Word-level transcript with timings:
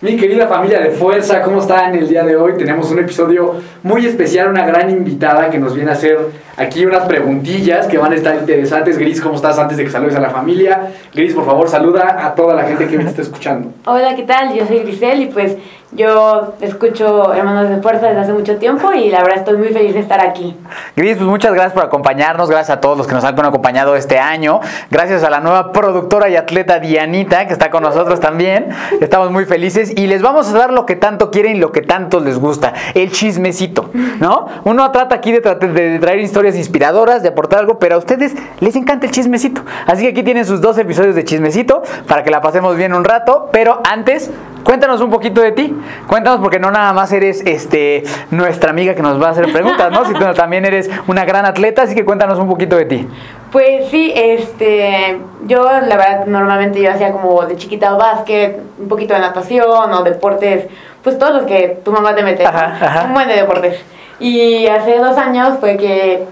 Mi 0.00 0.16
querida 0.16 0.46
familia 0.46 0.78
de 0.78 0.90
fuerza, 0.90 1.42
¿cómo 1.42 1.60
están 1.60 1.92
el 1.92 2.08
día 2.08 2.22
de 2.22 2.36
hoy? 2.36 2.52
Tenemos 2.56 2.88
un 2.92 3.00
episodio 3.00 3.56
muy 3.82 4.06
especial, 4.06 4.48
una 4.48 4.64
gran 4.64 4.88
invitada 4.90 5.50
que 5.50 5.58
nos 5.58 5.74
viene 5.74 5.90
a 5.90 5.94
hacer 5.94 6.18
aquí 6.56 6.86
unas 6.86 7.04
preguntillas 7.08 7.88
que 7.88 7.98
van 7.98 8.12
a 8.12 8.14
estar 8.14 8.36
interesantes. 8.36 8.96
Gris, 8.96 9.20
¿cómo 9.20 9.34
estás 9.34 9.58
antes 9.58 9.76
de 9.76 9.82
que 9.82 9.90
saludes 9.90 10.14
a 10.14 10.20
la 10.20 10.30
familia? 10.30 10.92
Gris, 11.12 11.34
por 11.34 11.44
favor, 11.44 11.68
saluda 11.68 12.24
a 12.24 12.32
toda 12.36 12.54
la 12.54 12.62
gente 12.62 12.86
que 12.86 12.96
me 12.96 13.10
está 13.10 13.22
escuchando. 13.22 13.72
Hola, 13.86 14.14
¿qué 14.14 14.22
tal? 14.22 14.54
Yo 14.54 14.64
soy 14.68 14.78
Grisel 14.84 15.22
y 15.22 15.26
pues 15.26 15.56
yo 15.92 16.54
escucho 16.60 17.32
Hermanos 17.32 17.70
de 17.70 17.80
Fuerza 17.80 18.06
desde 18.08 18.20
hace 18.20 18.32
mucho 18.32 18.56
tiempo 18.56 18.92
y 18.92 19.08
la 19.10 19.22
verdad 19.22 19.38
estoy 19.38 19.56
muy 19.56 19.68
feliz 19.68 19.94
de 19.94 20.00
estar 20.00 20.20
aquí. 20.20 20.56
Gris, 20.96 21.16
pues 21.16 21.28
muchas 21.28 21.52
gracias 21.54 21.72
por 21.72 21.84
acompañarnos, 21.84 22.50
gracias 22.50 22.76
a 22.76 22.80
todos 22.80 22.98
los 22.98 23.06
que 23.06 23.14
nos 23.14 23.24
han 23.24 23.38
acompañado 23.38 23.96
este 23.96 24.18
año, 24.18 24.60
gracias 24.90 25.24
a 25.24 25.30
la 25.30 25.40
nueva 25.40 25.72
productora 25.72 26.28
y 26.28 26.36
atleta 26.36 26.78
Dianita 26.78 27.46
que 27.46 27.52
está 27.52 27.70
con 27.70 27.82
nosotros 27.82 28.20
también, 28.20 28.68
estamos 29.00 29.30
muy 29.30 29.44
felices 29.46 29.92
y 29.96 30.06
les 30.06 30.20
vamos 30.20 30.52
a 30.52 30.58
dar 30.58 30.72
lo 30.72 30.84
que 30.84 30.96
tanto 30.96 31.30
quieren 31.30 31.56
y 31.56 31.58
lo 31.58 31.72
que 31.72 31.80
tanto 31.80 32.20
les 32.20 32.38
gusta, 32.38 32.74
el 32.94 33.10
chismecito, 33.10 33.90
¿no? 34.20 34.46
Uno 34.64 34.90
trata 34.92 35.14
aquí 35.14 35.32
de, 35.32 35.42
tra- 35.42 35.58
de 35.58 35.98
traer 35.98 36.18
historias 36.20 36.56
inspiradoras, 36.56 37.22
de 37.22 37.30
aportar 37.30 37.60
algo, 37.60 37.78
pero 37.78 37.94
a 37.94 37.98
ustedes 37.98 38.34
les 38.60 38.76
encanta 38.76 39.06
el 39.06 39.12
chismecito, 39.12 39.62
así 39.86 40.02
que 40.02 40.10
aquí 40.10 40.22
tienen 40.22 40.44
sus 40.44 40.60
dos 40.60 40.76
episodios 40.78 41.14
de 41.14 41.24
chismecito 41.24 41.82
para 42.06 42.22
que 42.22 42.30
la 42.30 42.40
pasemos 42.40 42.76
bien 42.76 42.92
un 42.92 43.04
rato, 43.04 43.48
pero 43.52 43.80
antes, 43.88 44.30
cuéntanos 44.64 45.00
un 45.00 45.10
poquito 45.10 45.40
de 45.40 45.52
ti, 45.52 45.74
cuéntanos 46.06 46.40
porque 46.40 46.58
no 46.58 46.70
nada 46.70 46.92
más 46.92 47.12
eres 47.12 47.42
este, 47.46 48.04
nuestra 48.30 48.70
amiga 48.70 48.94
que 48.94 49.02
nos 49.02 49.20
va 49.20 49.28
a 49.28 49.30
hacer 49.30 49.52
preguntas, 49.52 49.90
¿no? 49.90 50.04
Sino 50.12 50.34
también 50.34 50.64
eres 50.64 50.90
una 51.06 51.24
gran 51.24 51.46
atleta, 51.46 51.82
así 51.82 51.94
que 51.94 52.04
cuéntanos 52.04 52.38
un 52.38 52.48
poquito 52.48 52.76
de 52.76 52.84
ti. 52.84 53.08
Pues 53.52 53.88
sí, 53.90 54.12
este, 54.14 55.18
yo 55.46 55.62
la 55.64 55.96
verdad 55.96 56.26
normalmente 56.26 56.82
yo 56.82 56.90
hacía 56.90 57.12
como 57.12 57.46
de 57.46 57.56
chiquita 57.56 57.94
básquet, 57.94 58.60
un 58.78 58.88
poquito 58.88 59.14
de 59.14 59.20
natación 59.20 59.92
o 59.92 60.02
deportes, 60.02 60.66
pues 61.02 61.18
todos 61.18 61.34
los 61.34 61.42
que 61.44 61.78
tu 61.84 61.92
mamá 61.92 62.14
te 62.14 62.22
mete. 62.22 62.44
Ajá, 62.44 62.76
ajá. 62.80 63.04
un 63.06 63.14
buen 63.14 63.28
de 63.28 63.34
deportes. 63.34 63.82
Y 64.20 64.66
hace 64.66 64.98
dos 64.98 65.16
años 65.16 65.58
fue 65.60 65.76
que 65.76 66.24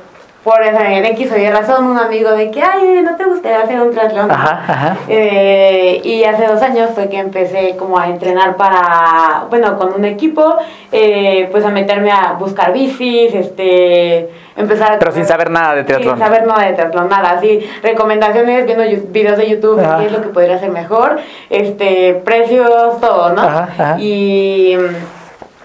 por 0.47 0.63
esa 0.63 0.97
X 0.97 1.33
o 1.33 1.37
Y 1.37 1.51
razón 1.51 1.87
un 1.89 1.99
amigo 1.99 2.31
de 2.31 2.53
que, 2.53 2.63
ay, 2.63 3.03
¿no 3.03 3.17
te 3.17 3.25
gustaría 3.25 3.63
hacer 3.63 3.81
un 3.81 3.91
triatlón? 3.91 4.31
Ajá, 4.31 4.63
ajá. 4.69 4.97
Eh, 5.09 6.01
y 6.05 6.23
hace 6.23 6.47
dos 6.47 6.63
años 6.63 6.91
fue 6.95 7.09
que 7.09 7.19
empecé 7.19 7.75
como 7.77 7.99
a 7.99 8.07
entrenar 8.07 8.55
para, 8.55 9.47
bueno, 9.51 9.77
con 9.77 9.93
un 9.95 10.05
equipo, 10.05 10.55
eh, 10.93 11.49
pues 11.51 11.65
a 11.65 11.71
meterme 11.71 12.13
a 12.13 12.35
buscar 12.39 12.73
bicis, 12.73 13.35
este, 13.35 14.31
empezar 14.57 14.93
a... 14.93 14.99
Pero 15.01 15.11
sin 15.11 15.27
saber 15.27 15.51
nada 15.51 15.75
de 15.75 15.83
triatlón. 15.83 16.15
Sin 16.17 16.25
saber 16.25 16.47
nada 16.47 16.65
de 16.65 16.75
triatlón, 16.75 17.09
nada, 17.09 17.31
así, 17.31 17.69
recomendaciones, 17.83 18.67
viendo 18.67 18.85
videos 19.09 19.39
de 19.39 19.51
YouTube, 19.51 19.81
Ajá. 19.81 19.99
qué 19.99 20.07
es 20.07 20.13
lo 20.13 20.23
que 20.23 20.29
podría 20.29 20.55
hacer 20.55 20.71
mejor, 20.71 21.19
este, 21.51 22.23
precios, 22.25 23.01
todo, 23.01 23.33
¿no? 23.33 23.67
Y 23.99 24.77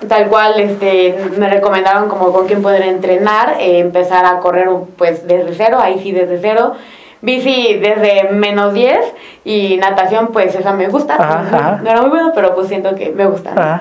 tal 0.08 0.28
cual, 0.28 0.60
este, 0.60 1.16
me 1.38 1.50
recomendaron 1.50 2.10
como 2.10 2.32
con 2.32 2.48
quién 2.48 2.62
poder 2.62 2.84
entrenar, 2.84 3.58
eh, 3.60 3.80
empezar 3.80 4.26
a 4.26 4.40
correr 4.40 4.68
pues 4.98 5.28
desde 5.28 5.54
cero, 5.56 5.80
ahí 5.82 6.00
sí 6.02 6.12
desde 6.12 6.40
cero, 6.40 6.74
bici 7.22 7.76
desde 7.76 8.30
menos 8.32 8.74
10 8.74 8.98
y 9.46 9.78
natación 9.78 10.28
pues 10.28 10.56
esa 10.56 10.74
me 10.74 10.88
gusta, 10.88 11.16
Ajá, 11.16 11.40
ajá. 11.48 11.80
no 11.84 11.90
era 11.90 12.02
muy 12.02 12.10
bueno, 12.10 12.32
pero 12.34 12.56
pues 12.56 12.68
siento 12.68 12.96
que 12.96 13.10
me 13.12 13.26
gusta. 13.28 13.52
¿no? 13.52 13.80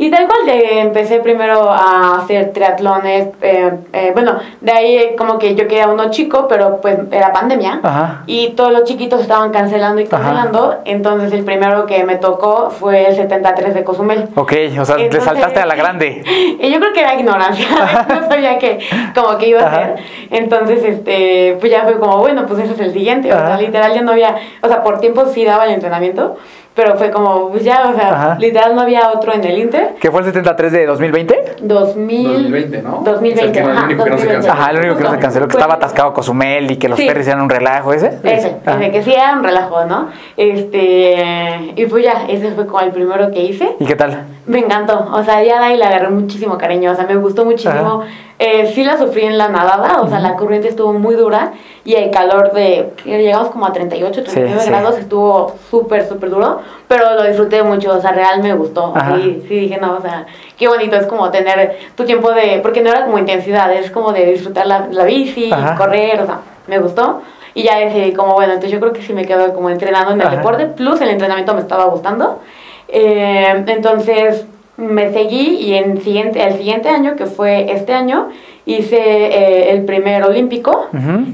Y 0.00 0.10
tal 0.12 0.28
cual, 0.28 0.46
de- 0.46 0.80
empecé 0.80 1.18
primero 1.18 1.70
a 1.72 2.18
hacer 2.18 2.52
triatlones, 2.52 3.28
eh, 3.42 3.72
eh, 3.92 4.10
bueno, 4.14 4.38
de 4.60 4.72
ahí 4.72 4.96
eh, 4.96 5.14
como 5.18 5.38
que 5.40 5.56
yo 5.56 5.66
quería 5.66 5.88
uno 5.88 6.08
chico, 6.10 6.46
pero 6.48 6.80
pues 6.80 6.96
era 7.10 7.32
pandemia 7.32 7.80
Ajá. 7.82 8.22
y 8.26 8.50
todos 8.50 8.70
los 8.72 8.84
chiquitos 8.84 9.20
estaban 9.20 9.50
cancelando 9.50 10.00
y 10.00 10.04
Ajá. 10.04 10.10
cancelando, 10.16 10.76
entonces 10.84 11.32
el 11.32 11.44
primero 11.44 11.84
que 11.86 12.04
me 12.04 12.14
tocó 12.14 12.70
fue 12.70 13.08
el 13.08 13.16
73 13.16 13.74
de 13.74 13.82
Cozumel. 13.82 14.28
Ok, 14.36 14.52
o 14.80 14.84
sea, 14.84 14.96
Entonces- 14.98 15.24
saltaste 15.24 15.58
a 15.60 15.66
la 15.66 15.74
grande. 15.74 16.22
Y 16.60 16.70
yo 16.72 16.78
creo 16.80 16.92
que 16.92 17.00
era 17.00 17.14
ignorancia, 17.14 17.66
no 18.08 18.28
sabía 18.28 18.58
que 18.58 18.78
como 19.14 19.36
que 19.36 19.48
iba 19.48 19.62
a 19.62 19.66
Ajá. 19.66 19.76
ser. 19.78 19.96
Entonces, 20.30 20.84
este, 20.84 21.56
pues 21.58 21.72
ya 21.72 21.82
fue 21.82 21.98
como, 21.98 22.18
bueno, 22.18 22.46
pues 22.46 22.60
ese 22.60 22.74
es 22.74 22.80
el 22.80 22.92
siguiente. 22.92 23.32
O 23.32 23.36
sea, 23.36 23.56
literal 23.58 23.92
ya 23.94 24.02
no 24.02 24.12
había, 24.12 24.36
o 24.62 24.68
sea, 24.68 24.82
por 24.82 25.00
tiempo 25.00 25.26
sí 25.26 25.44
daba 25.44 25.64
el 25.66 25.72
entrenamiento, 25.72 26.36
pero 26.78 26.94
fue 26.96 27.10
como, 27.10 27.48
pues 27.50 27.64
ya, 27.64 27.90
o 27.92 27.96
sea, 27.96 28.12
Ajá. 28.14 28.36
literal 28.38 28.72
no 28.76 28.82
había 28.82 29.10
otro 29.10 29.34
en 29.34 29.42
el 29.42 29.58
Inter. 29.58 29.96
¿Qué 30.00 30.12
fue 30.12 30.20
el 30.20 30.26
73 30.26 30.70
de 30.70 30.86
2020? 30.86 31.56
2000, 31.62 32.22
2020, 32.34 32.82
¿no? 32.82 33.00
2020, 33.04 33.58
Es 33.60 33.66
el 33.66 33.72
ajá, 33.72 33.84
único 33.86 34.04
que 34.04 34.10
no 34.10 34.16
se 34.18 34.24
2020. 34.26 34.32
canceló. 34.46 34.52
Ajá, 34.52 34.70
el 34.70 34.78
único 34.78 34.96
que 34.96 35.02
no 35.02 35.10
se 35.10 35.18
canceló, 35.18 35.46
que 35.48 35.52
Fue- 35.54 35.60
estaba 35.60 35.74
atascado 35.74 36.14
Cozumel 36.14 36.70
y 36.70 36.76
que 36.76 36.88
los 36.88 36.96
Sí. 37.00 37.08
ferries 37.08 37.26
eran 37.26 37.40
un 37.42 37.50
relajo, 37.50 37.92
¿ese? 37.92 38.16
Ese, 38.22 38.56
Ah. 38.64 38.76
ese, 38.78 38.92
que 38.92 39.02
sí 39.02 39.12
era 39.12 39.32
un 39.32 39.42
relajo, 39.42 39.84
¿no? 39.86 40.08
Este, 40.36 41.72
y 41.74 41.86
pues 41.86 42.04
ya, 42.04 42.26
ese 42.28 42.52
fue 42.52 42.66
como 42.66 42.80
el 42.80 42.90
primero 42.92 43.30
que 43.32 43.42
hice. 43.42 43.74
¿Y 43.80 43.84
qué 43.84 43.96
tal? 43.96 44.22
Me 44.46 44.60
encantó, 44.60 45.08
o 45.12 45.22
sea, 45.24 45.42
ya 45.42 45.58
de 45.58 45.64
ahí 45.66 45.76
le 45.76 45.84
agarré 45.84 46.08
muchísimo 46.10 46.56
cariño, 46.58 46.92
o 46.92 46.94
sea, 46.94 47.06
me 47.06 47.16
gustó 47.16 47.44
muchísimo. 47.44 48.02
Eh, 48.40 48.70
sí 48.72 48.84
la 48.84 48.96
sufrí 48.96 49.24
en 49.24 49.36
la 49.36 49.48
nadada, 49.48 50.00
o 50.00 50.08
sea, 50.08 50.20
la 50.20 50.36
corriente 50.36 50.68
estuvo 50.68 50.92
muy 50.92 51.16
dura 51.16 51.54
y 51.84 51.96
el 51.96 52.12
calor 52.12 52.52
de, 52.52 52.92
llegamos 53.04 53.48
como 53.48 53.66
a 53.66 53.72
38, 53.72 54.22
39 54.22 54.60
sí. 54.60 54.70
grados, 54.70 54.96
estuvo 54.96 55.56
súper, 55.68 56.06
súper 56.06 56.30
duro, 56.30 56.60
pero 56.86 57.14
lo 57.14 57.24
disfruté 57.24 57.64
mucho, 57.64 57.96
o 57.96 58.00
sea, 58.00 58.12
real 58.12 58.40
me 58.40 58.54
gustó. 58.54 58.94
Sí, 59.16 59.44
sí, 59.48 59.54
dije, 59.60 59.78
no, 59.78 59.96
o 59.96 60.00
sea, 60.00 60.24
qué 60.56 60.68
bonito 60.68 60.94
es 60.94 61.06
como 61.06 61.32
tener 61.32 61.78
tu 61.96 62.04
tiempo 62.04 62.30
de, 62.30 62.60
porque 62.62 62.80
no 62.80 62.90
era 62.90 63.06
como 63.06 63.18
intensidad, 63.18 63.72
es 63.72 63.90
como 63.90 64.12
de 64.12 64.26
disfrutar 64.26 64.68
la, 64.68 64.86
la 64.88 65.02
bici, 65.02 65.50
Ajá. 65.52 65.74
correr, 65.74 66.20
o 66.20 66.26
sea, 66.26 66.38
me 66.68 66.78
gustó. 66.78 67.22
Y 67.54 67.64
ya 67.64 67.78
decidí 67.78 68.12
como, 68.12 68.34
bueno, 68.34 68.52
entonces 68.52 68.70
yo 68.70 68.78
creo 68.78 68.92
que 68.92 69.02
sí 69.02 69.12
me 69.12 69.26
quedo 69.26 69.52
como 69.52 69.68
entrenando 69.68 70.12
en 70.12 70.20
el 70.20 70.28
Ajá. 70.28 70.36
deporte, 70.36 70.66
plus 70.66 71.00
el 71.00 71.08
entrenamiento 71.08 71.54
me 71.54 71.60
estaba 71.60 71.86
gustando. 71.86 72.38
Eh, 72.86 73.64
entonces 73.66 74.46
me 74.78 75.12
seguí 75.12 75.56
y 75.56 75.74
en 75.74 76.00
siguiente, 76.00 76.42
el 76.42 76.54
siguiente 76.54 76.88
año, 76.88 77.16
que 77.16 77.26
fue 77.26 77.72
este 77.72 77.92
año, 77.92 78.28
hice 78.64 78.96
eh, 78.96 79.72
el 79.72 79.84
primer 79.84 80.22
olímpico, 80.22 80.86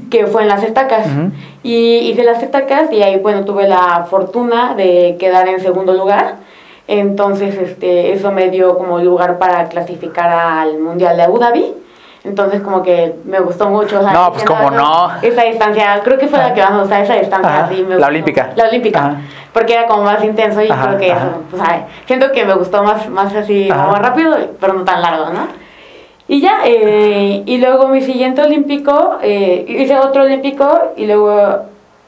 que 0.09 0.25
fue 0.25 0.41
en 0.41 0.47
las 0.47 0.63
estacas. 0.63 1.07
Y 1.61 1.99
hice 2.09 2.23
las 2.23 2.41
estacas 2.41 2.91
y 2.91 3.03
ahí, 3.03 3.19
bueno, 3.19 3.45
tuve 3.45 3.67
la 3.67 4.07
fortuna 4.09 4.73
de 4.73 5.15
quedar 5.19 5.47
en 5.47 5.61
segundo 5.61 5.93
lugar. 5.93 6.37
Entonces, 6.87 7.55
este, 7.55 8.13
eso 8.13 8.31
me 8.31 8.49
dio 8.49 8.77
como 8.79 8.97
lugar 8.99 9.37
para 9.37 9.69
clasificar 9.69 10.29
al 10.29 10.79
Mundial 10.79 11.15
de 11.15 11.23
Abu 11.23 11.37
Dhabi. 11.37 11.73
Entonces, 12.25 12.61
como 12.61 12.81
que 12.81 13.15
me 13.23 13.39
gustó 13.39 13.69
mucho. 13.69 13.99
o 13.99 14.03
sea, 14.03 14.11
No, 14.11 14.33
pues, 14.33 14.43
cómo 14.43 14.71
no. 14.71 15.11
Esa 15.21 15.43
distancia, 15.43 16.01
creo 16.03 16.17
que 16.17 16.27
fue 16.27 16.39
la 16.39 16.53
que 16.53 16.61
más 16.61 16.71
me 16.71 16.79
gustó, 16.79 16.95
esa 16.95 17.13
distancia. 17.13 17.59
Ajá, 17.59 17.69
sí, 17.69 17.85
me 17.87 17.95
la 17.97 18.07
olímpica. 18.07 18.51
La 18.55 18.67
olímpica. 18.67 18.99
Ajá. 18.99 19.17
Porque 19.53 19.73
era 19.73 19.85
como 19.85 20.03
más 20.03 20.23
intenso 20.23 20.61
y 20.61 20.69
Ajá, 20.69 20.87
creo 20.87 20.97
que 20.97 21.11
eso, 21.11 21.41
pues, 21.49 21.61
ay, 21.65 21.85
siento 22.07 22.31
que 22.31 22.43
me 22.43 22.55
gustó 22.55 22.83
más, 22.83 23.07
más 23.09 23.33
así, 23.33 23.69
como 23.69 23.91
más 23.91 24.01
rápido, 24.01 24.35
pero 24.59 24.73
no 24.73 24.83
tan 24.83 25.01
largo, 25.01 25.29
¿no? 25.31 25.47
Y 26.27 26.41
ya, 26.41 26.61
eh, 26.65 27.43
y 27.45 27.57
luego 27.59 27.87
mi 27.87 28.01
siguiente 28.01 28.41
olímpico, 28.41 29.17
eh, 29.21 29.63
hice 29.67 29.95
otro 29.97 30.23
olímpico 30.23 30.93
y 30.97 31.05
luego 31.05 31.59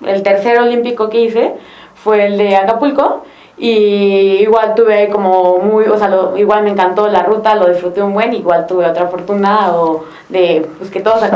el 0.03 0.23
tercer 0.23 0.59
olímpico 0.59 1.09
que 1.09 1.21
hice 1.21 1.53
fue 1.93 2.25
el 2.25 2.37
de 2.37 2.55
Acapulco 2.57 3.23
y 3.57 4.37
igual 4.43 4.75
tuve 4.75 5.09
como 5.09 5.57
muy, 5.57 5.85
o 5.85 5.97
sea, 5.97 6.09
lo- 6.09 6.37
igual 6.37 6.63
me 6.63 6.69
encantó 6.69 7.07
la 7.07 7.23
ruta, 7.23 7.55
lo 7.55 7.67
disfruté 7.67 8.01
un 8.03 8.13
buen, 8.13 8.33
igual 8.33 8.67
tuve 8.67 8.85
otra 8.85 9.07
fortuna 9.07 9.71
o 9.73 10.05
de, 10.29 10.67
pues 10.77 10.91
que 10.91 10.99
todo 10.99 11.19
se. 11.19 11.29
Que 11.29 11.35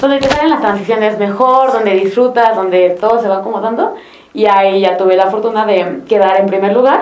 donde 0.00 0.18
te 0.18 0.28
salen 0.28 0.50
las 0.50 0.60
transiciones 0.60 1.18
mejor, 1.18 1.72
donde 1.72 1.92
disfrutas, 1.94 2.54
donde 2.54 2.90
todo 2.90 3.20
se 3.20 3.28
va 3.28 3.38
acomodando 3.38 3.94
y 4.32 4.46
ahí 4.46 4.80
ya 4.80 4.96
tuve 4.96 5.16
la 5.16 5.26
fortuna 5.26 5.66
de 5.66 6.02
quedar 6.08 6.38
en 6.40 6.46
primer 6.46 6.72
lugar 6.72 7.00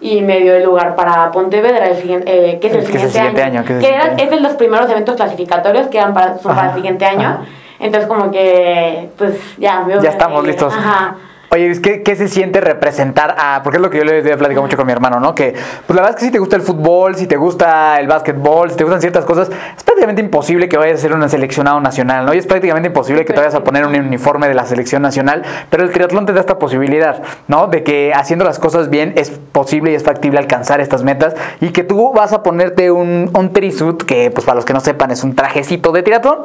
y 0.00 0.20
me 0.20 0.38
dio 0.40 0.54
el 0.54 0.62
lugar 0.64 0.94
para 0.94 1.30
Pontevedra, 1.32 1.86
el 1.88 1.96
siguiente, 1.96 2.52
eh, 2.52 2.60
que 2.60 2.66
es 2.68 2.74
el 2.74 2.80
es 2.80 2.86
siguiente, 2.86 3.06
el 3.06 3.12
siguiente 3.12 3.42
año, 3.42 3.64
que 3.64 3.72
es 3.72 3.78
el 3.78 3.84
que 3.84 3.94
era- 3.94 4.04
año. 4.04 4.14
es 4.18 4.30
de 4.30 4.40
los 4.40 4.52
primeros 4.52 4.88
eventos 4.90 5.16
clasificatorios 5.16 5.86
que 5.88 5.98
eran 5.98 6.14
para, 6.14 6.38
son 6.38 6.54
para 6.54 6.68
el 6.68 6.74
siguiente 6.74 7.04
año. 7.06 7.26
ajá. 7.28 7.40
Entonces 7.80 8.08
como 8.08 8.30
que, 8.30 9.08
pues 9.18 9.34
ya, 9.58 9.80
me 9.80 9.98
Ya 10.00 10.10
estamos 10.10 10.44
listos. 10.46 10.72
Ajá. 10.72 11.16
Oye, 11.54 11.80
¿qué, 11.80 12.02
qué 12.02 12.16
se 12.16 12.26
siente 12.26 12.60
representar 12.60 13.36
a.? 13.38 13.60
Porque 13.62 13.76
es 13.76 13.82
lo 13.82 13.88
que 13.88 13.98
yo 13.98 14.04
le 14.04 14.18
he 14.18 14.36
platicado 14.36 14.62
mucho 14.62 14.76
con 14.76 14.86
mi 14.86 14.92
hermano, 14.92 15.20
¿no? 15.20 15.36
Que, 15.36 15.54
pues 15.86 15.94
la 15.94 16.02
verdad 16.02 16.10
es 16.10 16.16
que 16.16 16.24
si 16.24 16.32
te 16.32 16.40
gusta 16.40 16.56
el 16.56 16.62
fútbol, 16.62 17.14
si 17.14 17.28
te 17.28 17.36
gusta 17.36 18.00
el 18.00 18.08
básquetbol, 18.08 18.72
si 18.72 18.76
te 18.76 18.82
gustan 18.82 19.00
ciertas 19.00 19.24
cosas, 19.24 19.50
es 19.76 19.84
prácticamente 19.84 20.20
imposible 20.20 20.68
que 20.68 20.76
vayas 20.76 20.98
a 20.98 21.02
ser 21.02 21.12
un 21.12 21.28
seleccionado 21.28 21.80
nacional, 21.80 22.26
¿no? 22.26 22.34
Y 22.34 22.38
es 22.38 22.46
prácticamente 22.48 22.88
imposible 22.88 23.24
que 23.24 23.32
te 23.32 23.38
vayas 23.38 23.54
a 23.54 23.62
poner 23.62 23.86
un 23.86 23.94
uniforme 23.94 24.48
de 24.48 24.54
la 24.54 24.66
selección 24.66 25.00
nacional, 25.02 25.44
pero 25.70 25.84
el 25.84 25.92
triatlón 25.92 26.26
te 26.26 26.32
da 26.32 26.40
esta 26.40 26.58
posibilidad, 26.58 27.22
¿no? 27.46 27.68
De 27.68 27.84
que 27.84 28.12
haciendo 28.12 28.44
las 28.44 28.58
cosas 28.58 28.90
bien 28.90 29.12
es 29.14 29.30
posible 29.30 29.92
y 29.92 29.94
es 29.94 30.02
factible 30.02 30.40
alcanzar 30.40 30.80
estas 30.80 31.04
metas 31.04 31.36
y 31.60 31.70
que 31.70 31.84
tú 31.84 32.12
vas 32.12 32.32
a 32.32 32.42
ponerte 32.42 32.90
un, 32.90 33.30
un 33.32 33.52
trisuit, 33.52 34.02
que 34.02 34.32
pues 34.32 34.44
para 34.44 34.56
los 34.56 34.64
que 34.64 34.72
no 34.72 34.80
sepan 34.80 35.12
es 35.12 35.22
un 35.22 35.36
trajecito 35.36 35.92
de 35.92 36.02
triatlón, 36.02 36.38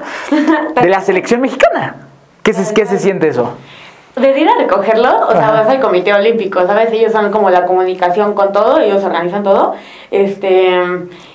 de 0.80 0.88
la 0.88 1.02
selección 1.02 1.42
mexicana. 1.42 1.96
¿Qué 2.44 2.54
se, 2.54 2.72
qué 2.76 2.86
se 2.86 3.00
siente 3.00 3.28
eso? 3.28 3.58
De 4.20 4.38
ir 4.40 4.50
a 4.50 4.56
recogerlo, 4.58 5.28
o 5.28 5.32
sea, 5.32 5.52
vas 5.52 5.68
al 5.70 5.80
comité 5.80 6.14
olímpico, 6.14 6.66
¿sabes? 6.66 6.92
Ellos 6.92 7.12
son 7.12 7.32
como 7.32 7.50
la 7.50 7.66
comunicación 7.66 8.34
con 8.34 8.52
todo, 8.52 8.80
ellos 8.80 9.04
organizan 9.04 9.44
todo, 9.44 9.76
este, 10.12 10.72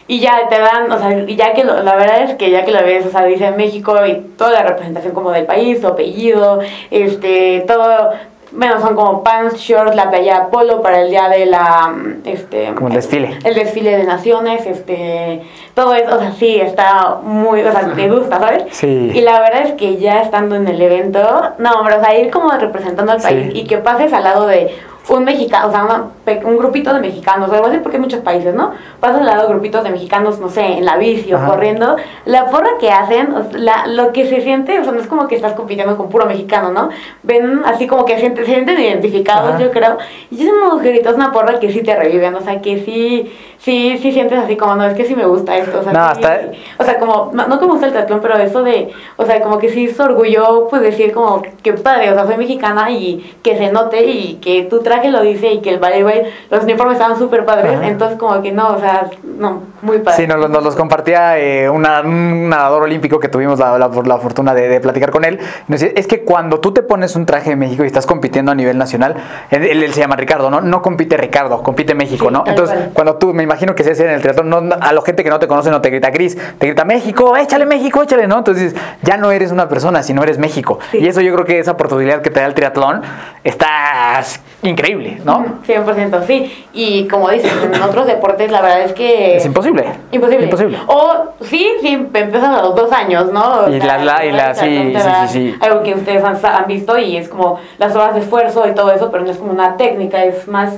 y 0.06 0.20
ya 0.20 0.48
te 0.50 0.58
dan, 0.58 0.90
o 0.92 0.98
sea, 0.98 1.18
y 1.26 1.34
ya 1.36 1.54
que 1.54 1.64
lo- 1.64 1.82
la 1.82 1.96
verdad 1.96 2.22
es 2.22 2.34
que 2.34 2.50
ya 2.50 2.64
que 2.64 2.72
lo 2.72 2.82
ves, 2.82 3.06
o 3.06 3.10
sea, 3.10 3.24
dice 3.24 3.52
México 3.52 3.96
y 4.06 4.14
toda 4.36 4.50
la 4.50 4.62
representación 4.62 5.14
como 5.14 5.30
del 5.30 5.46
país, 5.46 5.80
su 5.80 5.86
apellido, 5.86 6.60
este, 6.90 7.64
todo, 7.66 8.10
bueno, 8.56 8.80
son 8.80 8.94
como 8.94 9.22
pants, 9.22 9.56
shorts, 9.58 9.94
la 9.96 10.10
playa 10.10 10.48
polo 10.50 10.80
para 10.80 11.00
el 11.00 11.10
día 11.10 11.28
de 11.28 11.46
la, 11.46 11.88
mm, 11.88 12.22
este... 12.24 12.72
Como 12.74 12.88
el 12.88 12.94
desfile. 12.94 13.38
El 13.44 13.54
desfile 13.54 13.96
de 13.96 14.04
naciones, 14.04 14.64
este, 14.66 15.42
todo 15.74 15.94
eso, 15.94 16.16
o 16.16 16.18
sea, 16.18 16.32
sí, 16.32 16.60
está 16.60 17.18
muy, 17.22 17.62
o 17.62 17.72
sea, 17.72 17.92
te 17.94 18.08
gusta, 18.08 18.38
¿sabes? 18.38 18.64
Sí. 18.70 19.10
Y 19.14 19.20
la 19.22 19.40
verdad 19.40 19.62
es 19.62 19.72
que 19.72 19.96
ya 19.96 20.22
estando 20.22 20.54
en 20.56 20.68
el 20.68 20.80
evento, 20.80 21.20
no, 21.58 21.72
hombre, 21.72 21.96
o 21.96 22.00
sea, 22.00 22.18
ir 22.18 22.30
como 22.30 22.50
representando 22.52 23.12
al 23.12 23.20
Sí. 23.20 23.26
país 23.28 23.50
y 23.54 23.64
que 23.66 23.78
pases 23.78 24.12
al 24.12 24.24
lado 24.24 24.46
de 24.46 24.74
un 25.08 25.24
mexicano, 25.24 25.68
o 25.68 25.70
sea, 25.70 25.84
una 25.84 26.04
un 26.46 26.56
grupito 26.56 26.94
de 26.94 27.00
mexicanos, 27.00 27.50
o 27.50 27.54
algo 27.54 27.66
así, 27.66 27.76
porque 27.78 27.98
hay 27.98 28.02
muchos 28.02 28.20
países, 28.20 28.54
¿no? 28.54 28.72
Pasas 29.00 29.20
al 29.20 29.26
lado 29.26 29.42
de 29.42 29.48
grupitos 29.48 29.84
de 29.84 29.90
mexicanos, 29.90 30.38
no 30.40 30.48
sé, 30.48 30.62
en 30.78 30.86
la 30.86 30.96
bici 30.96 31.32
o 31.34 31.36
Ajá. 31.36 31.48
corriendo, 31.48 31.96
la 32.24 32.46
porra 32.46 32.70
que 32.80 32.90
hacen, 32.90 33.28
la, 33.52 33.86
lo 33.86 34.12
que 34.12 34.26
se 34.26 34.40
siente, 34.40 34.80
o 34.80 34.84
sea, 34.84 34.92
no 34.94 35.00
es 35.00 35.06
como 35.06 35.28
que 35.28 35.34
estás 35.36 35.52
compitiendo 35.52 35.98
con 35.98 36.08
puro 36.08 36.24
mexicano, 36.24 36.70
¿no? 36.72 36.88
Ven 37.22 37.60
así 37.66 37.86
como 37.86 38.06
que 38.06 38.18
sienten, 38.18 38.46
se 38.46 38.52
sienten 38.52 38.80
identificados, 38.80 39.50
Ajá. 39.50 39.58
yo 39.62 39.70
creo, 39.70 39.98
y 40.30 40.42
es 40.46 40.50
unos 40.50 40.80
gritos, 40.82 41.14
una 41.16 41.30
porra 41.32 41.60
que 41.60 41.70
sí 41.70 41.82
te 41.82 41.94
reviven, 41.94 42.34
o 42.34 42.40
sea, 42.40 42.62
que 42.62 42.82
sí, 42.82 43.30
sí, 43.58 43.98
sí 44.00 44.10
sientes 44.12 44.38
así 44.38 44.56
como, 44.56 44.74
no, 44.76 44.84
es 44.86 44.94
que 44.94 45.04
sí 45.04 45.14
me 45.14 45.26
gusta 45.26 45.54
esto, 45.58 45.80
o 45.80 45.82
sea, 45.82 45.92
No, 45.92 46.14
sí- 46.14 46.22
está- 46.22 46.40
o 46.78 46.84
sea, 46.84 46.98
como, 46.98 47.30
no, 47.34 47.46
me 47.46 47.66
gusta 47.66 47.86
el 47.86 47.92
triatlón, 47.92 48.20
pero 48.22 48.38
eso 48.38 48.62
de, 48.62 48.90
o 49.18 49.26
sea, 49.26 49.42
como 49.42 49.58
que 49.58 49.68
sí 49.68 49.84
es 49.84 50.00
orgullo, 50.00 50.68
pues 50.70 50.80
decir 50.80 51.12
como, 51.12 51.42
que 51.62 51.74
padre, 51.74 52.10
o 52.10 52.14
sea, 52.14 52.26
soy 52.26 52.38
mexicana 52.38 52.90
y 52.90 53.36
que 53.42 53.58
se 53.58 53.70
note 53.70 54.02
y 54.06 54.34
que 54.36 54.62
tu 54.62 54.80
traje 54.94 55.10
lo 55.10 55.22
dice 55.22 55.52
y 55.52 55.60
que 55.60 55.70
el 55.70 55.78
voleibol, 55.78 56.12
los 56.50 56.62
uniformes 56.64 56.94
estaban 56.98 57.18
súper 57.18 57.44
padres, 57.44 57.76
Ajá. 57.76 57.86
entonces 57.88 58.18
como 58.18 58.40
que 58.42 58.52
no, 58.52 58.68
o 58.74 58.78
sea, 58.80 59.08
no, 59.38 59.62
muy 59.82 59.98
padre. 59.98 60.16
Sí, 60.18 60.26
nos, 60.26 60.38
los- 60.38 60.50
nos 60.50 60.62
los 60.62 60.76
compartía 60.76 61.38
eh, 61.38 61.68
una- 61.68 62.00
un 62.02 62.48
nadador 62.48 62.84
olímpico 62.84 63.18
que 63.20 63.28
tuvimos 63.28 63.58
la, 63.58 63.76
la- 63.78 63.90
la 64.04 64.18
fortuna 64.18 64.54
de, 64.54 64.68
de 64.68 64.80
platicar 64.80 65.10
con 65.10 65.24
él. 65.24 65.38
Nos 65.68 65.80
decía, 65.80 65.92
es 65.96 66.06
que 66.06 66.22
cuando 66.22 66.60
tú 66.60 66.72
te 66.72 66.82
pones 66.82 67.16
un 67.16 67.26
traje 67.26 67.50
de 67.50 67.56
México 67.56 67.84
y 67.84 67.86
estás 67.86 68.06
compitiendo 68.06 68.52
a 68.52 68.54
nivel 68.54 68.78
nacional, 68.78 69.16
él, 69.50 69.64
él- 69.64 69.82
él 69.82 69.92
se 69.92 70.00
llama 70.00 70.16
Ricardo, 70.16 70.50
¿no? 70.50 70.60
No 70.60 70.80
compite 70.82 71.16
Ricardo, 71.16 71.62
compite 71.62 71.94
México, 71.94 72.26
Sí, 72.28 72.32
¿no? 72.32 72.44
Entonces, 72.46 72.76
cual. 72.76 72.90
cuando 72.94 73.16
tú, 73.16 73.34
me 73.34 73.42
imagino 73.42 73.74
que 73.74 73.84
se 73.84 73.90
hace 73.92 74.04
en 74.04 74.10
el 74.10 74.20
triatlón, 74.22 74.48
no- 74.50 74.74
a 74.80 74.92
la 74.92 75.02
gente 75.02 75.24
que 75.24 75.30
no 75.30 75.38
te 75.38 75.46
conoce 75.48 75.70
no 75.70 75.80
te 75.80 75.90
grita 75.90 76.10
Gris, 76.10 76.36
te 76.58 76.66
grita 76.66 76.84
México, 76.84 77.36
échale 77.36 77.66
México, 77.66 78.02
échale, 78.02 78.26
¿no? 78.26 78.38
Entonces, 78.38 78.74
ya 79.02 79.16
no 79.16 79.30
eres 79.32 79.50
una 79.50 79.68
persona, 79.68 80.02
sino 80.02 80.22
eres 80.22 80.38
México. 80.38 80.78
Sí. 80.92 80.98
Y 80.98 81.08
eso 81.08 81.20
yo 81.20 81.32
creo 81.34 81.44
que 81.44 81.58
esa 81.58 81.72
oportunidad 81.72 82.22
que 82.22 82.30
te 82.30 82.40
da 82.40 82.46
el 82.46 82.54
triatlón 82.54 83.02
está 83.42 84.22
increíble, 84.62 84.83
¿no? 85.24 85.44
100%, 85.66 86.26
sí. 86.26 86.66
Y 86.72 87.08
como 87.08 87.30
dices, 87.30 87.52
en 87.72 87.82
otros 87.82 88.06
deportes 88.06 88.50
la 88.50 88.60
verdad 88.60 88.80
es 88.82 88.92
que... 88.92 89.36
Es 89.36 89.46
imposible. 89.46 89.84
Imposible. 90.12 90.44
Imposible. 90.44 90.78
O 90.86 91.14
sí, 91.40 91.68
sí, 91.80 91.88
empiezas 91.94 92.44
a 92.44 92.62
los 92.62 92.74
dos 92.76 92.92
años, 92.92 93.32
¿no? 93.32 93.62
O 93.64 93.68
Y 93.70 93.80
la- 93.80 93.98
la- 93.98 94.24
y 94.24 94.32
la- 94.32 94.54
sí, 94.54 94.92
sí, 94.94 95.00
sí, 95.00 95.28
sí. 95.32 95.54
Algo 95.60 95.82
que 95.82 95.94
ustedes 95.94 96.22
han, 96.22 96.36
han 96.44 96.66
visto 96.66 96.98
y 96.98 97.16
es 97.16 97.28
como 97.28 97.58
las 97.78 97.94
horas 97.96 98.14
de 98.14 98.20
esfuerzo 98.20 98.66
y 98.68 98.74
todo 98.74 98.92
eso, 98.92 99.10
pero 99.10 99.24
no 99.24 99.30
es 99.30 99.38
como 99.38 99.52
una 99.52 99.76
técnica, 99.76 100.22
es 100.24 100.46
más, 100.48 100.74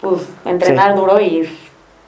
pues, 0.00 0.28
entrenar 0.44 0.92
Sí. 0.92 0.98
duro 0.98 1.20
y 1.20 1.48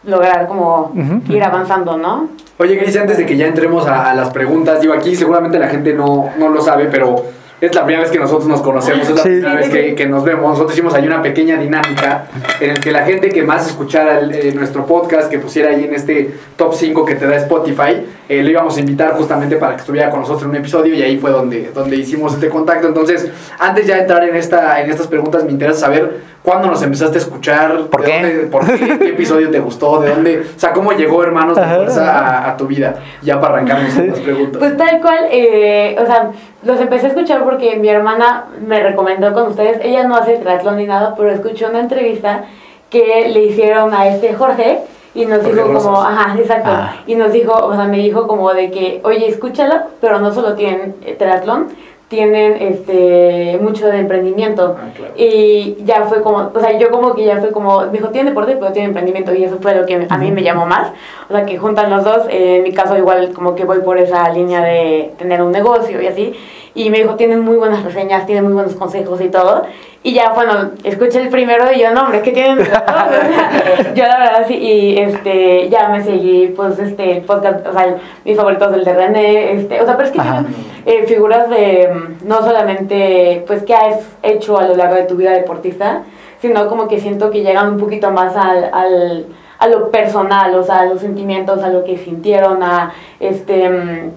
lograr 0.05 0.47
como 0.47 0.93
Ujú. 0.95 1.33
ir 1.33 1.43
avanzando, 1.45 1.97
¿no? 1.97 2.29
Oye, 2.59 2.77
Gris, 2.77 2.97
antes 2.97 3.17
de 3.19 3.27
que 3.27 3.37
ya 3.37 3.47
entremos 3.47 3.87
a, 3.87 4.11
a 4.11 4.15
las 4.15 4.31
preguntas, 4.31 4.81
digo, 4.81 4.93
aquí 4.95 5.15
seguramente 5.17 5.59
la 5.59 5.69
gente 5.69 5.93
no, 5.95 6.31
no 6.39 6.49
lo 6.49 6.61
sabe, 6.63 6.87
pero 6.91 7.25
es 7.61 7.75
la 7.75 7.85
primera 7.85 8.03
vez 8.03 8.11
que 8.11 8.19
nosotros 8.19 8.47
nos 8.49 8.61
conocemos, 8.63 9.09
es 9.09 9.15
la 9.17 9.23
Sí. 9.23 9.29
primera 9.29 9.55
vez 9.55 9.69
que, 9.69 9.95
que 9.95 10.07
nos 10.07 10.25
vemos. 10.25 10.51
Nosotros 10.51 10.73
hicimos 10.73 10.95
ahí 10.95 11.07
una 11.07 11.21
pequeña 11.23 11.57
dinámica 11.59 12.27
en 12.61 12.71
el 12.71 12.81
que 12.81 12.91
la 12.91 13.05
gente 13.05 13.29
que 13.29 13.43
más 13.43 13.67
escuchara 13.67 14.19
el- 14.21 14.33
eh, 14.35 14.53
nuestro 14.55 14.87
podcast, 14.87 15.31
que 15.31 15.39
pusiera 15.39 15.71
ahí 15.71 15.85
en 15.85 15.95
este 15.95 16.35
top 16.57 16.75
5 16.75 17.05
que 17.05 17.15
te 17.17 17.27
da 17.27 17.37
Spotify, 17.37 18.03
eh, 18.29 18.43
le 18.43 18.51
íbamos 18.51 18.77
a 18.77 18.81
invitar 18.81 19.13
justamente 19.15 19.57
para 19.57 19.75
que 19.75 19.81
estuviera 19.81 20.09
con 20.11 20.21
nosotros 20.21 20.45
en 20.45 20.51
un 20.51 20.57
episodio 20.57 20.95
y 20.95 21.03
ahí 21.03 21.19
fue 21.19 21.31
donde, 21.31 21.71
donde 21.75 21.97
hicimos 21.97 22.35
este 22.35 22.49
contacto. 22.49 22.87
Entonces, 22.89 23.29
antes 23.59 23.87
ya 23.87 23.97
de 23.97 24.01
entrar 24.03 24.25
en, 24.25 24.37
esta, 24.37 24.81
en 24.81 24.89
estas 24.91 25.07
preguntas, 25.09 25.45
me 25.45 25.51
interesa 25.51 25.81
saber 25.81 26.31
cuándo 26.43 26.69
nos 26.69 26.83
empezaste 26.83 27.19
a 27.19 27.21
escuchar, 27.21 27.87
¿Por 27.91 28.03
de 28.03 28.07
qué? 28.07 28.13
dónde- 28.23 28.47
por 28.51 28.67
qué, 28.67 28.99
qué 28.99 29.09
episodio 29.11 29.51
te 29.51 29.59
gustó, 29.59 30.01
de 30.01 30.11
dónde, 30.11 30.43
o 30.57 30.59
sea, 30.59 30.73
cómo 30.73 30.93
llegó 30.93 31.23
Hermanos 31.23 31.57
de. 31.57 31.63
Fuerza 31.65 32.19
a, 32.19 32.51
a 32.51 32.57
tu 32.57 32.67
vida. 32.67 32.95
Ya 33.23 33.39
para 33.41 33.55
arrancarnos 33.55 33.93
con 33.95 34.09
las 34.09 34.19
preguntas. 34.21 34.59
Pues 34.61 34.77
tal 34.77 35.01
cual, 35.01 35.19
eh, 35.31 35.97
o 36.01 36.07
sea, 36.07 36.31
los 36.63 36.81
empecé 36.81 37.07
a 37.07 37.09
escuchar 37.11 37.45
porque 37.45 37.77
mi 37.77 37.89
hermana 37.89 38.47
me 38.61 38.83
recomendó 38.83 39.33
con 39.33 39.49
ustedes. 39.49 39.81
Ella 39.83 40.05
no 40.05 40.17
hace 40.17 40.39
triatlón 40.39 40.77
ni 40.77 40.87
nada, 40.87 41.15
pero 41.17 41.31
escuchó 41.31 41.69
una 41.69 41.81
entrevista 41.81 42.45
que 42.91 43.29
le 43.29 43.45
hicieron 43.45 43.95
a 43.95 44.09
este 44.09 44.35
Jorge 44.35 44.81
y 45.15 45.27
nos 45.27 45.43
Jorge 45.43 45.63
dijo 45.63 45.73
como, 45.73 46.03
ajá, 46.03 46.39
exacto. 46.39 46.71
Ah. 46.71 46.97
Y 47.07 47.15
nos 47.15 47.33
dijo, 47.33 47.53
o 47.53 47.75
sea, 47.75 47.85
me 47.85 47.99
dijo 47.99 48.27
como 48.27 48.53
de 48.53 48.71
que, 48.71 49.01
oye, 49.05 49.29
escúchala, 49.29 49.87
pero 50.01 50.21
no 50.21 50.33
solo 50.33 50.55
tienen 50.55 50.97
eh, 51.05 51.15
triatlón, 51.19 51.69
tienen 52.11 52.57
este 52.61 53.57
mucho 53.63 53.87
de 53.87 54.01
emprendimiento. 54.01 54.77
Ah, 54.77 54.89
claro. 54.93 55.15
Y 55.17 55.77
ya 55.85 56.03
fue 56.03 56.23
como, 56.23 56.51
o 56.53 56.61
sea, 56.61 56.77
yo 56.77 56.91
como 56.91 57.15
que 57.15 57.25
ya 57.25 57.39
fue 57.39 57.53
como, 57.53 57.83
me 57.83 57.93
dijo, 57.93 58.09
tiene 58.09 58.31
deporte, 58.31 58.57
pero 58.59 58.73
tiene 58.73 58.89
emprendimiento. 58.89 59.33
Y 59.33 59.45
eso 59.45 59.59
fue 59.63 59.77
lo 59.77 59.87
que 59.87 60.07
a 60.11 60.19
mí 60.19 60.33
me 60.33 60.43
llamó 60.43 60.67
más. 60.67 60.91
O 61.29 61.33
sea, 61.33 61.47
que 61.47 61.57
juntan 61.57 61.89
los 61.89 62.03
dos. 62.03 62.27
Eh, 62.29 62.57
en 62.57 62.63
mi 62.65 62.73
caso, 62.73 62.99
igual 62.99 63.33
como 63.33 63.55
que 63.55 63.65
voy 63.65 63.79
por 63.79 63.97
esa 63.97 64.29
línea 64.31 64.61
de 64.61 65.13
tener 65.19 65.41
un 65.41 65.53
negocio 65.53 66.03
y 66.03 66.09
así. 66.09 66.35
Y 66.75 66.91
me 66.91 66.99
dijo, 66.99 67.17
tienen 67.17 67.41
muy 67.41 67.57
buenas 67.57 67.83
reseñas, 67.83 68.27
tienen 68.27 68.45
muy 68.45 68.53
buenos 68.53 68.75
consejos 68.75 69.21
y 69.21 69.29
todo. 69.29 69.65
Y 70.03 70.15
ya, 70.15 70.33
bueno, 70.33 70.71
escuché 70.83 71.21
el 71.21 71.29
primero 71.29 71.71
y 71.73 71.81
yo, 71.81 71.93
no, 71.93 72.03
hombre, 72.03 72.19
es 72.19 72.25
que 72.25 72.33
tienen 72.33 72.59
de 72.59 72.65
todo". 72.65 72.81
O 72.81 73.83
sea, 73.83 73.95
yo 73.95 74.05
la 74.05 74.19
verdad 74.19 74.45
sí, 74.49 74.55
y 74.55 74.99
este, 74.99 75.69
ya 75.69 75.89
me 75.89 76.03
seguí, 76.03 76.49
pues, 76.57 76.79
este, 76.79 77.19
el 77.19 77.23
podcast, 77.23 77.67
o 77.67 77.73
sea, 77.73 77.97
mis 78.25 78.37
favoritos 78.37 78.73
del 78.73 78.85
de 78.85 78.95
René, 78.95 79.53
este, 79.55 79.81
o 79.81 79.85
sea, 79.85 79.97
pero 79.97 80.09
es 80.09 80.15
que 80.15 80.21
tienen 80.21 80.47
eh, 80.87 81.05
figuras 81.07 81.51
de, 81.51 81.91
no 82.25 82.43
solamente, 82.43 83.45
pues, 83.47 83.63
qué 83.65 83.75
has 83.75 84.01
hecho 84.23 84.59
a 84.59 84.67
lo 84.67 84.75
largo 84.75 84.95
de 84.95 85.05
tu 85.05 85.17
vida 85.17 85.33
deportista, 85.33 86.03
sino 86.41 86.67
como 86.69 86.89
que 86.89 86.99
siento 86.99 87.31
que 87.31 87.43
llegan 87.43 87.75
un 87.75 87.79
poquito 87.79 88.11
más 88.11 88.35
al, 88.37 88.71
al, 88.73 89.27
a 89.59 89.69
lo 89.69 89.91
personal, 89.91 90.55
o 90.55 90.63
sea, 90.63 90.81
a 90.81 90.87
los 90.87 91.01
sentimientos, 91.01 91.63
a 91.63 91.69
lo 91.69 91.85
que 91.85 91.99
sintieron, 91.99 92.63
a, 92.63 92.93
este, 93.21 93.69
mm, 93.69 94.11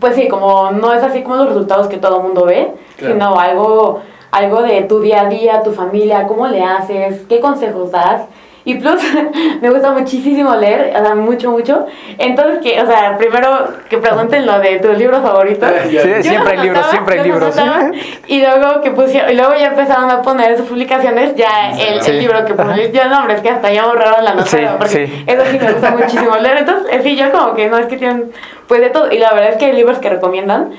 pues 0.00 0.14
sí, 0.16 0.28
como 0.28 0.70
no 0.72 0.92
es 0.92 1.02
así 1.02 1.22
como 1.22 1.36
los 1.36 1.48
resultados 1.48 1.86
que 1.88 1.96
todo 1.98 2.18
el 2.18 2.22
mundo 2.24 2.44
ve, 2.44 2.72
Claro. 2.96 3.14
sino 3.14 3.38
algo, 3.38 4.00
algo 4.30 4.62
de 4.62 4.82
tu 4.82 5.00
día 5.00 5.22
a 5.22 5.28
día, 5.28 5.62
tu 5.62 5.72
familia, 5.72 6.26
cómo 6.26 6.46
le 6.48 6.62
haces, 6.62 7.22
qué 7.28 7.40
consejos 7.40 7.90
das. 7.92 8.22
Y 8.64 8.74
plus, 8.74 9.00
me 9.62 9.70
gusta 9.70 9.92
muchísimo 9.92 10.54
leer, 10.54 10.94
o 10.94 11.04
sea, 11.04 11.14
mucho, 11.14 11.50
mucho. 11.50 11.86
Entonces, 12.18 12.58
que, 12.62 12.80
o 12.82 12.86
sea, 12.86 13.16
primero 13.16 13.68
que 13.88 13.98
pregunten 13.98 14.44
lo 14.44 14.58
de 14.58 14.78
tus 14.78 14.96
libros 14.98 15.22
favoritos. 15.22 15.68
Sí, 15.88 15.94
Yo 15.94 16.22
siempre 16.22 16.52
hay 16.52 16.58
libros, 16.58 16.86
siempre 16.90 17.18
hay 17.20 17.28
libros. 17.28 17.54
Y 18.26 18.40
luego 18.40 18.80
que 18.82 18.90
pusieron, 18.90 19.30
y 19.30 19.34
luego 19.36 19.52
ya 19.58 19.68
empezaron 19.68 20.10
a 20.10 20.20
poner 20.22 20.56
sus 20.56 20.66
publicaciones 20.66 21.34
ya 21.34 21.70
el, 21.70 22.02
Sí. 22.02 22.10
el 22.10 22.18
libro 22.18 22.44
que 22.44 22.54
publicaron. 22.54 22.92
Yo 22.92 23.04
no, 23.08 23.18
hombre, 23.20 23.34
es 23.36 23.40
que 23.40 23.50
hasta 23.50 23.72
ya 23.72 23.86
borraron 23.86 24.24
la 24.24 24.34
nota. 24.34 24.46
Sí, 24.46 24.58
porque 24.76 25.06
sí. 25.06 25.24
eso 25.26 25.42
sí 25.50 25.58
me 25.58 25.72
gusta 25.72 25.90
muchísimo 25.92 26.36
leer. 26.36 26.58
Entonces, 26.58 26.92
eh, 26.92 27.00
sí, 27.02 27.16
yo 27.16 27.30
como 27.32 27.54
que 27.54 27.68
no 27.68 27.78
es 27.78 27.86
que 27.86 27.96
tienen, 27.96 28.32
pues 28.66 28.80
de 28.80 28.90
todo. 28.90 29.10
Y 29.10 29.18
la 29.18 29.32
verdad 29.32 29.50
es 29.50 29.56
que 29.56 29.66
hay 29.66 29.72
libros 29.72 29.98
que 29.98 30.10
recomiendan 30.10 30.72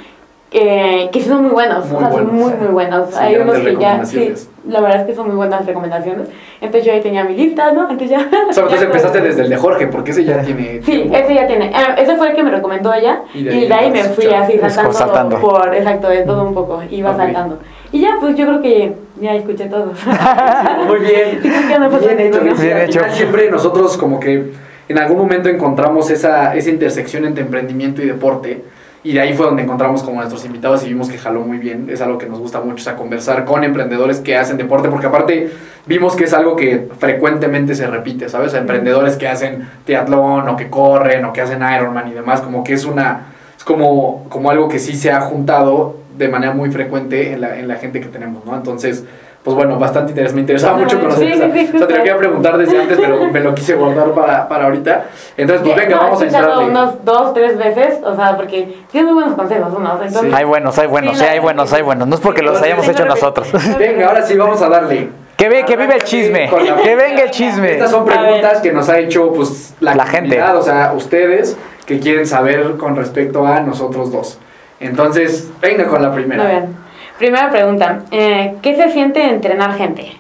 eh, 0.52 1.10
que 1.12 1.22
son 1.22 1.44
muy 1.44 1.52
buenos. 1.52 1.86
Muy 1.86 1.96
o 1.96 2.00
sea, 2.00 2.12
son 2.12 2.26
buenos, 2.26 2.34
muy, 2.34 2.52
sí. 2.52 2.58
muy 2.60 2.68
buenos. 2.74 3.10
Sí, 3.12 3.16
hay 3.20 3.36
unos 3.36 3.58
que 3.60 3.76
ya, 3.78 4.04
sí, 4.06 4.34
la 4.68 4.82
verdad 4.82 5.02
es 5.02 5.08
que 5.08 5.16
son 5.16 5.28
muy 5.28 5.36
buenas 5.36 5.66
recomendaciones. 5.66 6.28
Entonces 6.60 6.86
yo 6.86 6.94
ahí 6.94 7.02
tenía 7.02 7.24
mi 7.24 7.36
lista, 7.36 7.72
¿no? 7.72 7.84
Entonces 7.84 8.10
ya. 8.10 8.18
O 8.18 8.54
sea, 8.54 8.64
entonces 8.64 8.80
ya- 8.80 8.86
empezaste 8.88 9.22
desde 9.22 9.42
el 9.44 9.50
de 9.50 9.58
Jorge, 9.58 9.88
porque 9.88 10.12
ese 10.12 10.24
ya 10.26 10.42
tiene. 10.42 10.82
Sí, 10.84 10.92
tiempo. 10.92 11.16
ese 11.16 11.36
ya 11.36 11.48
tiene. 11.48 11.68
eh, 11.68 11.74
ese 12.00 12.16
fue 12.18 12.30
el 12.30 12.36
que 12.36 12.44
me 12.44 12.52
recomendó 12.52 12.94
ella. 12.94 13.22
Y 13.34 13.40
Y 13.40 13.44
de 13.44 13.52
de 13.52 13.74
ahí 13.74 13.86
ahí, 13.86 13.92
me 13.92 14.04
fui 14.06 14.26
así 14.28 14.58
saltando, 14.60 14.94
saltando. 14.94 15.40
por, 15.40 15.74
exacto, 15.76 16.10
de 16.10 16.24
todo 16.24 16.44
un 16.44 16.54
poco. 16.54 16.82
Iba 16.90 17.12
Ok. 17.12 17.18
saltando. 17.18 17.60
Y 17.92 18.02
ya, 18.02 18.18
pues 18.20 18.36
yo 18.36 18.46
creo 18.46 18.62
que 18.62 18.94
ya 19.20 19.34
escuché 19.36 19.66
todo. 19.66 19.94
Muy 20.88 21.00
bien. 21.00 21.42
No 21.80 21.90
Bien 22.00 22.20
hecho. 22.20 22.42
Bien 22.42 22.78
Al 22.78 22.82
hecho. 22.90 23.02
siempre 23.12 23.50
nosotros 23.50 23.98
como 23.98 24.20
que 24.20 24.52
en 24.88 24.98
algún 24.98 25.18
momento 25.18 25.48
encontramos 25.50 26.10
esa, 26.10 26.56
esa 26.56 26.70
intersección 26.70 27.26
entre 27.26 27.44
emprendimiento 27.44 28.02
y 28.02 28.06
deporte. 28.08 28.64
Y 29.04 29.14
de 29.14 29.22
ahí 29.22 29.34
fue 29.34 29.46
donde 29.46 29.64
encontramos 29.64 30.04
como 30.04 30.18
nuestros 30.18 30.44
invitados 30.46 30.84
y 30.86 30.90
vimos 30.90 31.10
que 31.10 31.18
jaló 31.18 31.42
muy 31.42 31.58
bien. 31.58 31.88
Es 31.90 32.02
algo 32.02 32.18
que 32.18 32.26
nos 32.26 32.40
gusta 32.40 32.60
mucho, 32.60 32.76
o 32.76 32.80
sea, 32.80 32.96
conversar 32.96 33.46
con 33.46 33.64
emprendedores 33.64 34.20
que 34.20 34.36
hacen 34.36 34.58
deporte, 34.58 34.90
porque 34.90 35.08
aparte 35.08 35.52
vimos 35.86 36.18
que 36.18 36.26
es 36.26 36.34
algo 36.34 36.58
que 36.58 36.90
frecuentemente 37.00 37.76
se 37.76 37.88
repite, 37.88 38.28
¿sabes? 38.28 38.54
Emprendedores 38.54 39.16
que 39.16 39.28
hacen 39.28 39.70
triatlón 39.86 40.50
o 40.50 40.58
que 40.58 40.70
corren 40.70 41.24
o 41.24 41.32
que 41.32 41.40
hacen 41.42 41.62
Ironman 41.62 42.10
y 42.10 42.12
demás, 42.12 42.42
como 42.42 42.64
que 42.64 42.74
es 42.74 42.84
una, 42.84 43.28
es 43.58 43.64
como, 43.64 44.26
como 44.28 44.52
algo 44.52 44.68
que 44.68 44.80
sí 44.80 44.96
se 44.96 45.12
ha 45.12 45.22
juntado 45.22 45.98
de 46.18 46.28
manera 46.28 46.54
muy 46.54 46.70
frecuente 46.70 47.32
en 47.32 47.42
la, 47.42 47.58
en 47.58 47.70
la 47.70 47.76
gente 47.76 48.02
que 48.02 48.08
tenemos, 48.08 48.46
¿no? 48.46 48.54
Entonces, 48.54 49.06
pues 49.44 49.56
bueno, 49.56 49.80
bastante 49.80 50.12
interesante. 50.12 50.36
Me 50.36 50.42
interesaba 50.42 50.78
mucho 50.78 51.00
conocer 51.00 51.28
Sí, 51.28 51.34
esa. 51.34 51.46
sí, 51.52 51.68
sí, 51.68 51.76
o 51.76 51.78
sea, 51.80 51.88
te 51.88 51.94
lo 51.94 52.00
quería 52.00 52.18
preguntar 52.18 52.58
desde 52.58 52.80
antes, 52.82 52.98
pero 53.00 53.26
me 53.32 53.40
lo 53.40 53.56
quise 53.56 53.76
guardar 53.76 54.12
para, 54.12 54.48
para 54.48 54.66
ahorita. 54.66 55.06
Entonces, 55.38 55.66
pues 55.66 55.78
venga, 55.78 55.96
No, 55.96 56.02
vamos 56.04 56.22
a 56.22 56.24
he 56.24 56.28
escuchado 56.28 56.62
entrarle. 56.62 56.72
unos 56.72 57.06
dos, 57.06 57.34
tres 57.34 57.58
veces, 57.58 58.00
o 58.04 58.16
sea, 58.16 58.36
porque 58.36 58.78
tiene 58.92 59.06
muy 59.08 59.16
buenos 59.22 59.36
consejos. 59.36 59.74
Entonces, 59.76 60.34
Hay 60.34 60.44
buenos, 60.46 60.78
hay 60.78 60.88
buenos, 60.88 61.18
Sí, 61.18 61.24
sí, 61.24 61.30
hay 61.30 61.38
la- 61.38 61.42
buenos, 61.42 61.74
hay 61.74 61.82
buenos. 61.82 62.08
No 62.08 62.16
es 62.16 62.22
porque 62.22 62.42
los 62.42 62.62
hayamos 62.62 62.88
hecho 62.88 63.06
nosotros. 63.06 63.48
Venga, 63.80 64.08
ahora 64.08 64.22
sí, 64.24 64.36
vamos 64.38 64.62
a 64.62 64.70
darle. 64.70 65.10
Que, 65.38 65.48
ve, 65.48 65.64
que 65.64 65.78
vive 65.78 65.96
el 65.96 66.04
chisme, 66.04 66.52
la- 66.52 66.76
que 66.82 66.96
venga 66.98 67.22
el 67.24 67.32
chisme. 67.32 67.72
Estas 67.72 67.92
son 67.92 68.06
preguntas 68.06 68.60
que 68.60 68.74
nos 68.74 68.90
ha 68.90 69.00
hecho 69.00 69.32
pues 69.32 69.74
la, 69.80 69.96
La 69.96 70.06
gente. 70.06 70.36
comunidad, 70.36 70.58
o 70.58 70.62
sea, 70.62 70.92
ustedes 70.94 71.56
que 71.86 72.00
quieren 72.00 72.28
saber 72.28 72.76
con 72.76 72.98
respecto 72.98 73.48
a 73.48 73.62
nosotros 73.62 74.12
dos. 74.12 74.38
Entonces, 74.82 75.50
venga 75.62 75.86
con 75.88 76.02
la 76.02 76.12
primera. 76.12 76.44
Muy 76.44 76.52
bien. 76.52 76.89
Primera 77.20 77.52
pregunta, 77.52 78.04
eh, 78.12 78.56
¿qué 78.62 78.78
se 78.78 78.92
siente 78.92 79.22
entrenar 79.22 79.76
gente? 79.76 80.19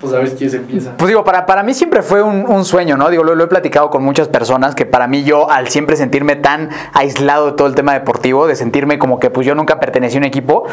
Pues 0.00 0.12
a 0.12 0.18
ver 0.18 0.34
quién 0.34 0.50
se 0.50 0.58
empieza. 0.58 0.92
Pues 0.98 1.08
digo, 1.08 1.24
para, 1.24 1.46
para 1.46 1.62
mí 1.62 1.72
siempre 1.72 2.02
fue 2.02 2.22
un, 2.22 2.44
un 2.46 2.66
sueño, 2.66 2.98
¿no? 2.98 3.08
Digo, 3.08 3.24
lo, 3.24 3.34
lo 3.34 3.44
he 3.44 3.46
platicado 3.46 3.88
con 3.88 4.02
muchas 4.02 4.28
personas 4.28 4.74
que 4.74 4.84
para 4.84 5.06
mí 5.06 5.24
yo, 5.24 5.50
al 5.50 5.68
siempre 5.68 5.96
sentirme 5.96 6.36
tan 6.36 6.68
aislado 6.92 7.46
de 7.46 7.52
todo 7.52 7.66
el 7.66 7.74
tema 7.74 7.94
deportivo, 7.94 8.46
de 8.46 8.56
sentirme 8.56 8.98
como 8.98 9.18
que 9.18 9.30
pues 9.30 9.46
yo 9.46 9.54
nunca 9.54 9.80
pertenecí 9.80 10.16
a 10.16 10.18
un 10.18 10.24
equipo, 10.24 10.64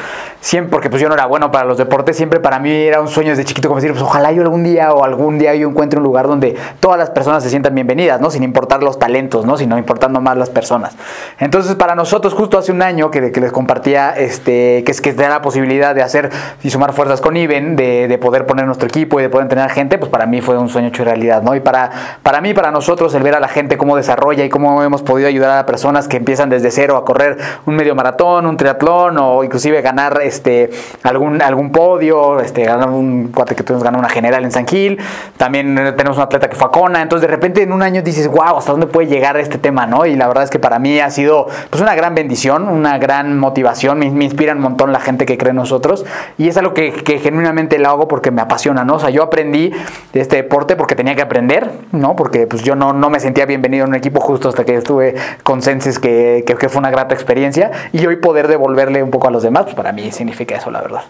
siempre, 0.41 0.71
porque 0.71 0.89
pues 0.89 1.01
yo 1.01 1.07
no 1.07 1.15
era 1.15 1.25
bueno 1.25 1.51
para 1.51 1.63
los 1.63 1.77
deportes, 1.77 2.17
siempre 2.17 2.41
para 2.41 2.59
mí 2.59 2.69
era 2.69 2.99
un 2.99 3.07
sueño 3.07 3.29
desde 3.29 3.45
chiquito 3.45 3.69
como 3.69 3.79
decir, 3.79 3.93
pues 3.93 4.03
ojalá 4.03 4.33
yo 4.33 4.41
algún 4.41 4.65
día 4.65 4.91
o 4.93 5.05
algún 5.05 5.39
día 5.39 5.55
yo 5.55 5.69
encuentre 5.69 5.99
un 5.99 6.03
lugar 6.03 6.27
donde 6.27 6.57
todas 6.81 6.97
las 6.97 7.09
personas 7.09 7.43
se 7.43 7.49
sientan 7.49 7.73
bienvenidas, 7.75 8.19
¿no? 8.19 8.29
Sin 8.29 8.43
importar 8.43 8.83
los 8.83 8.99
talentos, 8.99 9.45
¿no? 9.45 9.55
Sino 9.55 9.77
importando 9.77 10.19
más 10.19 10.35
las 10.35 10.49
personas. 10.49 10.97
Entonces, 11.39 11.75
para 11.75 11.95
nosotros, 11.95 12.33
justo 12.33 12.57
hace 12.57 12.73
un 12.73 12.81
año 12.81 13.09
que, 13.09 13.31
que 13.31 13.39
les 13.39 13.53
compartía, 13.53 14.11
este, 14.11 14.83
que 14.83 14.91
es 14.91 14.99
que 14.99 15.13
da 15.13 15.29
la 15.29 15.41
posibilidad 15.41 15.95
de 15.95 16.01
hacer 16.01 16.29
y 16.61 16.69
sumar 16.69 16.91
fuerzas 16.91 17.21
con 17.21 17.37
Iben, 17.37 17.77
de, 17.77 18.09
de 18.09 18.17
poder 18.17 18.45
poner 18.45 18.65
nuestro 18.65 18.87
equipo 18.87 19.12
y 19.19 19.23
de 19.23 19.29
poder 19.29 19.43
entrenar 19.43 19.69
gente, 19.69 19.97
pues 19.97 20.09
para 20.09 20.25
mí 20.25 20.41
fue 20.41 20.57
un 20.57 20.69
sueño 20.69 20.87
hecho 20.87 21.03
realidad, 21.03 21.41
¿no? 21.41 21.55
Y 21.55 21.59
para, 21.59 21.89
para 22.21 22.41
mí, 22.41 22.53
para 22.53 22.71
nosotros, 22.71 23.13
el 23.15 23.23
ver 23.23 23.35
a 23.35 23.39
la 23.39 23.47
gente 23.47 23.77
cómo 23.77 23.95
desarrolla 23.95 24.43
y 24.43 24.49
cómo 24.49 24.83
hemos 24.83 25.01
podido 25.01 25.27
ayudar 25.27 25.57
a 25.57 25.65
personas 25.65 26.07
que 26.07 26.17
empiezan 26.17 26.49
desde 26.49 26.71
cero 26.71 26.97
a 26.97 27.05
correr 27.05 27.37
un 27.65 27.75
medio 27.75 27.95
maratón, 27.95 28.45
un 28.45 28.57
triatlón 28.57 29.17
o 29.17 29.43
inclusive 29.43 29.81
ganar 29.81 30.19
este, 30.23 30.69
algún, 31.03 31.41
algún 31.41 31.71
podio, 31.71 32.39
este, 32.39 32.63
ganar 32.63 32.89
un 32.89 33.29
cuate 33.33 33.55
que 33.55 33.63
tuvimos 33.63 33.83
ganar 33.83 33.99
una 33.99 34.09
general 34.09 34.43
en 34.43 34.51
San 34.51 34.67
Gil, 34.67 34.99
también 35.37 35.75
tenemos 35.97 36.17
un 36.17 36.23
atleta 36.23 36.49
que 36.49 36.55
fue 36.55 36.67
a 36.67 36.71
Kona, 36.71 37.01
entonces 37.01 37.27
de 37.27 37.33
repente 37.33 37.63
en 37.63 37.71
un 37.71 37.81
año 37.81 38.01
dices, 38.01 38.27
wow, 38.27 38.57
¿hasta 38.57 38.71
dónde 38.71 38.87
puede 38.87 39.07
llegar 39.07 39.37
este 39.37 39.57
tema, 39.57 39.85
no? 39.85 40.05
Y 40.05 40.15
la 40.15 40.27
verdad 40.27 40.43
es 40.43 40.49
que 40.49 40.59
para 40.59 40.79
mí 40.79 40.99
ha 40.99 41.09
sido 41.09 41.47
pues 41.69 41.81
una 41.81 41.95
gran 41.95 42.15
bendición, 42.15 42.67
una 42.67 42.97
gran 42.97 43.37
motivación, 43.39 43.99
me, 43.99 44.09
me 44.09 44.25
inspira 44.25 44.53
un 44.53 44.59
montón 44.59 44.91
la 44.91 44.99
gente 44.99 45.25
que 45.25 45.37
cree 45.37 45.51
en 45.51 45.57
nosotros 45.57 46.05
y 46.37 46.47
es 46.47 46.57
algo 46.57 46.73
que, 46.73 46.91
que 46.91 47.19
genuinamente 47.19 47.77
lo 47.79 47.89
hago 47.89 48.07
porque 48.07 48.31
me 48.31 48.41
apasiona, 48.41 48.83
¿no? 48.83 48.99
Sea, 49.03 49.09
yo 49.09 49.23
aprendí 49.23 49.71
de 50.13 50.21
este 50.21 50.37
deporte 50.37 50.77
porque 50.77 50.95
tenía 50.95 51.13
que 51.13 51.21
aprender, 51.21 51.69
¿no? 51.91 52.15
Porque 52.15 52.47
pues 52.47 52.63
yo 52.63 52.73
no, 52.75 52.93
no 52.93 53.09
me 53.09 53.19
sentía 53.19 53.45
bienvenido 53.45 53.83
en 53.83 53.89
un 53.89 53.95
equipo 53.95 54.21
justo 54.21 54.47
hasta 54.47 54.63
que 54.63 54.75
estuve 54.75 55.15
con 55.43 55.61
Senses, 55.61 55.99
que, 55.99 56.45
que, 56.47 56.55
que 56.55 56.69
fue 56.69 56.79
una 56.79 56.89
grata 56.89 57.13
experiencia 57.13 57.71
y 57.91 58.05
hoy 58.05 58.15
poder 58.15 58.47
devolverle 58.47 59.03
un 59.03 59.11
poco 59.11 59.27
a 59.27 59.31
los 59.31 59.43
demás, 59.43 59.63
pues 59.63 59.75
para 59.75 59.91
mí 59.91 60.09
significa 60.13 60.55
eso, 60.55 60.71
la 60.71 60.81
verdad. 60.81 61.01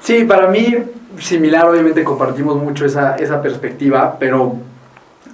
Sí, 0.00 0.22
para 0.22 0.46
mí, 0.46 0.76
similar, 1.18 1.66
obviamente 1.66 2.04
compartimos 2.04 2.62
mucho 2.62 2.86
esa, 2.86 3.16
esa 3.16 3.42
perspectiva, 3.42 4.16
pero, 4.20 4.58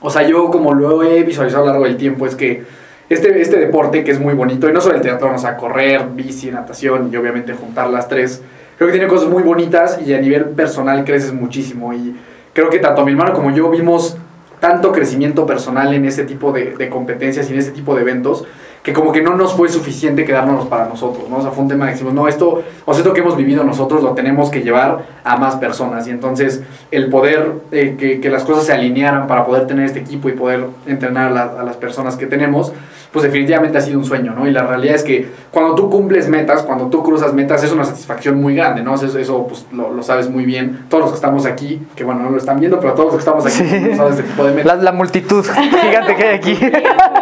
o 0.00 0.08
sea, 0.08 0.22
yo 0.22 0.50
como 0.50 0.72
lo 0.72 1.02
he 1.02 1.22
visualizado 1.24 1.64
a 1.64 1.66
lo 1.66 1.72
largo 1.72 1.84
del 1.84 1.98
tiempo, 1.98 2.26
es 2.26 2.34
que 2.34 2.64
este, 3.10 3.38
este 3.42 3.58
deporte 3.58 4.02
que 4.02 4.12
es 4.12 4.18
muy 4.18 4.32
bonito, 4.32 4.66
y 4.66 4.72
no 4.72 4.80
solo 4.80 4.94
el 4.94 5.02
teatro, 5.02 5.30
o 5.34 5.38
sea, 5.38 5.58
correr, 5.58 6.06
bici, 6.14 6.50
natación 6.50 7.10
y 7.12 7.16
obviamente 7.18 7.52
juntar 7.52 7.90
las 7.90 8.08
tres, 8.08 8.40
creo 8.82 8.92
que 8.92 8.98
tiene 8.98 9.08
cosas 9.08 9.28
muy 9.30 9.42
bonitas 9.44 10.00
y 10.04 10.12
a 10.12 10.20
nivel 10.20 10.46
personal 10.46 11.04
creces 11.04 11.32
muchísimo. 11.32 11.92
Y 11.92 12.16
creo 12.52 12.68
que 12.68 12.78
tanto 12.80 13.04
mi 13.04 13.12
hermano 13.12 13.32
como 13.32 13.50
yo 13.52 13.70
vimos 13.70 14.16
tanto 14.58 14.90
crecimiento 14.92 15.46
personal 15.46 15.92
en 15.94 16.04
ese 16.04 16.24
tipo 16.24 16.52
de, 16.52 16.74
de 16.76 16.88
competencias 16.88 17.48
y 17.48 17.52
en 17.52 17.58
ese 17.60 17.70
tipo 17.72 17.94
de 17.94 18.02
eventos 18.02 18.44
que 18.82 18.92
como 18.92 19.12
que 19.12 19.22
no 19.22 19.36
nos 19.36 19.54
fue 19.54 19.68
suficiente 19.68 20.24
quedárnoslos 20.24 20.66
para 20.66 20.86
nosotros, 20.86 21.28
¿no? 21.30 21.36
O 21.36 21.42
sea, 21.42 21.52
fue 21.52 21.62
un 21.62 21.68
tema 21.68 21.86
que 21.86 21.92
decimos, 21.92 22.14
no, 22.14 22.26
esto, 22.26 22.64
o 22.84 22.92
sea, 22.92 23.02
esto 23.02 23.12
que 23.14 23.20
hemos 23.20 23.36
vivido 23.36 23.62
nosotros 23.62 24.02
lo 24.02 24.10
tenemos 24.14 24.50
que 24.50 24.62
llevar 24.62 25.04
a 25.22 25.36
más 25.36 25.54
personas. 25.54 26.08
Y 26.08 26.10
entonces 26.10 26.62
el 26.90 27.08
poder, 27.08 27.52
eh, 27.70 27.94
que, 27.96 28.20
que 28.20 28.28
las 28.28 28.42
cosas 28.42 28.64
se 28.66 28.72
alinearan 28.72 29.28
para 29.28 29.46
poder 29.46 29.68
tener 29.68 29.84
este 29.86 30.00
equipo 30.00 30.28
y 30.28 30.32
poder 30.32 30.64
entrenar 30.88 31.28
a, 31.28 31.30
la- 31.30 31.60
a 31.60 31.62
las 31.62 31.76
personas 31.76 32.16
que 32.16 32.26
tenemos, 32.26 32.72
pues 33.12 33.24
definitivamente 33.24 33.76
ha 33.76 33.80
sido 33.82 33.98
un 33.98 34.04
sueño, 34.06 34.34
¿no? 34.34 34.46
Y 34.46 34.50
la 34.52 34.62
realidad 34.66 34.94
es 34.94 35.02
que 35.02 35.28
cuando 35.50 35.74
tú 35.74 35.90
cumples 35.90 36.28
metas, 36.28 36.62
cuando 36.62 36.86
tú 36.86 37.02
cruzas 37.02 37.34
metas, 37.34 37.62
es 37.62 37.70
una 37.70 37.84
satisfacción 37.84 38.40
muy 38.40 38.56
grande, 38.56 38.82
¿no? 38.82 38.94
Eso, 38.94 39.18
eso 39.18 39.46
pues, 39.46 39.66
lo, 39.70 39.92
lo 39.92 40.02
sabes 40.02 40.30
muy 40.30 40.46
bien. 40.46 40.86
Todos 40.88 41.02
los 41.02 41.10
que 41.12 41.16
estamos 41.16 41.44
aquí, 41.44 41.82
que 41.94 42.04
bueno, 42.04 42.22
no 42.22 42.30
lo 42.30 42.38
están 42.38 42.58
viendo, 42.58 42.80
pero 42.80 42.94
todos 42.94 43.12
los 43.12 43.14
que 43.16 43.18
estamos 43.30 43.44
aquí, 43.44 43.56
Sí. 43.68 43.96
sabes 43.96 44.18
este 44.18 44.22
tipo 44.30 44.44
de 44.44 44.52
metas. 44.52 44.76
La, 44.78 44.82
la 44.82 44.92
multitud 44.92 45.44
gigante 45.44 46.16
que 46.16 46.22
hay 46.24 46.34
aquí. 46.36 46.54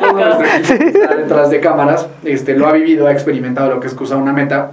Todo 0.00 0.12
nuestro 0.12 0.46
equipo 0.46 0.78
que 0.78 0.88
está 1.00 1.14
detrás 1.16 1.50
de 1.50 1.60
cámaras, 1.60 2.06
este, 2.24 2.54
lo 2.56 2.68
ha 2.68 2.72
vivido, 2.72 3.08
ha 3.08 3.12
experimentado 3.12 3.70
lo 3.70 3.80
que 3.80 3.88
es 3.88 3.94
cruzar 3.94 4.18
una 4.18 4.32
meta. 4.32 4.72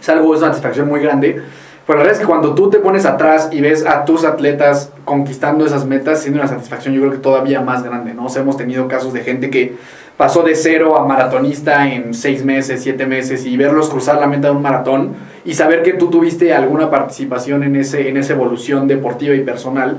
Es 0.00 0.08
algo, 0.08 0.32
es 0.32 0.40
una 0.40 0.50
satisfacción 0.50 0.86
muy 0.88 1.00
grande. 1.00 1.42
Pero 1.86 1.98
la 1.98 2.02
verdad 2.04 2.14
es 2.14 2.20
que 2.20 2.26
cuando 2.26 2.54
tú 2.54 2.68
te 2.68 2.78
pones 2.78 3.06
atrás 3.06 3.48
y 3.52 3.60
ves 3.60 3.86
a 3.86 4.04
tus 4.04 4.24
atletas 4.24 4.90
conquistando 5.04 5.64
esas 5.64 5.84
metas, 5.86 6.20
siendo 6.20 6.40
una 6.40 6.48
satisfacción 6.48 6.94
yo 6.94 7.00
creo 7.00 7.12
que 7.12 7.18
todavía 7.18 7.60
más 7.60 7.84
grande, 7.84 8.12
¿no? 8.12 8.26
O 8.26 8.28
sea, 8.28 8.42
hemos 8.42 8.56
tenido 8.56 8.88
casos 8.88 9.12
de 9.12 9.20
gente 9.20 9.50
que 9.50 9.76
pasó 10.16 10.42
de 10.42 10.54
cero 10.54 10.96
a 10.96 11.06
maratonista 11.06 11.86
en 11.92 12.14
seis 12.14 12.44
meses, 12.44 12.82
siete 12.82 13.06
meses 13.06 13.44
y 13.44 13.56
verlos 13.56 13.90
cruzar 13.90 14.18
la 14.18 14.26
meta 14.26 14.48
de 14.48 14.54
un 14.54 14.62
maratón 14.62 15.14
y 15.44 15.54
saber 15.54 15.82
que 15.82 15.92
tú 15.92 16.08
tuviste 16.08 16.54
alguna 16.54 16.90
participación 16.90 17.62
en, 17.62 17.76
ese, 17.76 18.08
en 18.08 18.16
esa 18.16 18.32
evolución 18.32 18.88
deportiva 18.88 19.34
y 19.34 19.42
personal, 19.42 19.98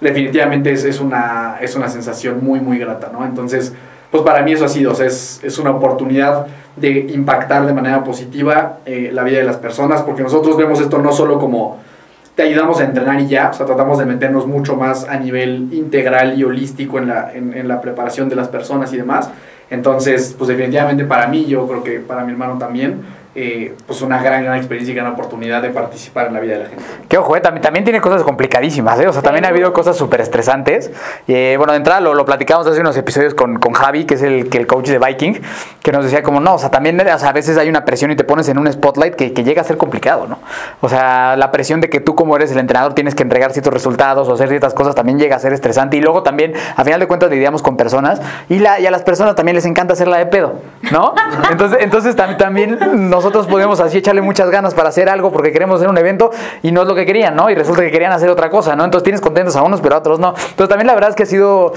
definitivamente 0.00 0.72
es, 0.72 0.84
es, 0.84 1.00
una, 1.00 1.58
es 1.60 1.76
una 1.76 1.88
sensación 1.88 2.44
muy, 2.44 2.60
muy 2.60 2.78
grata, 2.78 3.10
¿no? 3.12 3.24
Entonces, 3.24 3.72
pues 4.10 4.22
para 4.24 4.42
mí 4.42 4.52
eso 4.52 4.64
ha 4.64 4.68
sido, 4.68 4.92
o 4.92 4.94
sea, 4.94 5.06
es, 5.06 5.40
es 5.42 5.58
una 5.58 5.70
oportunidad 5.70 6.46
de 6.76 6.90
impactar 6.90 7.66
de 7.66 7.72
manera 7.72 8.04
positiva 8.04 8.78
eh, 8.84 9.10
la 9.12 9.22
vida 9.22 9.38
de 9.38 9.44
las 9.44 9.56
personas, 9.56 10.02
porque 10.02 10.22
nosotros 10.22 10.56
vemos 10.56 10.80
esto 10.80 10.98
no 10.98 11.12
solo 11.12 11.38
como 11.38 11.78
te 12.34 12.42
ayudamos 12.42 12.80
a 12.80 12.84
entrenar 12.84 13.20
y 13.20 13.28
ya, 13.28 13.50
o 13.50 13.52
sea, 13.52 13.66
tratamos 13.66 13.98
de 13.98 14.06
meternos 14.06 14.46
mucho 14.46 14.76
más 14.76 15.06
a 15.08 15.18
nivel 15.18 15.68
integral 15.72 16.38
y 16.38 16.44
holístico 16.44 16.98
en 16.98 17.08
la, 17.08 17.32
en, 17.34 17.68
la 17.68 17.80
preparación 17.80 18.28
de 18.28 18.36
las 18.36 18.48
personas 18.48 18.92
y 18.92 18.96
demás. 18.96 19.30
Entonces, 19.70 20.34
pues 20.36 20.48
definitivamente 20.48 21.04
para 21.04 21.26
mí, 21.26 21.44
yo 21.46 21.66
creo 21.66 21.82
que 21.82 22.00
para 22.00 22.24
mi 22.24 22.32
hermano 22.32 22.58
también, 22.58 23.00
eh, 23.34 23.74
pues 23.86 24.02
una 24.02 24.22
gran, 24.22 24.44
gran 24.44 24.56
experiencia 24.56 24.92
y 24.92 24.96
gran 24.96 25.12
oportunidad 25.12 25.62
de 25.62 25.70
participar 25.70 26.26
en 26.26 26.34
la 26.34 26.40
vida 26.40 26.54
de 26.58 26.64
la 26.64 26.68
gente. 26.68 26.84
Que 27.08 27.18
ojo, 27.18 27.36
eh, 27.36 27.40
también, 27.40 27.62
también 27.62 27.84
tiene 27.84 28.00
cosas 28.00 28.22
complicadísimas, 28.22 28.98
¿eh? 29.00 29.08
O 29.08 29.12
sea, 29.12 29.22
también 29.22 29.44
ha 29.44 29.48
habido 29.48 29.72
cosas 29.72 29.96
súper 29.96 30.20
estresantes. 30.20 30.90
Eh, 31.28 31.54
bueno, 31.56 31.72
de 31.72 31.78
entrada 31.78 32.00
lo, 32.00 32.14
lo 32.14 32.24
platicamos 32.24 32.66
hace 32.66 32.80
unos 32.80 32.96
episodios 32.96 33.34
con, 33.34 33.58
con 33.58 33.72
Javi, 33.72 34.04
que 34.04 34.14
es 34.14 34.22
el, 34.22 34.50
que 34.50 34.58
el 34.58 34.66
coach 34.66 34.88
de 34.88 34.98
Viking, 34.98 35.40
que 35.82 35.92
nos 35.92 36.04
decía 36.04 36.22
como, 36.22 36.40
no, 36.40 36.54
o 36.54 36.58
sea, 36.58 36.70
también 36.70 37.00
o 37.00 37.18
sea, 37.18 37.30
a 37.30 37.32
veces 37.32 37.56
hay 37.58 37.68
una 37.68 37.84
presión 37.84 38.10
y 38.10 38.16
te 38.16 38.24
pones 38.24 38.48
en 38.48 38.58
un 38.58 38.70
spotlight 38.70 39.14
que, 39.14 39.32
que 39.32 39.44
llega 39.44 39.62
a 39.62 39.64
ser 39.64 39.76
complicado, 39.76 40.26
¿no? 40.26 40.38
O 40.80 40.88
sea, 40.88 41.36
la 41.36 41.50
presión 41.50 41.80
de 41.80 41.88
que 41.88 42.00
tú 42.00 42.14
como 42.14 42.36
eres 42.36 42.52
el 42.52 42.58
entrenador 42.58 42.94
tienes 42.94 43.14
que 43.14 43.22
entregar 43.22 43.52
ciertos 43.52 43.72
resultados 43.72 44.28
o 44.28 44.34
hacer 44.34 44.48
ciertas 44.48 44.74
cosas 44.74 44.94
también 44.94 45.18
llega 45.18 45.36
a 45.36 45.38
ser 45.38 45.52
estresante. 45.52 45.96
Y 45.96 46.00
luego 46.02 46.22
también, 46.22 46.52
a 46.76 46.84
final 46.84 47.00
de 47.00 47.06
cuentas, 47.08 47.30
lidiamos 47.30 47.62
con 47.62 47.76
personas 47.76 48.20
y, 48.48 48.58
la, 48.58 48.78
y 48.78 48.86
a 48.86 48.90
las 48.90 49.02
personas 49.02 49.34
también 49.34 49.54
les 49.56 49.64
encanta 49.64 49.94
hacerla 49.94 50.18
de 50.18 50.26
pedo, 50.26 50.60
¿no? 50.90 51.14
Entonces, 51.50 51.78
entonces 51.80 52.16
tam- 52.16 52.36
también 52.36 52.78
nosotros 53.22 53.46
podemos 53.46 53.78
así 53.80 53.98
echarle 53.98 54.20
muchas 54.20 54.50
ganas 54.50 54.74
para 54.74 54.88
hacer 54.88 55.08
algo 55.08 55.30
porque 55.30 55.52
queremos 55.52 55.76
hacer 55.76 55.88
un 55.88 55.96
evento 55.96 56.30
y 56.62 56.72
no 56.72 56.82
es 56.82 56.88
lo 56.88 56.94
que 56.96 57.06
querían, 57.06 57.36
¿no? 57.36 57.48
Y 57.50 57.54
resulta 57.54 57.82
que 57.82 57.90
querían 57.92 58.12
hacer 58.12 58.28
otra 58.28 58.50
cosa, 58.50 58.74
¿no? 58.74 58.84
Entonces 58.84 59.04
tienes 59.04 59.20
contentos 59.20 59.54
a 59.54 59.62
unos, 59.62 59.80
pero 59.80 59.94
a 59.94 59.98
otros 59.98 60.18
no. 60.18 60.30
Entonces 60.36 60.68
también 60.68 60.88
la 60.88 60.94
verdad 60.94 61.10
es 61.10 61.16
que 61.16 61.22
ha 61.22 61.26
sido, 61.26 61.72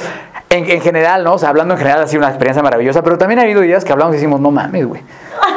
en, 0.50 0.70
en 0.70 0.82
general, 0.82 1.24
¿no? 1.24 1.34
O 1.34 1.38
sea, 1.38 1.50
hablando 1.50 1.76
en 1.76 1.78
general 1.78 2.02
ha 2.02 2.08
sido 2.08 2.22
una 2.22 2.30
experiencia 2.30 2.64
maravillosa, 2.64 3.04
pero 3.04 3.18
también 3.20 3.40
ha 3.40 3.44
habido 3.44 3.62
días 3.62 3.86
que 3.86 3.92
hablamos 3.92 4.14
y 4.16 4.18
decimos, 4.18 4.40
no 4.42 4.50
mames, 4.50 4.88
güey. 4.88 5.02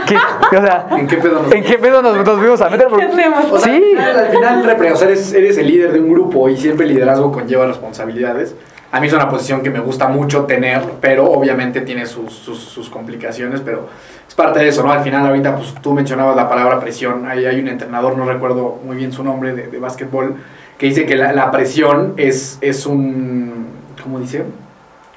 ¿Qué? 0.06 0.16
O 0.56 0.60
sea, 0.62 0.86
¿En 0.90 1.06
qué 1.06 1.16
pedo 1.16 1.42
nos 1.42 1.52
¿en 1.52 1.64
qué 1.64 1.78
pedo 1.78 2.02
nos, 2.02 2.16
nos 2.24 2.38
fuimos 2.38 2.60
a 2.60 2.68
meter? 2.68 2.88
Porque- 2.88 3.06
¿Qué 3.06 3.12
hacemos? 3.12 3.44
O 3.52 3.58
sea, 3.58 3.72
Sí. 3.74 3.82
al 3.96 4.04
final, 4.04 4.18
al 4.18 4.28
final, 4.30 4.64
repre- 4.78 4.92
o 4.92 4.96
sea, 4.96 5.08
eres, 5.08 5.32
eres 5.32 5.56
el 5.58 5.66
líder 5.68 5.92
de 5.92 6.00
un 6.00 6.10
grupo 6.12 6.48
y 6.48 6.56
siempre 6.56 6.86
el 6.86 6.94
liderazgo 6.94 7.32
conlleva 7.32 7.66
responsabilidades. 7.66 8.54
A 8.90 9.00
mí 9.00 9.06
es 9.06 9.12
una 9.12 9.28
posición 9.28 9.62
que 9.62 9.70
me 9.70 9.80
gusta 9.80 10.08
mucho 10.08 10.44
tener, 10.44 10.82
pero 11.00 11.30
obviamente 11.30 11.82
tiene 11.82 12.06
sus, 12.06 12.32
sus, 12.32 12.58
sus 12.58 12.88
complicaciones, 12.88 13.60
pero 13.60 13.88
es 14.26 14.34
parte 14.34 14.60
de 14.60 14.68
eso, 14.68 14.82
¿no? 14.82 14.90
Al 14.90 15.02
final, 15.02 15.26
ahorita, 15.26 15.56
pues 15.56 15.74
tú 15.82 15.92
mencionabas 15.92 16.34
la 16.36 16.48
palabra 16.48 16.80
presión. 16.80 17.26
Ahí 17.26 17.44
hay 17.44 17.60
un 17.60 17.68
entrenador, 17.68 18.16
no 18.16 18.24
recuerdo 18.24 18.80
muy 18.84 18.96
bien 18.96 19.12
su 19.12 19.22
nombre, 19.22 19.54
de, 19.54 19.66
de 19.66 19.78
básquetbol, 19.78 20.36
que 20.78 20.86
dice 20.86 21.04
que 21.04 21.16
la, 21.16 21.32
la 21.32 21.50
presión 21.50 22.14
es, 22.16 22.58
es 22.60 22.86
un. 22.86 23.66
¿Cómo 24.02 24.20
dice? 24.20 24.44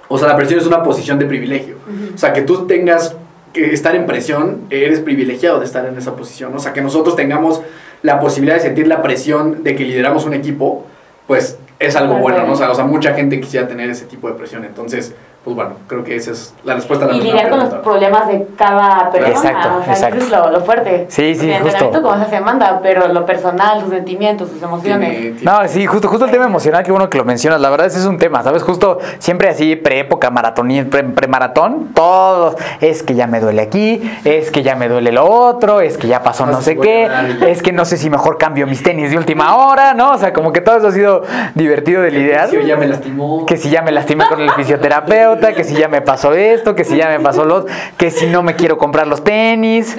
O 0.09 0.17
sea, 0.17 0.27
la 0.27 0.35
presión 0.35 0.59
es 0.59 0.67
una 0.67 0.83
posición 0.83 1.17
de 1.19 1.25
privilegio. 1.25 1.75
O 2.13 2.17
sea, 2.17 2.33
que 2.33 2.41
tú 2.41 2.67
tengas 2.67 3.15
que 3.53 3.71
estar 3.71 3.95
en 3.95 4.05
presión, 4.05 4.63
eres 4.69 4.99
privilegiado 4.99 5.59
de 5.59 5.65
estar 5.65 5.85
en 5.85 5.97
esa 5.97 6.17
posición. 6.17 6.53
O 6.53 6.59
sea, 6.59 6.73
que 6.73 6.81
nosotros 6.81 7.15
tengamos 7.15 7.61
la 8.01 8.19
posibilidad 8.19 8.55
de 8.55 8.61
sentir 8.61 8.87
la 8.87 9.01
presión 9.01 9.63
de 9.63 9.75
que 9.75 9.85
lideramos 9.85 10.25
un 10.25 10.33
equipo, 10.33 10.85
pues 11.27 11.57
es 11.79 11.95
algo 11.95 12.15
bueno, 12.15 12.45
¿no? 12.45 12.53
O 12.53 12.55
sea, 12.55 12.71
o 12.71 12.75
sea, 12.75 12.85
mucha 12.85 13.13
gente 13.13 13.39
quisiera 13.39 13.67
tener 13.67 13.89
ese 13.89 14.05
tipo 14.05 14.27
de 14.27 14.35
presión. 14.35 14.63
Entonces, 14.65 15.13
pues 15.43 15.55
bueno, 15.55 15.71
creo 15.87 16.03
que 16.03 16.15
esa 16.15 16.31
es 16.31 16.53
la 16.63 16.75
respuesta 16.75 17.05
a 17.05 17.07
la 17.09 17.15
Y 17.15 17.21
lidiar 17.21 17.49
con 17.49 17.59
los 17.59 17.69
problemas 17.75 18.27
de 18.27 18.47
cada 18.55 19.09
persona. 19.09 19.29
Exacto, 19.31 19.69
o 19.79 19.83
sea, 19.83 19.93
exacto. 19.93 20.17
eso 20.17 20.25
es 20.27 20.31
lo, 20.31 20.51
lo 20.51 20.61
fuerte. 20.61 21.07
Sí, 21.09 21.33
sí, 21.33 21.49
el 21.49 21.63
justo. 21.63 21.67
entrenamiento 21.85 22.01
como 22.03 22.25
se 22.29 22.41
manda, 22.41 22.79
pero 22.83 23.07
lo 23.07 23.25
personal, 23.25 23.81
sus 23.81 23.89
sentimientos, 23.89 24.49
sus 24.49 24.61
emociones. 24.61 25.09
Tiene- 25.09 25.37
tiene- 25.39 25.51
No, 25.51 25.67
sí, 25.67 25.87
justo, 25.87 26.07
justo 26.09 26.25
el 26.25 26.31
tema 26.31 26.45
emocional, 26.45 26.83
qué 26.83 26.91
bueno 26.91 27.09
que 27.09 27.17
lo 27.17 27.25
mencionas. 27.25 27.59
La 27.59 27.71
verdad, 27.71 27.87
ese 27.87 27.97
es 27.97 28.05
un 28.05 28.19
tema, 28.19 28.43
¿sabes? 28.43 28.61
Justo 28.61 28.99
siempre 29.17 29.49
así, 29.49 29.75
preépoca, 29.75 30.29
maratón, 30.29 30.67
pre, 30.91 31.03
premaratón, 31.05 31.87
todos, 31.95 32.55
es 32.79 33.01
que 33.01 33.15
ya 33.15 33.25
me 33.25 33.39
duele 33.39 33.63
aquí, 33.63 33.99
es 34.23 34.51
que 34.51 34.61
ya 34.61 34.75
me 34.75 34.89
duele 34.89 35.11
lo 35.11 35.25
otro, 35.25 35.81
es 35.81 35.97
que 35.97 36.07
ya 36.07 36.21
pasó 36.21 36.45
No 36.45 36.61
sé 36.61 36.77
qué, 36.77 37.09
es 37.47 37.63
que 37.63 37.71
no 37.71 37.85
sé 37.85 37.97
si 37.97 38.11
mejor 38.11 38.37
cambio 38.37 38.67
mis 38.67 38.83
tenis 38.83 39.09
de 39.09 39.17
última 39.17 39.55
hora, 39.57 39.95
¿no? 39.95 40.11
O 40.11 40.17
sea, 40.19 40.33
como 40.33 40.51
que 40.53 40.61
todo 40.61 40.77
eso 40.77 40.87
ha 40.89 40.91
sido 40.91 41.23
divertido 41.55 42.03
de 42.03 42.11
lidiar. 42.11 42.47
Sí, 42.49 42.57
ya 42.63 42.77
me 42.77 42.85
lastimó. 42.87 43.45
Que 43.47 43.57
si 43.57 43.71
ya 43.71 43.81
me 43.81 43.91
lastimé 43.91 44.27
con 44.27 44.39
el 44.39 44.51
fisioterapeuta, 44.51 45.30
que 45.39 45.63
si 45.63 45.75
ya 45.75 45.87
me 45.87 46.01
pasó 46.01 46.33
esto, 46.33 46.75
que 46.75 46.83
si 46.83 46.95
ya 46.97 47.07
me 47.09 47.19
pasó 47.19 47.45
lo 47.45 47.65
que 47.97 48.11
si 48.11 48.27
no 48.27 48.43
me 48.43 48.55
quiero 48.55 48.77
comprar 48.77 49.07
los 49.07 49.23
tenis. 49.23 49.95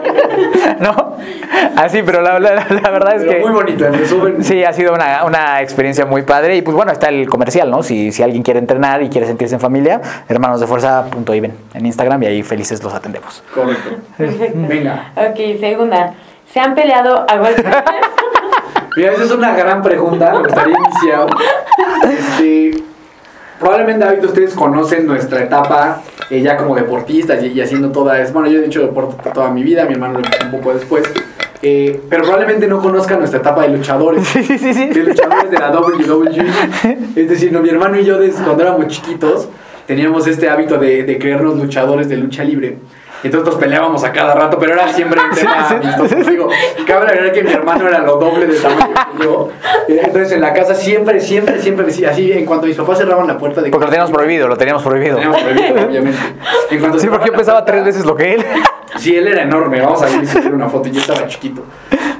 ¿No? 0.80 1.16
Así, 1.76 2.02
pero 2.02 2.20
la, 2.22 2.38
la- 2.38 2.66
la 2.68 2.90
verdad 2.90 3.16
es 3.16 3.22
Pero 3.22 3.32
que. 3.32 3.40
muy 3.40 3.52
bonito, 3.52 3.86
en 3.86 3.94
resumen. 3.94 4.44
Sí, 4.44 4.64
ha 4.64 4.72
sido 4.72 4.92
una, 4.94 5.24
una 5.24 5.60
experiencia 5.62 6.04
muy 6.06 6.22
padre. 6.22 6.56
Y 6.56 6.62
pues 6.62 6.76
bueno, 6.76 6.92
está 6.92 7.08
el 7.08 7.28
comercial, 7.28 7.70
¿no? 7.70 7.82
Si, 7.82 8.12
si 8.12 8.22
alguien 8.22 8.42
quiere 8.42 8.60
entrenar 8.60 9.02
y 9.02 9.08
quiere 9.08 9.26
sentirse 9.26 9.54
en 9.54 9.60
familia, 9.60 10.00
hermanosdefuerza.iven 10.28 11.54
en 11.74 11.86
Instagram 11.86 12.22
y 12.22 12.26
ahí 12.26 12.42
felices 12.42 12.82
los 12.82 12.94
atendemos. 12.94 13.42
Correcto. 13.54 13.90
Perfecto. 14.16 14.58
Venga. 14.68 15.12
Ok, 15.16 15.58
segunda. 15.60 16.14
¿Se 16.52 16.60
han 16.60 16.74
peleado 16.74 17.24
a 17.28 17.36
golpes? 17.36 17.64
Mira, 18.96 19.12
esa 19.12 19.22
es 19.24 19.30
una 19.30 19.54
gran 19.54 19.82
pregunta, 19.82 20.32
me 20.32 20.38
gustaría 20.40 20.76
iniciar. 20.76 21.26
Este, 22.10 22.82
probablemente 23.60 24.04
ahorita 24.04 24.26
ustedes 24.26 24.54
conocen 24.54 25.06
nuestra 25.06 25.42
etapa 25.44 26.02
eh, 26.30 26.42
ya 26.42 26.56
como 26.56 26.74
deportistas 26.74 27.42
y, 27.44 27.48
y 27.48 27.60
haciendo 27.60 27.90
toda 27.92 28.20
es 28.20 28.32
Bueno, 28.32 28.48
yo 28.48 28.58
he 28.60 28.66
hecho 28.66 28.80
deporte 28.80 29.16
por 29.22 29.32
toda 29.32 29.50
mi 29.50 29.62
vida, 29.62 29.84
mi 29.84 29.92
hermano 29.92 30.14
lo 30.14 30.18
empezó 30.24 30.44
un 30.46 30.50
poco 30.50 30.74
después. 30.74 31.04
eh, 31.62 32.00
pero 32.08 32.22
probablemente 32.22 32.66
no 32.66 32.80
conozcan 32.80 33.18
nuestra 33.18 33.40
etapa 33.40 33.62
de 33.62 33.68
luchadores. 33.76 34.26
Sí, 34.32 34.42
sí, 34.44 34.58
sí. 34.58 34.86
De 34.88 35.02
luchadores 35.04 35.50
de 35.50 35.58
la 35.58 35.70
WWE. 35.70 36.44
Es 37.16 37.28
decir, 37.28 37.52
no, 37.52 37.60
mi 37.60 37.68
hermano 37.68 38.00
y 38.00 38.04
yo 38.04 38.18
desde 38.18 38.42
cuando 38.42 38.62
éramos 38.62 38.86
chiquitos 38.88 39.48
teníamos 39.86 40.26
este 40.26 40.48
hábito 40.48 40.78
de, 40.78 41.02
de 41.02 41.18
creernos 41.18 41.56
luchadores 41.58 42.08
de 42.08 42.16
lucha 42.16 42.44
libre. 42.44 42.78
Entonces 43.22 43.50
nos 43.52 43.60
peleábamos 43.60 44.04
a 44.04 44.12
cada 44.12 44.34
rato, 44.34 44.58
pero 44.58 44.74
era 44.74 44.88
siempre 44.92 45.20
un 45.20 45.30
tema 45.34 45.68
amistoso. 45.68 46.16
Digo, 46.30 46.48
cabe 46.86 47.06
agregar 47.06 47.32
que 47.32 47.42
mi 47.42 47.52
hermano 47.52 47.86
era 47.88 47.98
lo 48.00 48.16
doble 48.16 48.46
de 48.46 48.58
tamaño 48.58 48.94
que 49.18 49.24
yo. 49.24 49.48
Entonces 49.88 50.32
en 50.32 50.40
la 50.40 50.52
casa 50.52 50.74
siempre, 50.74 51.20
siempre, 51.20 51.60
siempre, 51.60 51.86
así 52.06 52.32
en 52.32 52.46
cuanto 52.46 52.66
mis 52.66 52.76
papás 52.76 52.98
cerraban 52.98 53.26
la 53.26 53.36
puerta 53.38 53.60
de 53.60 53.70
Porque 53.70 53.86
lo 53.86 53.90
teníamos 53.90 54.12
prohibido, 54.12 54.48
lo 54.48 54.56
teníamos 54.56 54.82
prohibido. 54.82 55.16
Teníamos 55.16 55.42
prohibido, 55.42 55.86
obviamente. 55.86 56.18
En 56.70 56.80
cuanto 56.80 56.98
Sí, 56.98 57.08
porque 57.08 57.26
yo 57.26 57.32
pesaba 57.32 57.64
tres 57.64 57.84
veces 57.84 58.04
lo 58.04 58.14
que 58.14 58.34
él. 58.34 58.44
Sí, 58.96 59.16
él 59.16 59.26
era 59.28 59.42
enorme. 59.42 59.80
Vamos 59.80 60.02
a 60.02 60.06
ver 60.06 60.26
si 60.26 60.38
una 60.48 60.68
foto. 60.68 60.88
Yo 60.88 61.00
estaba 61.00 61.26
chiquito. 61.26 61.64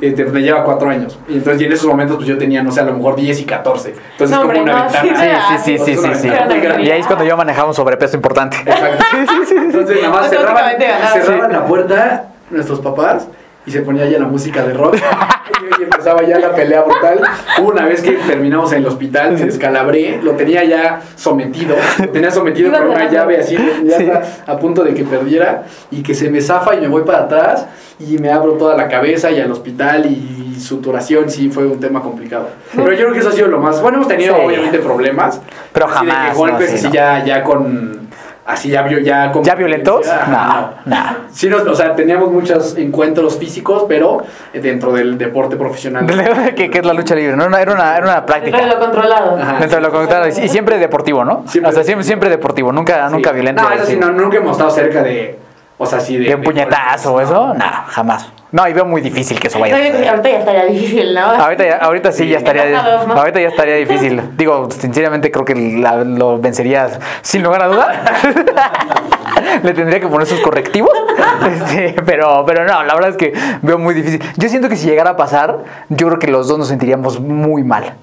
Este, 0.00 0.24
me 0.24 0.40
lleva 0.40 0.64
cuatro 0.64 0.88
años. 0.88 1.18
Y 1.28 1.34
entonces, 1.34 1.60
y 1.62 1.64
en 1.66 1.72
esos 1.72 1.86
momentos, 1.86 2.16
pues 2.16 2.28
yo 2.28 2.38
tenía, 2.38 2.62
no 2.62 2.72
sé, 2.72 2.80
a 2.80 2.84
lo 2.84 2.94
mejor 2.94 3.16
10 3.16 3.40
y 3.40 3.44
14. 3.44 3.94
Entonces, 4.12 4.30
No, 4.30 4.42
como 4.42 4.58
hombre, 4.58 4.62
una 4.62 4.84
no, 4.84 4.90
sí, 4.90 4.96
ventana. 5.08 5.58
Sí, 5.58 5.78
sí, 5.78 5.78
sí, 5.78 5.96
sí, 5.96 6.02
sí, 6.02 6.14
sí. 6.14 6.28
Es. 6.28 6.78
Y 6.86 6.90
ahí 6.90 7.00
es 7.00 7.06
cuando 7.06 7.24
yo 7.24 7.36
manejaba 7.36 7.68
un 7.68 7.74
sobrepeso 7.74 8.16
importante. 8.16 8.56
Exacto. 8.64 9.04
Entonces, 9.56 10.02
nada 10.02 10.14
más 10.14 10.30
cerraban, 10.30 10.64
cerraban 11.12 11.52
la 11.52 11.66
puerta 11.66 12.24
nuestros 12.50 12.80
papás 12.80 13.28
y 13.66 13.70
se 13.70 13.82
ponía 13.82 14.06
ya 14.06 14.18
la 14.18 14.26
música 14.26 14.64
de 14.64 14.72
rock. 14.74 14.96
y 15.78 15.82
empezaba 15.82 16.22
ya 16.22 16.38
la 16.38 16.54
pelea 16.54 16.82
brutal. 16.82 17.20
Hubo 17.60 17.68
una 17.70 17.84
vez 17.84 18.00
que 18.02 18.12
terminamos 18.12 18.72
en 18.72 18.78
el 18.78 18.86
hospital, 18.86 19.32
me 19.32 19.44
descalabré, 19.44 20.20
lo 20.22 20.32
tenía 20.32 20.64
ya 20.64 21.00
sometido. 21.16 21.76
Lo 21.98 22.08
tenía 22.08 22.30
sometido 22.30 22.72
con 22.72 22.88
una 22.88 23.10
llave 23.10 23.38
así, 23.38 23.56
ya 23.84 23.98
Sí. 23.98 24.10
a 24.46 24.56
punto 24.58 24.82
de 24.82 24.94
que 24.94 25.04
perdiera 25.04 25.64
y 25.90 26.02
que 26.02 26.14
se 26.14 26.30
me 26.30 26.40
zafa 26.40 26.75
y 26.76 26.80
me 26.80 26.88
voy 26.88 27.02
para 27.02 27.20
atrás 27.20 27.66
y 27.99 28.16
me 28.18 28.30
abro 28.32 28.52
toda 28.54 28.76
la 28.76 28.88
cabeza 28.88 29.30
y 29.30 29.40
al 29.40 29.50
hospital 29.52 30.06
y, 30.06 30.46
suturación, 30.60 31.30
sí, 31.30 31.49
fue 31.49 31.66
un 31.66 31.80
tema 31.80 32.02
complicado. 32.02 32.49
Pero 32.76 32.92
yo 32.92 32.99
creo 32.99 33.12
que 33.14 33.20
eso 33.20 33.30
ha 33.30 33.32
sido 33.32 33.49
lo 33.49 33.58
más. 33.58 33.80
Bueno, 33.80 33.96
hemos 33.96 34.08
tenido 34.08 34.34
Sí. 34.36 34.42
obviamente 34.44 34.78
problemas. 34.78 35.40
Pero 35.73 35.86
así 35.86 36.04
de 36.04 36.10
que 36.10 36.16
jamás, 36.16 36.36
golpes 36.36 36.60
no, 36.60 36.66
sí, 36.66 36.75
así 36.75 36.86
no. 36.88 36.92
ya, 36.92 37.25
ya 37.25 37.42
con. 37.44 38.09
Así 38.46 38.68
ya 38.70 38.82
vio 38.82 38.98
ya 38.98 39.30
¿Ya 39.42 39.54
violentos? 39.54 40.06
No, 40.28 40.70
no. 40.86 40.96
Sí, 41.30 41.48
nos- 41.48 41.62
o 41.66 41.74
sea, 41.74 41.94
teníamos 41.94 42.30
muchos 42.32 42.76
encuentros 42.76 43.38
físicos, 43.38 43.84
pero 43.88 44.22
dentro 44.52 44.92
del 44.92 45.18
deporte 45.18 45.56
profesional. 45.56 46.06
¿Qué, 46.56 46.70
qué 46.70 46.78
es 46.78 46.84
la 46.84 46.92
lucha 46.94 47.14
libre? 47.14 47.36
No, 47.36 47.48
no, 47.48 47.56
era, 47.56 47.72
una, 47.72 47.96
era 47.96 48.04
una 48.04 48.26
práctica. 48.26 48.56
Dentro 48.56 48.74
de 48.74 48.80
lo 48.80 48.86
controlado. 48.86 49.36
Ajá. 49.36 49.58
Dentro 49.60 49.76
de 49.76 49.82
lo 49.82 49.90
contrario, 49.92 50.32
y 50.42 50.48
siempre 50.48 50.78
deportivo, 50.78 51.24
¿no? 51.24 51.44
Siempre. 51.46 51.70
o 51.70 51.74
sea, 51.74 51.84
siempre, 51.84 52.04
siempre 52.04 52.30
deportivo, 52.30 52.72
nunca, 52.72 53.08
Sí. 53.08 53.14
nunca 53.14 53.30
violento. 53.32 53.62
No, 53.62 53.70
eso 53.72 53.84
sí, 53.86 53.96
no, 53.96 54.10
nunca 54.10 54.38
hemos 54.38 54.52
estado 54.52 54.70
cerca 54.70 55.02
de. 55.02 55.38
O 55.78 55.86
sea, 55.86 56.00
sí, 56.00 56.16
de. 56.18 56.24
De 56.30 56.34
un 56.34 56.42
puñetazo 56.42 57.14
o 57.14 57.20
eso, 57.20 57.54
no, 57.54 57.64
jamás. 57.88 58.32
No, 58.52 58.67
y 58.69 58.73
veo 58.73 58.84
muy 58.84 59.00
difícil 59.00 59.39
que 59.39 59.47
eso 59.49 59.58
vaya. 59.60 59.76
a 59.76 59.78
Ahorita 60.10 60.28
ya 60.30 60.39
estaría 60.39 60.65
difícil, 60.65 61.15
¿no? 61.15 61.21
Ahorita, 61.21 61.65
ya- 61.65 61.76
ahorita 61.76 62.10
sí 62.13 62.28
ya 62.28 62.39
estaría, 62.43 62.80
ahorita 62.80 63.41
ya 63.41 63.49
estaría 63.49 63.76
difícil. 63.76 64.21
Digo, 64.36 64.69
sinceramente 64.71 65.30
creo 65.30 65.45
que 65.45 65.54
la- 65.54 66.02
lo 66.04 66.39
vencerías 66.39 66.99
sin 67.23 67.43
lugar 67.43 67.63
a 67.63 67.67
duda. 67.69 68.02
Le 69.63 69.73
tendría 69.73 70.00
que 70.00 70.06
poner 70.08 70.26
sus 70.26 70.41
correctivos. 70.41 70.91
Este, 71.41 71.95
pero, 72.04 72.45
pero 72.47 72.65
no, 72.67 72.82
la 72.82 72.95
verdad 72.95 73.10
es 73.10 73.17
que 73.17 73.32
veo 73.63 73.78
muy 73.78 73.95
difícil. 73.95 74.23
Yo 74.36 74.49
siento 74.49 74.69
que 74.69 74.76
si 74.76 74.86
llegara 74.89 75.10
a 75.10 75.17
pasar, 75.17 75.58
yo 75.89 76.06
creo 76.08 76.19
que 76.19 76.26
los 76.28 76.49
dos 76.49 76.58
nos 76.58 76.69
sentiríamos 76.69 77.19
muy 77.21 77.63
mal. 77.65 77.95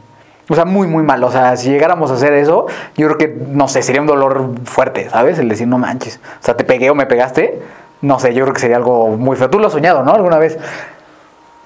O 0.50 0.56
sea, 0.56 0.66
muy, 0.66 0.88
muy 0.88 1.04
mal. 1.04 1.24
O 1.24 1.32
sea, 1.32 1.56
si 1.56 1.70
llegáramos 1.70 2.10
a 2.10 2.16
hacer 2.16 2.34
eso, 2.34 2.66
yo 2.96 3.08
creo 3.08 3.18
que, 3.18 3.36
no 3.52 3.68
sé, 3.68 3.84
sería 3.84 4.02
un 4.02 4.08
dolor 4.08 4.52
fuerte, 4.66 5.10
¿sabes? 5.10 5.38
El 5.40 5.50
decir, 5.50 5.68
no 5.68 5.78
manches. 5.78 6.20
O 6.42 6.44
sea, 6.44 6.56
te 6.58 6.64
pegué 6.64 6.90
o 6.90 6.96
me 6.96 7.06
pegaste. 7.06 7.62
No 8.02 8.20
sé, 8.20 8.34
yo 8.34 8.44
creo 8.44 8.54
que 8.54 8.60
sería 8.62 8.78
algo 8.78 9.10
muy 9.18 9.36
feo. 9.36 9.50
Tú 9.50 9.60
lo 9.60 9.68
has 9.68 9.74
soñado, 9.74 10.04
¿no? 10.04 10.14
Alguna 10.14 10.38
vez. 10.38 10.58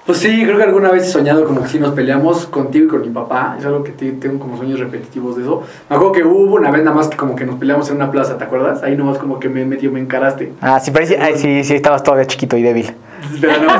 Pues 0.06 0.18
sí, 0.18 0.42
creo 0.44 0.56
que 0.56 0.64
alguna 0.64 0.90
vez 0.90 1.04
he 1.06 1.10
soñado 1.10 1.44
como 1.44 1.62
que 1.62 1.68
si 1.68 1.78
nos 1.78 1.92
peleamos 1.92 2.46
contigo 2.46 2.86
y 2.86 2.88
con 2.88 3.00
mi 3.02 3.10
papá. 3.10 3.54
Es 3.58 3.64
algo 3.64 3.84
que 3.84 3.92
te- 3.92 4.10
tengo 4.12 4.40
como 4.40 4.56
sueños 4.56 4.80
repetitivos 4.80 5.36
de 5.36 5.42
eso. 5.42 5.62
Me 5.88 5.94
acuerdo 5.94 6.12
que 6.12 6.24
hubo 6.24 6.54
una 6.56 6.70
vez 6.72 6.82
nada 6.82 6.96
más 6.96 7.06
que 7.08 7.16
como 7.16 7.36
que 7.36 7.46
nos 7.46 7.54
peleamos 7.56 7.88
en 7.90 7.96
una 7.96 8.10
plaza, 8.10 8.36
¿te 8.36 8.42
acuerdas? 8.44 8.82
Ahí 8.82 8.96
nomás 8.96 9.18
como 9.18 9.38
que 9.38 9.48
me 9.48 9.64
medio 9.64 9.92
me 9.92 10.00
encaraste. 10.00 10.52
Ah, 10.60 10.80
sí, 10.80 10.90
parece, 10.90 11.18
ay, 11.20 11.34
sí, 11.36 11.62
sí, 11.62 11.74
estabas 11.74 12.02
todavía 12.02 12.26
chiquito 12.26 12.56
y 12.56 12.62
débil. 12.62 12.92
Pero 13.40 13.52
no. 13.62 13.72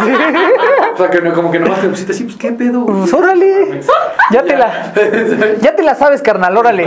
o 0.94 0.96
sea, 0.96 1.10
que 1.10 1.20
no- 1.20 1.32
como 1.32 1.50
que 1.50 1.58
nomás 1.58 1.80
te 1.80 1.88
pusiste 1.88 2.12
así, 2.12 2.24
pues 2.24 2.36
qué 2.36 2.52
pedo. 2.52 2.84
Pues 2.86 3.12
órale, 3.12 3.80
ya 4.30 4.42
te 4.42 4.56
la, 4.56 4.92
ya 5.60 5.74
te 5.76 5.82
la 5.82 5.94
sabes, 5.94 6.22
carnal, 6.22 6.56
órale. 6.56 6.86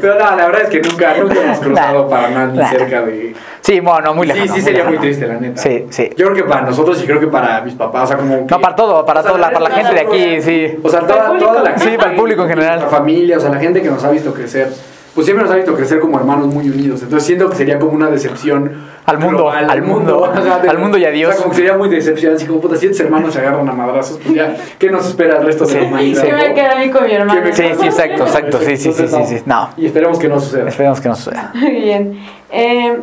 Pero 0.00 0.14
no, 0.14 0.36
la 0.36 0.46
verdad 0.46 0.62
es 0.62 0.68
que 0.68 0.80
nunca, 0.80 1.14
nunca 1.18 1.42
hemos 1.42 1.58
cruzado 1.58 2.02
Nah. 2.04 2.08
para 2.08 2.28
nada 2.30 2.46
ni 2.46 2.58
Nah. 2.58 2.70
cerca 2.70 3.02
de. 3.02 3.34
Sí, 3.60 3.80
bueno, 3.80 4.14
muy 4.14 4.26
lejano. 4.26 4.46
sí, 4.46 4.52
sí 4.60 4.60
sería 4.64 4.84
muy 4.84 4.92
lejano. 4.92 5.06
triste, 5.08 5.26
la 5.26 5.34
neta. 5.34 5.60
Sí, 5.60 5.86
sí. 5.90 6.10
Yo 6.16 6.26
creo 6.26 6.34
que 6.36 6.44
para 6.44 6.62
nosotros 6.62 7.02
y 7.02 7.06
creo 7.06 7.20
que 7.20 7.26
para 7.26 7.60
mis 7.62 7.74
papás, 7.74 8.04
o 8.04 8.06
sea, 8.06 8.16
como. 8.16 8.46
que- 8.46 8.54
No, 8.54 8.60
para 8.60 8.76
todo, 8.76 9.04
para 9.04 9.20
O 9.20 9.22
sea, 9.22 9.32
toda 9.32 9.40
la, 9.46 9.50
para 9.52 9.68
la 9.68 9.74
gente 9.74 9.94
de 9.94 10.00
aquí, 10.00 10.42
sí. 10.42 10.78
O 10.82 10.88
sea, 10.88 11.00
toda, 11.00 11.36
toda 11.38 11.62
la 11.62 11.78
Sí, 11.78 11.90
para 11.96 12.10
el 12.12 12.16
público 12.16 12.42
en 12.42 12.48
general. 12.48 12.78
Nuestra 12.80 12.98
familia, 12.98 13.36
o 13.36 13.40
sea, 13.40 13.50
la 13.50 13.58
gente 13.58 13.82
que 13.82 13.90
nos 13.90 14.02
ha 14.04 14.10
visto 14.10 14.32
crecer, 14.32 14.68
pues 15.14 15.26
siempre 15.26 15.44
nos 15.44 15.52
ha 15.52 15.56
visto 15.56 15.74
crecer 15.74 15.98
como 16.00 16.18
hermanos 16.18 16.46
muy 16.46 16.68
unidos. 16.70 17.02
Entonces 17.02 17.26
siento 17.26 17.50
que 17.50 17.56
sería 17.56 17.78
como 17.78 17.92
una 17.92 18.08
decepción. 18.08 18.96
Al 19.08 19.18
mundo, 19.18 19.38
global, 19.38 19.70
al 19.70 19.82
mundo, 19.82 20.18
o 20.20 20.42
sea, 20.42 20.58
de- 20.62 20.68
al 20.68 20.78
mundo 20.78 20.98
y 20.98 21.04
a 21.04 21.10
Dios. 21.10 21.30
O 21.30 21.32
sea, 21.32 21.42
como 21.42 21.50
que 21.50 21.56
sería 21.56 21.76
muy 21.76 21.88
decepción, 21.88 22.34
así 22.34 22.46
como 22.46 22.60
puta, 22.60 22.76
si 22.76 22.86
estos 22.86 23.00
hermanos 23.00 23.32
se 23.34 23.40
agarran 23.40 23.68
a 23.68 23.72
madrazos, 23.72 24.18
pues 24.22 24.34
ya, 24.34 24.54
¿qué 24.78 24.90
nos 24.90 25.06
espera 25.06 25.38
el 25.38 25.44
resto 25.46 25.64
de 25.64 25.72
Sí, 25.72 25.78
la 25.80 25.86
humanidad? 25.86 26.22
¿Qué 26.24 26.32
me 26.32 26.48
no? 26.48 26.54
queda 26.54 26.72
a 26.72 26.78
mí 26.78 26.90
con 26.90 27.04
mi 27.04 27.12
hermano? 27.12 27.40
¿Qué 27.40 27.48
me 27.48 27.52
Sí, 27.54 27.62
sí, 27.80 27.86
exacto, 27.86 28.22
exacto, 28.24 28.58
sí, 28.60 28.76
sí, 28.76 28.92
sí, 28.92 29.08
sí, 29.08 29.24
sí. 29.26 29.42
No, 29.46 29.70
Y 29.76 29.86
esperemos 29.86 30.18
que 30.18 30.28
no 30.28 30.38
suceda. 30.40 30.68
esperemos 30.68 31.00
que 31.00 31.08
no 31.08 31.14
suceda. 31.16 31.50
Muy 31.54 31.70
bien. 31.74 32.20
Eh, 32.50 32.98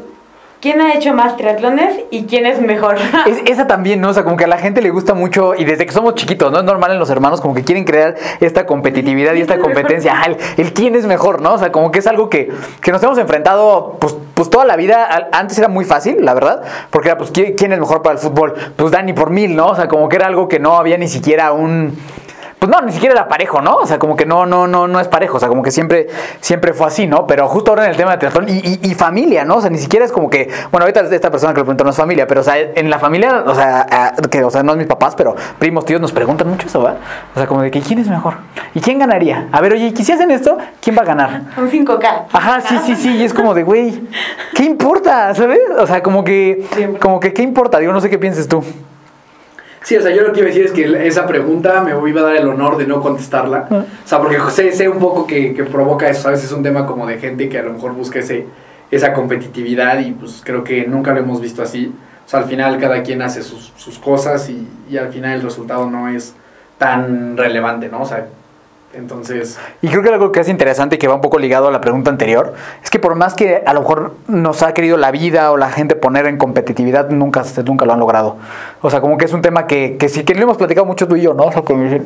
¿Quién 0.65 0.81
ha 0.81 0.95
hecho 0.95 1.13
más 1.13 1.37
triatlones 1.37 1.99
y 2.09 2.23
quién 2.23 2.47
es 2.47 2.59
mejor? 2.59 2.95
Es- 3.27 3.43
esa 3.45 3.67
también, 3.67 4.01
¿no? 4.01 4.09
O 4.09 4.13
sea, 4.15 4.23
como 4.23 4.35
que 4.35 4.45
a 4.45 4.47
la 4.47 4.57
gente 4.57 4.81
le 4.81 4.89
gusta 4.89 5.13
mucho, 5.13 5.53
y 5.53 5.63
desde 5.63 5.85
que 5.85 5.91
somos 5.91 6.15
chiquitos, 6.15 6.51
¿no? 6.51 6.57
Es 6.57 6.63
normal 6.63 6.91
en 6.91 6.97
los 6.97 7.11
hermanos, 7.11 7.39
como 7.39 7.53
que 7.53 7.63
quieren 7.63 7.83
crear 7.83 8.15
esta 8.39 8.65
competitividad 8.65 9.35
y 9.35 9.41
esta 9.41 9.59
competencia. 9.59 10.13
Ah, 10.19 10.25
el, 10.25 10.37
el 10.57 10.73
quién 10.73 10.95
es 10.95 11.05
mejor, 11.05 11.39
¿no? 11.39 11.53
O 11.53 11.57
sea, 11.59 11.71
como 11.71 11.91
que 11.91 11.99
es 11.99 12.07
algo 12.07 12.31
que, 12.31 12.51
que 12.81 12.91
nos 12.91 13.03
hemos 13.03 13.19
enfrentado, 13.19 13.97
pues, 13.99 14.15
pues 14.33 14.49
toda 14.49 14.65
la 14.65 14.75
vida. 14.75 15.29
Antes 15.33 15.55
era 15.59 15.67
muy 15.67 15.85
fácil, 15.85 16.25
la 16.25 16.33
verdad, 16.33 16.63
porque 16.89 17.09
era, 17.09 17.17
pues, 17.19 17.29
¿quién, 17.29 17.53
quién 17.53 17.71
es 17.71 17.77
mejor 17.79 18.01
para 18.01 18.13
el 18.13 18.19
fútbol? 18.19 18.55
Pues 18.75 18.89
Dani 18.91 19.13
por 19.13 19.29
mil, 19.29 19.55
¿no? 19.55 19.67
O 19.67 19.75
sea, 19.75 19.87
como 19.87 20.09
que 20.09 20.15
era 20.15 20.25
algo 20.25 20.47
que 20.47 20.57
no 20.57 20.77
había 20.77 20.97
ni 20.97 21.07
siquiera 21.07 21.51
un. 21.51 21.95
Pues 22.65 22.75
no, 22.81 22.83
ni 22.83 22.91
siquiera 22.93 23.13
era 23.13 23.27
parejo, 23.27 23.61
¿no? 23.61 23.75
O 23.75 23.85
sea, 23.85 23.99
como 23.99 24.15
que 24.15 24.25
no, 24.25 24.47
no, 24.47 24.65
no, 24.65 24.87
no 24.87 24.99
es 24.99 25.07
parejo, 25.07 25.37
o 25.37 25.39
sea, 25.39 25.49
como 25.49 25.61
que 25.61 25.69
siempre, 25.69 26.07
siempre 26.41 26.73
fue 26.73 26.87
así, 26.87 27.05
¿no? 27.05 27.27
Pero 27.27 27.47
justo 27.47 27.69
ahora 27.69 27.85
en 27.85 27.91
el 27.91 27.95
tema 27.97 28.09
de 28.13 28.17
triatlón 28.17 28.49
y, 28.49 28.53
y- 28.53 28.79
y 28.81 28.95
familia, 28.95 29.45
¿no? 29.45 29.57
O 29.57 29.61
sea, 29.61 29.69
ni 29.69 29.77
siquiera 29.77 30.03
es 30.03 30.11
como 30.11 30.31
que, 30.31 30.49
bueno, 30.71 30.85
ahorita 30.85 31.01
esta 31.13 31.29
persona 31.29 31.53
que 31.53 31.59
lo 31.59 31.65
preguntó 31.65 31.83
no 31.83 31.91
es 31.91 31.95
familia, 31.95 32.25
pero 32.25 32.41
o 32.41 32.43
sea, 32.43 32.57
en 32.57 32.89
la 32.89 32.97
familia, 32.97 33.43
o 33.45 33.53
sea, 33.53 34.15
que, 34.31 34.43
o 34.43 34.49
sea, 34.49 34.63
no 34.63 34.71
es 34.71 34.79
mis 34.79 34.87
papás, 34.87 35.13
pero 35.15 35.35
primos, 35.59 35.85
tíos 35.85 36.01
nos 36.01 36.11
preguntan 36.11 36.49
mucho 36.49 36.65
eso, 36.65 36.81
¿va? 36.81 36.95
O 37.35 37.37
sea, 37.37 37.45
como 37.45 37.61
de 37.61 37.69
que 37.69 37.81
quién 37.81 37.99
es 37.99 38.07
mejor 38.07 38.33
y 38.73 38.79
quién 38.81 38.97
ganaría. 38.97 39.47
A 39.51 39.61
ver, 39.61 39.73
oye, 39.73 39.93
¿y 39.95 40.03
si 40.03 40.11
hacen 40.11 40.31
esto? 40.31 40.57
¿Quién 40.81 40.97
va 40.97 41.03
a 41.03 41.05
ganar? 41.05 41.41
Un 41.57 41.69
5K. 41.69 42.23
Ajá, 42.33 42.61
sí, 42.61 42.79
sí, 42.83 42.95
sí, 42.95 43.15
y 43.17 43.23
es 43.25 43.33
como 43.35 43.53
de, 43.53 43.61
güey, 43.61 44.01
¿qué 44.55 44.63
importa? 44.63 45.35
¿Sabes? 45.35 45.59
O 45.77 45.85
sea, 45.85 46.01
como 46.01 46.23
que, 46.23 46.65
como 46.99 47.19
que, 47.19 47.31
¿qué 47.31 47.43
importa? 47.43 47.77
Digo, 47.77 47.93
no 47.93 48.01
sé 48.01 48.09
qué 48.09 48.17
pienses 48.17 48.47
tú. 48.47 48.63
Sí, 49.85 49.95
o 49.95 50.01
sea, 50.01 50.09
yo 50.09 50.23
lo 50.23 50.33
que 50.33 50.39
iba 50.39 50.47
a 50.47 50.51
decir 50.51 50.65
es 50.65 50.71
que 50.71 51.07
esa 51.07 51.27
pregunta 51.27 51.79
me 51.81 51.91
iba 52.09 52.21
a 52.21 52.23
dar 52.23 52.35
el 52.37 52.47
honor 52.47 52.75
de 52.75 52.87
no 52.87 53.01
contestarla. 53.01 53.67
O 53.69 54.07
sea, 54.07 54.17
porque 54.17 54.39
sé, 54.49 54.71
sé 54.71 54.89
un 54.89 54.97
poco 54.97 55.27
que, 55.27 55.53
que 55.53 55.63
provoca 55.63 56.09
eso, 56.09 56.23
¿sabes? 56.23 56.43
Es 56.43 56.51
un 56.51 56.63
tema 56.63 56.87
como 56.87 57.05
de 57.05 57.19
gente 57.19 57.47
que 57.49 57.59
a 57.59 57.61
lo 57.61 57.73
mejor 57.73 57.93
busca 57.93 58.17
ese, 58.17 58.47
esa 58.89 59.13
competitividad 59.13 59.99
y 59.99 60.11
pues 60.13 60.41
creo 60.43 60.63
que 60.63 60.87
nunca 60.87 61.13
lo 61.13 61.19
hemos 61.19 61.39
visto 61.39 61.61
así. 61.61 61.93
O 62.25 62.27
sea, 62.27 62.39
al 62.39 62.45
final 62.47 62.79
cada 62.79 63.03
quien 63.03 63.21
hace 63.21 63.43
sus, 63.43 63.73
sus 63.77 63.99
cosas 63.99 64.49
y, 64.49 64.67
y 64.89 64.97
al 64.97 65.13
final 65.13 65.33
el 65.33 65.43
resultado 65.43 65.87
no 65.87 66.09
es 66.09 66.33
tan 66.79 67.37
relevante, 67.37 67.87
¿no? 67.87 68.01
O 68.01 68.05
sea, 68.07 68.25
entonces... 68.95 69.57
Y 69.81 69.89
creo 69.89 70.01
que 70.01 70.09
algo 70.09 70.31
que 70.31 70.39
es 70.39 70.49
interesante 70.49 70.95
y 70.95 70.99
que 70.99 71.07
va 71.07 71.15
un 71.15 71.21
poco 71.21 71.37
ligado 71.37 71.67
a 71.67 71.71
la 71.71 71.81
pregunta 71.81 72.09
anterior 72.09 72.53
es 72.83 72.89
que 72.89 72.99
por 72.99 73.15
más 73.15 73.33
que 73.33 73.63
a 73.65 73.73
lo 73.73 73.81
mejor 73.81 74.13
nos 74.27 74.63
ha 74.63 74.73
querido 74.73 74.97
la 74.97 75.11
vida 75.11 75.51
o 75.51 75.57
la 75.57 75.69
gente 75.69 75.95
poner 75.95 76.25
en 76.27 76.37
competitividad, 76.37 77.09
nunca, 77.09 77.43
nunca 77.65 77.85
lo 77.85 77.93
han 77.93 77.99
logrado. 77.99 78.37
O 78.81 78.89
sea, 78.89 79.01
como 79.01 79.17
que 79.17 79.25
es 79.25 79.33
un 79.33 79.41
tema 79.41 79.67
que, 79.67 79.97
que 79.97 80.09
sí 80.09 80.23
que 80.23 80.35
lo 80.35 80.43
hemos 80.43 80.57
platicado 80.57 80.85
mucho 80.85 81.07
tú 81.07 81.15
y 81.15 81.21
yo, 81.21 81.33
¿no? 81.33 81.45
O 81.45 81.51
sea, 81.51 81.61
que 81.61 82.01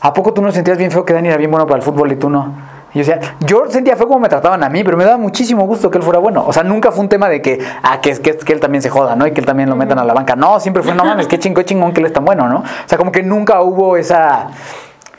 ¿a 0.00 0.12
poco 0.12 0.32
tú 0.34 0.42
no 0.42 0.50
sentías 0.52 0.78
bien 0.78 0.90
feo 0.90 1.04
que 1.04 1.12
Dani 1.12 1.28
era 1.28 1.36
bien 1.36 1.50
bueno 1.50 1.66
para 1.66 1.78
el 1.78 1.82
fútbol 1.82 2.10
y 2.12 2.16
tú 2.16 2.28
no? 2.28 2.54
Y 2.94 2.98
yo 2.98 3.04
decía, 3.04 3.36
yo 3.40 3.64
sentía 3.68 3.96
feo 3.96 4.06
como 4.06 4.20
me 4.20 4.28
trataban 4.28 4.62
a 4.62 4.68
mí, 4.68 4.84
pero 4.84 4.96
me 4.96 5.04
daba 5.04 5.16
muchísimo 5.16 5.64
gusto 5.66 5.90
que 5.90 5.96
él 5.96 6.04
fuera 6.04 6.18
bueno. 6.18 6.44
O 6.46 6.52
sea, 6.52 6.62
nunca 6.62 6.90
fue 6.92 7.00
un 7.00 7.08
tema 7.08 7.28
de 7.28 7.40
que, 7.40 7.58
ah, 7.82 8.00
que, 8.02 8.12
que, 8.20 8.36
que 8.36 8.52
él 8.52 8.60
también 8.60 8.82
se 8.82 8.90
joda, 8.90 9.16
¿no? 9.16 9.26
Y 9.26 9.32
que 9.32 9.40
él 9.40 9.46
también 9.46 9.70
lo 9.70 9.76
metan 9.76 9.98
a 9.98 10.04
la 10.04 10.12
banca. 10.12 10.36
No, 10.36 10.60
siempre 10.60 10.82
fue, 10.82 10.94
no 10.94 11.04
mames, 11.04 11.26
qué 11.26 11.38
chingón, 11.38 11.64
chingón 11.64 11.92
que 11.92 12.00
él 12.00 12.06
es 12.06 12.12
tan 12.12 12.24
bueno, 12.24 12.48
¿no? 12.48 12.58
O 12.58 12.64
sea, 12.86 12.98
como 12.98 13.10
que 13.10 13.22
nunca 13.22 13.62
hubo 13.62 13.96
esa 13.96 14.48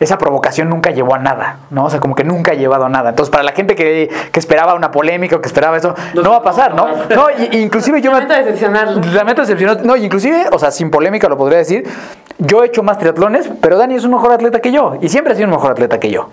esa 0.04 0.18
provocación 0.18 0.70
nunca 0.70 0.92
llevó 0.92 1.16
a 1.16 1.20
nada, 1.20 1.58
¿no? 1.70 1.86
O 1.86 1.90
sea, 1.90 2.00
como 2.00 2.16
que 2.16 2.24
nunca 2.24 2.52
ha 2.52 2.56
llevado 2.56 2.86
a 2.86 2.90
nada. 2.90 3.10
Entonces, 3.10 3.32
para 3.32 3.44
la 3.44 3.52
gente 3.54 3.76
que, 3.76 4.10
que 4.32 4.40
esperaba 4.40 4.74
una 4.74 4.92
polémica 4.92 5.36
o 5.38 5.42
que 5.42 5.48
esperaba 5.48 5.78
eso, 5.78 5.96
no, 6.14 6.30
va 6.32 6.38
a 6.38 6.44
pasar, 6.44 6.76
¿no? 6.76 6.88
No, 7.16 7.28
y- 7.30 7.58
inclusive 7.62 8.02
yo 8.02 8.12
me... 8.12 8.20
Lamento 8.22 8.36
decepcionarlo. 8.36 9.02
Lamento 9.14 9.42
decepcionar. 9.42 9.86
No, 9.86 9.96
y 9.96 10.06
inclusive, 10.06 10.46
o 10.52 10.60
sea, 10.60 10.72
sin 10.72 10.90
polémica 10.92 11.28
lo 11.30 11.38
podría 11.38 11.58
decir, 11.58 11.88
yo 12.38 12.64
he 12.64 12.68
hecho 12.68 12.84
más 12.84 12.98
triatlones, 12.98 13.50
pero 13.62 13.78
Dani 13.78 13.96
es 13.96 14.04
un 14.06 14.12
mejor 14.12 14.32
atleta 14.32 14.60
que 14.60 14.72
yo. 14.72 14.98
Y 15.02 15.10
siempre 15.10 15.34
ha 15.34 15.36
sido 15.36 15.48
un 15.48 15.54
mejor 15.56 15.72
atleta 15.72 16.00
que 16.00 16.10
yo. 16.10 16.30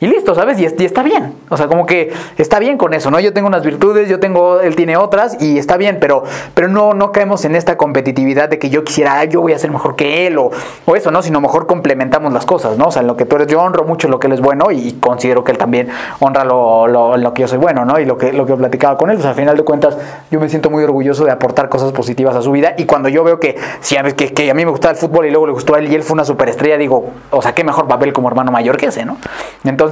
Y 0.00 0.06
listo, 0.06 0.34
¿sabes? 0.34 0.60
Y, 0.60 0.64
es- 0.64 0.74
y 0.78 0.84
está 0.84 1.02
bien. 1.02 1.34
O 1.48 1.56
sea, 1.56 1.66
como 1.66 1.84
que 1.86 2.12
está 2.36 2.58
bien 2.60 2.78
con 2.78 2.94
eso, 2.94 3.10
¿no? 3.10 3.18
Yo 3.18 3.32
tengo 3.32 3.48
unas 3.48 3.64
virtudes, 3.64 4.08
yo 4.08 4.20
tengo, 4.20 4.60
él 4.60 4.76
tiene 4.76 4.96
otras 4.96 5.36
y 5.42 5.58
está 5.58 5.76
bien, 5.76 5.98
pero, 6.00 6.22
pero 6.54 6.68
no, 6.68 6.94
no 6.94 7.10
caemos 7.10 7.44
en 7.44 7.56
esta 7.56 7.76
competitividad 7.76 8.48
de 8.48 8.58
que 8.60 8.70
yo 8.70 8.84
quisiera, 8.84 9.18
"Ah, 9.18 9.24
yo 9.24 9.40
voy 9.40 9.54
a 9.54 9.58
ser 9.58 9.72
mejor 9.72 9.96
que 9.96 10.26
él 10.28 10.38
o, 10.38 10.50
eso, 10.94 11.10
¿no? 11.10 11.22
Sino 11.22 11.40
mejor 11.40 11.66
complementamos 11.66 12.32
las 12.32 12.46
cosas, 12.46 12.78
¿no? 12.78 12.86
O 12.86 12.90
sea, 12.92 13.02
en 13.02 13.08
lo 13.08 13.16
que 13.16 13.24
tú 13.24 13.36
eres, 13.36 13.48
yo 13.48 13.60
honro 13.60 13.84
mucho 13.84 14.08
lo 14.08 14.20
que 14.20 14.28
él 14.28 14.34
es 14.34 14.40
bueno 14.40 14.70
y 14.70 14.92
considero 15.00 15.42
que 15.42 15.50
él 15.52 15.58
también 15.58 15.88
honra 16.20 16.44
lo, 16.44 16.86
lo, 16.86 17.34
que 17.34 17.42
yo 17.42 17.48
soy 17.48 17.58
bueno, 17.58 17.84
¿no? 17.84 17.98
Y 17.98 18.04
lo 18.04 18.16
que, 18.18 18.32
lo 18.32 18.46
que 18.46 18.54
platicaba 18.54 18.96
con 18.96 19.10
él. 19.10 19.20
Sea, 19.20 19.30
al 19.30 19.36
final 19.36 19.56
de 19.56 19.64
cuentas, 19.64 19.96
yo 20.30 20.38
me 20.38 20.48
siento 20.48 20.70
muy 20.70 20.84
orgulloso 20.84 21.24
de 21.24 21.32
aportar 21.32 21.68
cosas 21.68 21.90
positivas 21.92 22.36
a 22.36 22.42
su 22.42 22.52
vida 22.52 22.74
y 22.78 22.84
cuando 22.84 23.08
yo 23.08 23.24
veo 23.24 23.40
que, 23.40 23.56
si 23.80 23.96
a, 23.96 24.02
que 24.04 24.50
a 24.50 24.54
mí 24.54 24.64
me 24.64 24.70
gustaba 24.70 24.92
el 24.92 24.98
fútbol 24.98 25.26
y 25.26 25.30
luego 25.30 25.46
le 25.46 25.52
gustó 25.52 25.74
a 25.74 25.78
él 25.80 25.90
y 25.90 25.94
él 25.96 26.02
fue 26.04 26.14
una 26.14 26.24
superestrella, 26.24 26.76
digo, 26.78 27.10
o 27.30 27.42
sea, 27.42 27.52
qué 27.54 27.64
mejor 27.64 27.88
papel 27.88 28.12
como 28.12 28.28
hermano 28.28 28.52
mayor 28.52 28.76
que 28.76 28.86
ese, 28.86 29.04
¿no? 29.04 29.16
Entonces, 29.64 29.87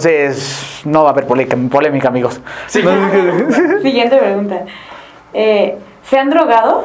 no 0.85 1.03
va 1.03 1.11
a 1.11 1.13
haber 1.13 1.27
polémica, 1.27 2.09
amigos. 2.09 2.41
Siguiente 3.83 4.17
pregunta. 4.17 4.65
Eh, 5.33 5.77
¿Se 6.09 6.19
han 6.19 6.31
drogado? 6.31 6.85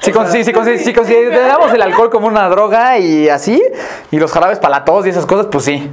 Si, 0.00 0.12
con- 0.12 0.30
sí, 0.30 0.50
con- 0.52 0.78
si 0.78 0.94
consideramos 0.94 1.72
el 1.74 1.82
alcohol 1.82 2.08
como 2.10 2.26
una 2.26 2.48
droga 2.48 2.98
y 2.98 3.28
así, 3.28 3.62
y 4.10 4.18
los 4.18 4.32
jarabes 4.32 4.58
para 4.58 4.78
la 4.78 4.84
tos 4.84 5.06
y 5.06 5.10
esas 5.10 5.26
cosas, 5.26 5.46
pues 5.52 5.64
sí. 5.64 5.90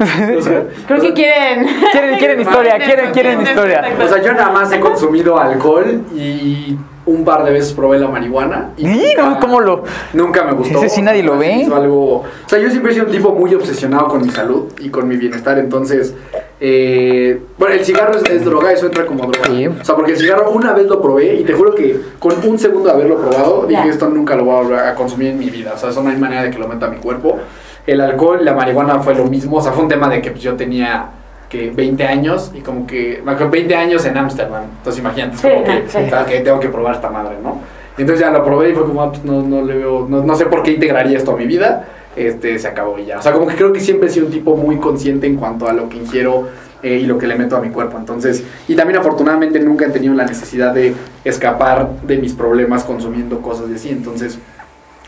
O 0.38 0.42
sea, 0.42 0.64
Creo 0.86 1.00
que 1.00 1.12
quieren. 1.12 1.66
Quieren, 1.92 2.18
quieren 2.18 2.40
historia, 2.46 2.78
quieren, 2.78 3.10
quieren 3.12 3.40
historia. 3.42 3.84
o 4.02 4.08
sea, 4.08 4.22
yo 4.22 4.32
nada 4.32 4.50
más 4.50 4.72
he 4.72 4.80
consumido 4.80 5.38
alcohol 5.38 6.00
y 6.14 6.76
un 7.06 7.24
par 7.24 7.44
de 7.44 7.50
veces 7.52 7.72
probé 7.72 7.98
la 7.98 8.08
marihuana. 8.08 8.70
Y 8.76 8.86
Sí, 8.86 9.14
nunca- 9.16 9.30
no, 9.30 9.40
¿cómo 9.40 9.60
lo- 9.60 9.84
Nunca 10.12 10.44
me 10.44 10.52
gustó. 10.52 10.78
Ese 10.78 10.88
sí 10.96 11.02
nadie 11.02 11.22
lo 11.22 11.36
ve. 11.38 11.66
Algo, 11.72 12.16
o 12.18 12.24
sea, 12.46 12.58
yo 12.58 12.70
siempre 12.70 12.92
he 12.92 12.94
sido 12.94 13.06
un 13.06 13.12
tipo 13.12 13.32
muy 13.34 13.54
obsesionado 13.54 14.08
con 14.08 14.22
mi 14.22 14.30
salud 14.30 14.66
y 14.78 14.88
con 14.90 15.06
mi 15.08 15.16
bienestar, 15.16 15.58
entonces... 15.58 16.14
eh, 16.60 17.40
bueno, 17.58 17.74
el 17.74 17.84
cigarro 17.84 18.14
es, 18.16 18.22
es 18.30 18.44
droga, 18.44 18.70
eso 18.72 18.86
entra 18.86 19.06
como 19.06 19.24
droga. 19.26 19.46
Sí. 19.48 19.66
O 19.66 19.84
sea, 19.84 19.94
porque 19.96 20.12
el 20.12 20.18
cigarro 20.18 20.50
una 20.50 20.72
vez 20.72 20.86
lo 20.86 21.00
probé 21.00 21.34
y 21.36 21.44
te 21.44 21.54
juro 21.54 21.74
que 21.74 21.98
con 22.18 22.34
un 22.46 22.58
segundo 22.58 22.88
de 22.90 22.94
haberlo 22.94 23.16
probado 23.18 23.64
dije 23.66 23.88
esto 23.88 24.08
nunca 24.08 24.36
lo 24.36 24.44
voy 24.44 24.74
a 24.74 24.90
a 24.90 24.94
consumir 24.94 25.28
en 25.28 25.38
mi 25.38 25.48
vida. 25.50 25.72
O 25.74 25.78
sea, 25.78 25.90
eso 25.90 26.02
no 26.02 26.10
hay 26.10 26.16
manera 26.16 26.42
de 26.42 26.50
que 26.50 26.58
lo 26.58 26.68
meta 26.68 26.86
a 26.86 26.90
mi 26.90 26.98
cuerpo. 26.98 27.38
El 27.86 28.00
alcohol, 28.00 28.44
la 28.44 28.52
marihuana 28.54 29.00
fue 29.00 29.14
lo 29.14 29.24
mismo. 29.24 29.56
O 29.56 29.60
sea, 29.60 29.72
fue 29.72 29.82
un 29.84 29.88
tema 29.88 30.08
de 30.08 30.20
que 30.22 30.30
pues, 30.30 30.42
yo 30.42 30.54
tenía 30.54 31.10
que 31.48 31.70
20 31.70 32.04
años 32.04 32.52
y 32.54 32.60
como 32.60 32.86
que 32.86 33.20
me 33.24 33.32
acuerdo, 33.32 33.50
20 33.50 33.74
años 33.74 34.04
en 34.04 34.16
Ámsterdam. 34.16 34.62
Entonces 34.78 35.00
imagínate, 35.00 35.36
Sí, 35.36 35.48
como 35.48 35.64
que, 35.64 35.84
sí. 35.88 36.08
sea, 36.08 36.24
que 36.24 36.40
tengo 36.40 36.60
que 36.60 36.68
probar 36.68 36.94
esta 36.94 37.10
madre, 37.10 37.36
¿no? 37.42 37.60
Entonces 37.98 38.24
ya 38.24 38.30
lo 38.30 38.44
probé 38.44 38.70
y 38.70 38.72
fue 38.72 38.84
como, 38.86 39.02
ah, 39.02 39.10
pues, 39.10 39.24
no, 39.24 39.42
no 39.42 39.62
le 39.62 39.76
veo, 39.76 40.06
no, 40.08 40.22
no 40.22 40.34
sé 40.36 40.46
por 40.46 40.62
qué 40.62 40.72
integraría 40.72 41.18
esto 41.18 41.32
a 41.32 41.36
mi 41.36 41.46
vida. 41.46 41.86
Este, 42.16 42.58
se 42.58 42.66
acabó 42.68 42.98
y 42.98 43.06
ya. 43.06 43.18
O 43.18 43.22
sea, 43.22 43.32
como 43.32 43.46
que 43.46 43.54
creo 43.54 43.72
que 43.72 43.80
siempre 43.80 44.08
he 44.08 44.12
sido 44.12 44.26
un 44.26 44.32
tipo 44.32 44.56
muy 44.56 44.76
consciente 44.78 45.26
en 45.26 45.36
cuanto 45.36 45.68
a 45.68 45.72
lo 45.72 45.88
que 45.88 45.96
ingiero 45.96 46.48
eh, 46.82 46.98
y 47.02 47.06
lo 47.06 47.18
que 47.18 47.26
le 47.26 47.36
meto 47.36 47.56
a 47.56 47.60
mi 47.60 47.70
cuerpo. 47.70 47.98
Entonces, 47.98 48.44
y 48.66 48.74
también 48.74 48.98
afortunadamente 48.98 49.60
nunca 49.60 49.86
he 49.86 49.90
tenido 49.90 50.14
la 50.14 50.24
necesidad 50.24 50.74
de 50.74 50.94
escapar 51.24 51.88
de 52.02 52.18
mis 52.18 52.32
problemas 52.32 52.82
consumiendo 52.84 53.40
cosas 53.40 53.68
de 53.68 53.76
así. 53.76 53.90
Entonces, 53.90 54.38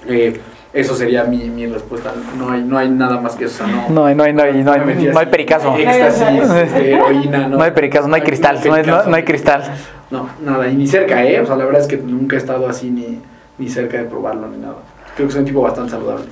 eh, 0.06 0.40
eso 0.72 0.94
sería 0.96 1.24
mi, 1.24 1.50
mi 1.50 1.66
respuesta. 1.66 2.12
No 2.38 2.50
hay, 2.50 2.62
no 2.62 2.78
hay 2.78 2.88
nada 2.88 3.20
más 3.20 3.34
que 3.34 3.44
eso. 3.44 3.66
no, 3.66 3.88
No 3.90 4.04
hay, 4.06 4.14
no 4.14 4.24
hay, 4.24 4.32
no 4.32 4.42
hay, 4.42 4.62
no 4.62 4.72
hay, 4.72 4.80
no 5.12 5.18
hay 5.18 5.26
pericazo. 5.26 5.76
Éxtasis, 5.76 6.50
este, 6.50 6.92
heroína, 6.92 7.48
no. 7.48 7.58
No 7.58 7.62
hay 7.62 7.72
pericazo, 7.72 8.08
no 8.08 8.14
hay 8.14 8.22
cristal, 8.22 8.58
no 8.64 8.74
hay, 8.74 8.82
no 8.84 9.14
hay 9.14 9.22
cristal. 9.24 9.62
No, 10.10 10.28
nada, 10.44 10.68
y 10.68 10.74
ni 10.74 10.86
cerca, 10.86 11.24
¿eh? 11.24 11.40
O 11.40 11.46
sea, 11.46 11.56
la 11.56 11.64
verdad 11.64 11.80
es 11.80 11.86
que 11.88 11.96
nunca 11.96 12.36
he 12.36 12.38
estado 12.38 12.68
así 12.68 12.90
ni, 12.90 13.20
ni 13.58 13.68
cerca 13.68 13.96
de 13.98 14.04
probarlo 14.04 14.46
ni 14.48 14.58
nada. 14.58 14.76
Creo 15.16 15.26
que 15.28 15.32
soy 15.32 15.40
un 15.40 15.46
tipo 15.46 15.62
bastante 15.62 15.90
saludable. 15.90 16.24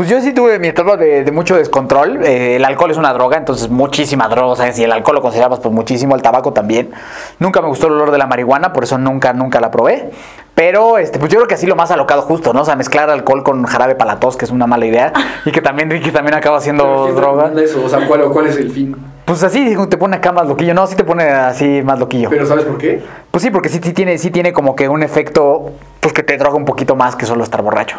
Pues 0.00 0.08
yo 0.08 0.18
sí 0.22 0.32
tuve 0.32 0.58
mi 0.58 0.68
etapa 0.68 0.96
de, 0.96 1.24
de 1.24 1.30
mucho 1.30 1.56
descontrol. 1.56 2.24
Eh, 2.24 2.56
el 2.56 2.64
alcohol 2.64 2.90
es 2.90 2.96
una 2.96 3.12
droga, 3.12 3.36
entonces 3.36 3.68
muchísima 3.68 4.28
droga. 4.28 4.52
O 4.52 4.56
sea, 4.56 4.72
si 4.72 4.82
el 4.82 4.92
alcohol 4.92 5.16
lo 5.16 5.20
consideramos, 5.20 5.60
pues 5.60 5.74
muchísimo. 5.74 6.16
El 6.16 6.22
tabaco 6.22 6.54
también. 6.54 6.90
Nunca 7.38 7.60
me 7.60 7.68
gustó 7.68 7.88
el 7.88 7.92
olor 7.92 8.10
de 8.10 8.16
la 8.16 8.26
marihuana, 8.26 8.72
por 8.72 8.84
eso 8.84 8.96
nunca, 8.96 9.34
nunca 9.34 9.60
la 9.60 9.70
probé. 9.70 10.10
Pero 10.54 10.96
este, 10.96 11.18
pues 11.18 11.30
yo 11.30 11.36
creo 11.36 11.48
que 11.48 11.54
así 11.54 11.66
lo 11.66 11.76
más 11.76 11.90
alocado 11.90 12.22
justo, 12.22 12.54
¿no? 12.54 12.62
O 12.62 12.64
sea, 12.64 12.76
mezclar 12.76 13.10
alcohol 13.10 13.42
con 13.44 13.62
jarabe 13.66 13.94
para 13.94 14.14
la 14.14 14.20
tos, 14.20 14.38
que 14.38 14.46
es 14.46 14.50
una 14.50 14.66
mala 14.66 14.86
idea. 14.86 15.12
Y 15.44 15.52
que 15.52 15.60
también 15.60 15.90
Ricky 15.90 16.10
también 16.10 16.34
acaba 16.34 16.60
¿quién 16.60 16.78
droga. 16.78 17.52
eso? 17.62 17.84
O 17.84 17.88
sea, 17.90 18.06
¿cuál, 18.08 18.22
¿cuál 18.30 18.46
es 18.46 18.56
el 18.56 18.70
fin? 18.70 18.96
Pues 19.26 19.42
así 19.42 19.76
te 19.90 19.98
pone 19.98 20.16
acá 20.16 20.32
más 20.32 20.46
loquillo. 20.46 20.72
No, 20.72 20.86
sí 20.86 20.96
te 20.96 21.04
pone 21.04 21.24
así 21.24 21.82
más 21.84 21.98
loquillo. 21.98 22.30
Pero 22.30 22.46
¿sabes 22.46 22.64
por 22.64 22.78
qué? 22.78 23.02
Pues 23.30 23.42
sí, 23.42 23.50
porque 23.50 23.68
sí, 23.68 23.80
sí 23.82 23.92
tiene, 23.92 24.16
sí 24.16 24.30
tiene 24.30 24.54
como 24.54 24.74
que 24.74 24.88
un 24.88 25.02
efecto 25.02 25.72
pues 26.00 26.14
que 26.14 26.22
te 26.22 26.36
droga 26.38 26.56
un 26.56 26.64
poquito 26.64 26.96
más 26.96 27.14
que 27.14 27.26
solo 27.26 27.44
estar 27.44 27.60
borracho. 27.60 27.98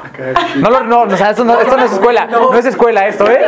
No, 0.57 0.69
lo- 0.71 0.81
no, 0.81 1.01
o 1.03 1.17
sea, 1.17 1.29
esto 1.29 1.43
no, 1.45 1.59
esto 1.59 1.77
no 1.77 1.83
es 1.85 1.91
escuela, 1.93 2.25
no 2.25 2.57
es 2.57 2.65
escuela 2.65 3.07
esto, 3.07 3.29
¿eh? 3.29 3.39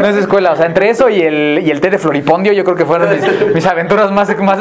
No 0.00 0.06
es 0.08 0.16
escuela, 0.16 0.50
o 0.52 0.56
sea, 0.56 0.66
entre 0.66 0.90
eso 0.90 1.08
y 1.08 1.22
el, 1.22 1.60
y 1.64 1.70
el 1.70 1.80
té 1.80 1.90
de 1.90 1.98
floripondio 1.98 2.52
yo 2.52 2.64
creo 2.64 2.76
que 2.76 2.84
fueron 2.84 3.08
mis, 3.10 3.54
mis 3.54 3.66
aventuras 3.66 4.10
más, 4.10 4.36
más, 4.38 4.58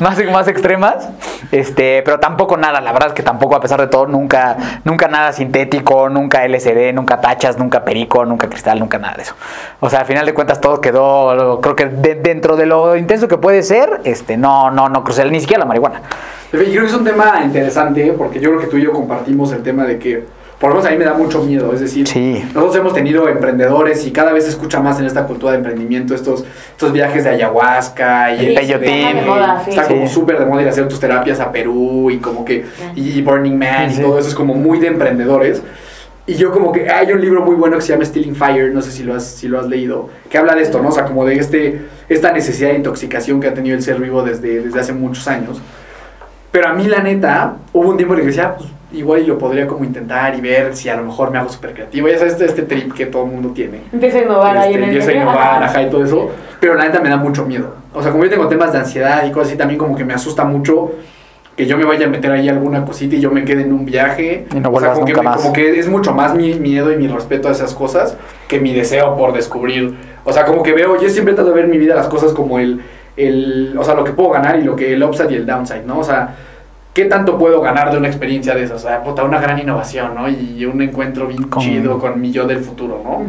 más, 0.00 0.24
más 0.32 0.48
extremas, 0.48 1.08
este, 1.52 2.02
pero 2.04 2.18
tampoco 2.18 2.56
nada, 2.56 2.80
la 2.80 2.90
verdad 2.92 3.08
es 3.08 3.14
que 3.14 3.22
tampoco 3.22 3.54
a 3.54 3.60
pesar 3.60 3.80
de 3.80 3.86
todo, 3.86 4.06
nunca, 4.06 4.56
nunca 4.84 5.06
nada 5.06 5.32
sintético, 5.32 6.08
nunca 6.08 6.44
LSD, 6.44 6.92
nunca 6.92 7.20
tachas, 7.20 7.56
nunca 7.56 7.84
perico, 7.84 8.24
nunca 8.24 8.48
cristal, 8.48 8.80
nunca 8.80 8.98
nada 8.98 9.14
de 9.14 9.22
eso. 9.22 9.34
O 9.80 9.88
sea, 9.90 10.00
al 10.00 10.06
final 10.06 10.26
de 10.26 10.34
cuentas 10.34 10.60
todo 10.60 10.80
quedó, 10.80 11.60
creo 11.60 11.76
que 11.76 11.86
de- 11.86 12.16
dentro 12.16 12.56
de 12.56 12.66
lo 12.66 12.96
intenso 12.96 13.28
que 13.28 13.38
puede 13.38 13.62
ser, 13.62 14.00
este, 14.04 14.36
no, 14.36 14.70
no, 14.72 14.88
no 14.88 15.04
crucé 15.04 15.24
ni 15.26 15.40
siquiera 15.40 15.60
la 15.60 15.66
marihuana. 15.66 16.02
Yo 16.52 16.58
creo 16.60 16.82
que 16.82 16.86
es 16.86 16.94
un 16.94 17.04
tema 17.04 17.42
interesante 17.44 18.12
porque 18.16 18.40
yo 18.40 18.48
creo 18.50 18.60
que 18.60 18.66
tú 18.68 18.76
y 18.78 18.82
yo 18.82 18.92
compartimos 18.92 19.52
el 19.52 19.62
tema 19.62 19.84
de 19.84 19.98
que, 19.98 20.24
por 20.58 20.70
lo 20.70 20.76
menos 20.76 20.88
a 20.88 20.92
mí 20.92 20.98
me 20.98 21.04
da 21.04 21.12
mucho 21.14 21.42
miedo. 21.44 21.72
Es 21.74 21.80
decir, 21.80 22.08
Sí. 22.08 22.42
nosotros 22.54 22.76
hemos 22.76 22.94
tenido 22.94 23.28
emprendedores 23.28 24.06
y 24.06 24.10
cada 24.12 24.32
vez 24.32 24.44
se 24.44 24.50
escucha 24.50 24.80
más 24.80 24.98
en 24.98 25.04
esta 25.06 25.24
cultura 25.26 25.52
de 25.52 25.58
emprendimiento 25.58 26.14
estos, 26.14 26.44
estos 26.70 26.90
viajes 26.92 27.24
de 27.24 27.30
ayahuasca 27.30 28.34
y 28.34 28.46
El 28.46 28.54
peyotín. 28.54 28.88
de- 28.90 29.24
Está 29.68 29.84
sí. 29.84 29.92
Como 29.94 30.08
súper 30.08 30.38
de 30.38 30.46
moda 30.46 30.62
ir 30.62 30.68
a 30.68 30.70
hacer 30.70 30.88
tus 30.88 30.98
terapias 30.98 31.38
a 31.40 31.52
Perú 31.52 32.10
y 32.10 32.16
como 32.18 32.44
que, 32.46 32.64
y 32.94 33.20
Burning 33.20 33.58
Man 33.58 33.90
y 33.92 34.00
todo 34.00 34.18
eso 34.18 34.28
es 34.28 34.34
como 34.34 34.54
muy 34.54 34.78
de 34.78 34.86
emprendedores. 34.86 35.62
Y 36.26 36.34
yo 36.34 36.50
como 36.50 36.72
que 36.72 36.90
hay 36.90 37.10
un 37.12 37.20
libro 37.22 37.42
muy 37.42 37.54
bueno 37.56 37.76
que 37.76 37.82
se 37.82 37.92
llama 37.92 38.04
Stealing 38.04 38.34
Fire, 38.36 38.70
no 38.72 38.82
sé 38.82 38.90
si 38.90 39.02
lo 39.02 39.14
has, 39.14 39.24
si 39.24 39.48
lo 39.48 39.58
has 39.60 39.66
leído, 39.66 40.10
que 40.28 40.36
habla 40.36 40.54
de 40.54 40.60
esto, 40.62 40.82
¿no? 40.82 40.88
O 40.90 40.92
sea, 40.92 41.04
como 41.06 41.24
de 41.24 41.36
este, 41.36 41.86
esta 42.10 42.32
necesidad 42.32 42.68
de 42.70 42.76
intoxicación 42.76 43.40
que 43.40 43.48
ha 43.48 43.54
tenido 43.54 43.74
el 43.76 43.82
ser 43.82 43.98
vivo 43.98 44.22
desde, 44.22 44.60
desde 44.60 44.78
hace 44.78 44.92
muchos 44.92 45.26
años. 45.26 45.58
Pero 46.50 46.68
a 46.68 46.72
mí, 46.74 46.84
la 46.86 47.00
neta, 47.00 47.56
hubo 47.72 47.90
un 47.90 47.96
tiempo 47.96 48.14
en 48.14 48.20
el 48.20 48.24
que 48.26 48.30
decía, 48.30 48.54
pues, 48.56 48.68
igual 48.92 49.26
lo 49.26 49.36
podría 49.36 49.66
como 49.66 49.84
intentar 49.84 50.34
y 50.34 50.40
ver 50.40 50.74
si 50.74 50.88
a 50.88 50.96
lo 50.96 51.04
mejor 51.04 51.30
me 51.30 51.38
hago 51.38 51.50
súper 51.50 51.74
creativo. 51.74 52.08
Ya 52.08 52.18
sabes, 52.18 52.32
este, 52.34 52.46
este 52.46 52.62
trip 52.62 52.94
que 52.94 53.06
todo 53.06 53.24
el 53.24 53.30
mundo 53.32 53.50
tiene. 53.50 53.82
Empieza 53.92 54.18
a 54.18 54.22
innovar 54.22 54.56
ahí 54.56 54.72
Este, 54.72 54.76
en 54.76 54.82
el 54.90 54.96
empiezo 54.96 55.10
a 55.10 55.22
innovar, 55.22 55.62
ajá, 55.64 55.82
y 55.82 55.90
todo 55.90 56.04
eso. 56.04 56.30
Pero 56.60 56.74
la 56.74 56.84
neta 56.84 57.00
me 57.00 57.10
da 57.10 57.16
mucho 57.18 57.44
miedo. 57.44 57.74
O 57.92 58.02
sea, 58.02 58.10
como 58.12 58.24
yo 58.24 58.30
tengo 58.30 58.48
temas 58.48 58.72
de 58.72 58.78
ansiedad 58.78 59.24
y 59.26 59.30
cosas 59.30 59.48
así, 59.48 59.58
también 59.58 59.78
como 59.78 59.94
que 59.96 60.04
me 60.04 60.14
asusta 60.14 60.44
mucho 60.44 60.92
que 61.56 61.66
yo 61.66 61.76
me 61.76 61.84
vaya 61.84 62.06
a 62.06 62.08
meter 62.08 62.30
ahí 62.30 62.48
alguna 62.48 62.84
cosita 62.84 63.16
y 63.16 63.20
yo 63.20 63.32
me 63.32 63.44
quede 63.44 63.62
en 63.62 63.72
un 63.72 63.84
viaje. 63.84 64.46
Y 64.54 64.60
no 64.60 64.70
o 64.70 64.80
sea, 64.80 64.92
como 64.92 65.04
que, 65.04 65.12
nunca 65.12 65.22
me- 65.22 65.28
más. 65.30 65.40
como 65.42 65.52
que 65.52 65.78
es 65.78 65.88
mucho 65.88 66.14
más 66.14 66.34
mi 66.34 66.54
miedo 66.54 66.92
y 66.92 66.96
mi 66.96 67.08
respeto 67.08 67.48
a 67.48 67.50
esas 67.50 67.74
cosas 67.74 68.16
que 68.46 68.60
mi 68.60 68.72
deseo 68.72 69.16
por 69.16 69.32
descubrir. 69.32 69.96
O 70.24 70.32
sea, 70.32 70.44
como 70.44 70.62
que 70.62 70.72
veo, 70.72 71.00
yo 71.00 71.08
siempre 71.10 71.34
trato 71.34 71.50
de 71.50 71.56
ver 71.56 71.64
en 71.64 71.70
mi 71.72 71.78
vida 71.78 71.94
las 71.96 72.06
cosas 72.06 72.32
como 72.32 72.58
el, 72.60 72.80
el, 73.18 73.76
o 73.78 73.84
sea, 73.84 73.94
lo 73.94 74.04
que 74.04 74.12
puedo 74.12 74.30
ganar 74.30 74.58
y 74.58 74.62
lo 74.64 74.76
que 74.76 74.92
el 74.94 75.02
upside 75.02 75.30
y 75.32 75.34
el 75.36 75.46
downside, 75.46 75.84
¿no? 75.86 75.98
O 75.98 76.04
sea, 76.04 76.34
¿qué 76.94 77.04
tanto 77.06 77.38
puedo 77.38 77.60
ganar 77.60 77.90
de 77.90 77.98
una 77.98 78.08
experiencia 78.08 78.54
de 78.54 78.64
esas? 78.64 78.84
O 78.84 78.88
sea, 78.88 79.02
puta, 79.02 79.24
una 79.24 79.40
gran 79.40 79.58
innovación, 79.58 80.14
¿no? 80.14 80.28
Y 80.28 80.64
un 80.66 80.80
encuentro 80.82 81.26
bien 81.26 81.44
Con- 81.44 81.62
chido 81.62 81.98
con 81.98 82.20
mi 82.20 82.32
yo 82.32 82.46
del 82.46 82.58
futuro, 82.60 83.00
¿no? 83.04 83.22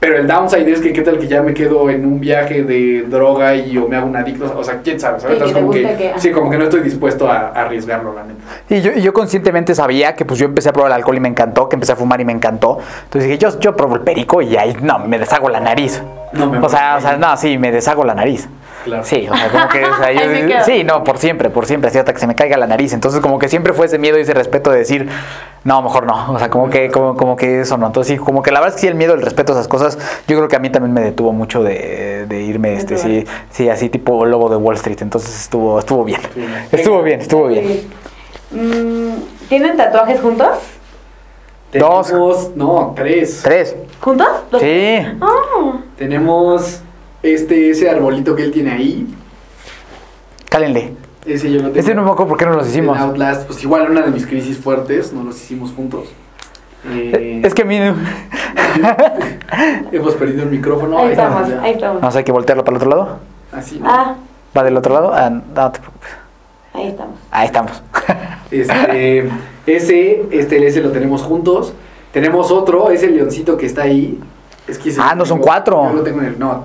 Pero 0.00 0.16
el 0.16 0.26
downside 0.26 0.68
es 0.68 0.80
que 0.80 0.92
qué 0.92 1.02
tal 1.02 1.16
que 1.16 1.28
ya 1.28 1.42
me 1.42 1.54
quedo 1.54 1.88
en 1.88 2.04
un 2.04 2.18
viaje 2.18 2.64
de 2.64 3.02
droga 3.02 3.54
y 3.54 3.78
o 3.78 3.86
me 3.86 3.94
hago 3.94 4.08
un 4.08 4.16
adicto, 4.16 4.52
o 4.58 4.64
sea, 4.64 4.80
quién 4.82 4.98
sabe, 4.98 5.20
¿sabes? 5.20 5.36
Sí, 5.38 5.44
Entonces 5.44 5.56
como 5.62 5.70
que, 5.72 6.12
sí, 6.16 6.30
como 6.32 6.50
que 6.50 6.58
no 6.58 6.64
estoy 6.64 6.80
dispuesto 6.80 7.30
a, 7.30 7.52
a 7.54 7.62
arriesgarlo, 7.62 8.12
la 8.12 8.24
neta. 8.24 8.40
Y 8.68 8.80
yo, 8.80 8.90
y 8.96 9.00
yo 9.00 9.12
conscientemente 9.12 9.76
sabía 9.76 10.16
que 10.16 10.24
pues 10.24 10.40
yo 10.40 10.46
empecé 10.46 10.70
a 10.70 10.72
probar 10.72 10.90
el 10.90 10.96
alcohol 10.96 11.18
y 11.18 11.20
me 11.20 11.28
encantó, 11.28 11.68
que 11.68 11.76
empecé 11.76 11.92
a 11.92 11.96
fumar 11.96 12.20
y 12.20 12.24
me 12.24 12.32
encantó. 12.32 12.78
Entonces 13.04 13.30
dije, 13.30 13.38
yo, 13.38 13.60
yo 13.60 13.76
pruebo 13.76 13.94
el 13.94 14.00
perico 14.00 14.42
y 14.42 14.56
ahí 14.56 14.76
no, 14.82 14.98
me 14.98 15.20
deshago 15.20 15.48
la 15.48 15.60
nariz. 15.60 16.02
No 16.32 16.50
me 16.50 16.58
o 16.58 16.68
sea, 16.68 16.96
o 16.96 17.00
sea, 17.00 17.16
no, 17.16 17.36
sí, 17.36 17.56
me 17.56 17.70
deshago 17.70 18.02
la 18.04 18.14
nariz. 18.16 18.48
Claro. 18.84 19.04
Sí, 19.04 19.28
o 19.30 19.34
sea, 19.36 19.48
como 19.50 19.68
que, 19.68 19.84
o 19.84 19.96
sea, 19.96 20.12
yo, 20.58 20.64
sí, 20.64 20.84
no, 20.84 21.04
por 21.04 21.18
siempre, 21.18 21.50
por 21.50 21.66
siempre, 21.66 21.88
así 21.88 21.98
hasta 21.98 22.12
que 22.12 22.18
se 22.20 22.26
me 22.26 22.34
caiga 22.34 22.56
la 22.56 22.66
nariz. 22.66 22.92
Entonces, 22.92 23.20
como 23.20 23.38
que 23.38 23.48
siempre 23.48 23.72
fue 23.72 23.86
ese 23.86 23.98
miedo 23.98 24.18
y 24.18 24.22
ese 24.22 24.34
respeto 24.34 24.70
de 24.70 24.78
decir, 24.78 25.08
no, 25.64 25.80
mejor 25.82 26.04
no. 26.06 26.32
O 26.32 26.38
sea, 26.38 26.50
como 26.50 26.68
que, 26.70 26.90
como, 26.90 27.16
como 27.16 27.36
que 27.36 27.60
eso 27.60 27.76
no. 27.78 27.86
Entonces, 27.86 28.16
sí, 28.16 28.24
como 28.24 28.42
que 28.42 28.50
la 28.50 28.60
verdad 28.60 28.74
es 28.74 28.80
que 28.80 28.80
sí, 28.82 28.88
el 28.88 28.94
miedo, 28.96 29.14
el 29.14 29.22
respeto 29.22 29.52
a 29.52 29.56
esas 29.56 29.68
cosas, 29.68 29.98
yo 30.26 30.36
creo 30.36 30.48
que 30.48 30.56
a 30.56 30.58
mí 30.58 30.70
también 30.70 30.92
me 30.92 31.00
detuvo 31.02 31.32
mucho 31.32 31.62
de, 31.62 32.26
de 32.28 32.40
irme, 32.42 32.74
este, 32.74 32.96
sí, 32.98 33.24
sí, 33.50 33.68
así 33.68 33.88
tipo 33.88 34.24
lobo 34.26 34.48
de 34.48 34.56
Wall 34.56 34.74
Street. 34.76 34.98
Entonces, 35.02 35.40
estuvo, 35.42 35.78
estuvo 35.78 36.04
bien. 36.04 36.20
Estuvo 36.20 36.44
bien. 36.46 36.68
Estuvo 36.72 37.02
bien, 37.02 37.20
estuvo 37.20 37.46
bien. 37.48 37.90
Mm, 38.50 39.48
¿Tienen 39.48 39.76
tatuajes 39.76 40.20
juntos? 40.20 40.48
Dos. 41.72 42.06
Tenemos, 42.08 42.50
no, 42.56 42.92
tres. 42.94 43.40
Tres. 43.42 43.74
¿Juntos? 44.00 44.28
Los- 44.50 44.60
Sí. 44.60 44.98
Ah, 45.20 45.72
Tenemos 45.96 46.82
este, 47.22 47.70
ese 47.70 47.88
arbolito 47.90 48.34
que 48.34 48.42
él 48.42 48.52
tiene 48.52 48.70
ahí. 48.72 49.06
Cálenle. 50.48 50.92
Ese 51.24 51.50
yo 51.50 51.58
lo 51.60 51.68
tengo. 51.68 51.78
Ese 51.80 51.94
no 51.94 52.02
me 52.02 52.10
acuerdo 52.10 52.28
por 52.30 52.38
qué 52.38 52.46
no 52.46 52.52
los 52.54 52.68
hicimos. 52.68 52.96
En 52.96 53.02
Outlast, 53.04 53.46
pues 53.46 53.62
igual 53.62 53.90
una 53.90 54.02
de 54.02 54.10
mis 54.10 54.26
crisis 54.26 54.58
fuertes, 54.58 55.12
no 55.12 55.22
los 55.22 55.36
hicimos 55.36 55.70
juntos. 55.72 56.08
Eh, 56.90 57.40
Es 57.44 57.54
que 57.54 57.62
a 57.62 57.64
mí 57.64 57.78
no, 57.78 57.94
hemos 59.92 60.14
perdido 60.14 60.42
el 60.42 60.50
micrófono. 60.50 60.98
ahí 60.98 61.10
estamos, 61.12 61.48
ya. 61.48 61.62
ahí 61.62 61.72
estamos. 61.74 62.02
no 62.02 62.10
sé, 62.10 62.18
hay 62.18 62.24
que 62.24 62.32
voltearlo 62.32 62.64
para 62.64 62.76
el 62.76 62.82
otro 62.82 62.90
lado. 62.90 63.18
Así. 63.52 63.78
¿no? 63.78 63.88
Ah, 63.88 64.16
¿Va 64.56 64.64
del 64.64 64.76
otro 64.76 64.92
lado? 64.92 65.12
Ah, 65.14 65.30
no 65.30 65.70
te 65.72 65.78
preocupes. 65.78 66.10
ahí 66.74 66.88
estamos. 66.88 67.14
Ahí 67.30 67.46
estamos. 67.46 67.82
Este, 68.50 69.30
ese, 69.66 70.26
este, 70.32 70.66
ese 70.66 70.80
lo 70.80 70.90
tenemos 70.90 71.22
juntos. 71.22 71.72
Tenemos 72.12 72.50
otro, 72.50 72.90
ese 72.90 73.06
leoncito 73.08 73.56
que 73.56 73.66
está 73.66 73.82
ahí. 73.82 74.18
Es 74.66 74.76
que 74.78 74.92
Ah, 74.98 75.14
no, 75.14 75.24
son 75.24 75.38
tengo- 75.38 75.46
cuatro. 75.46 75.84
Yo 75.88 75.94
lo 75.94 76.02
tengo 76.02 76.20
en 76.20 76.26
el. 76.26 76.38
No. 76.38 76.64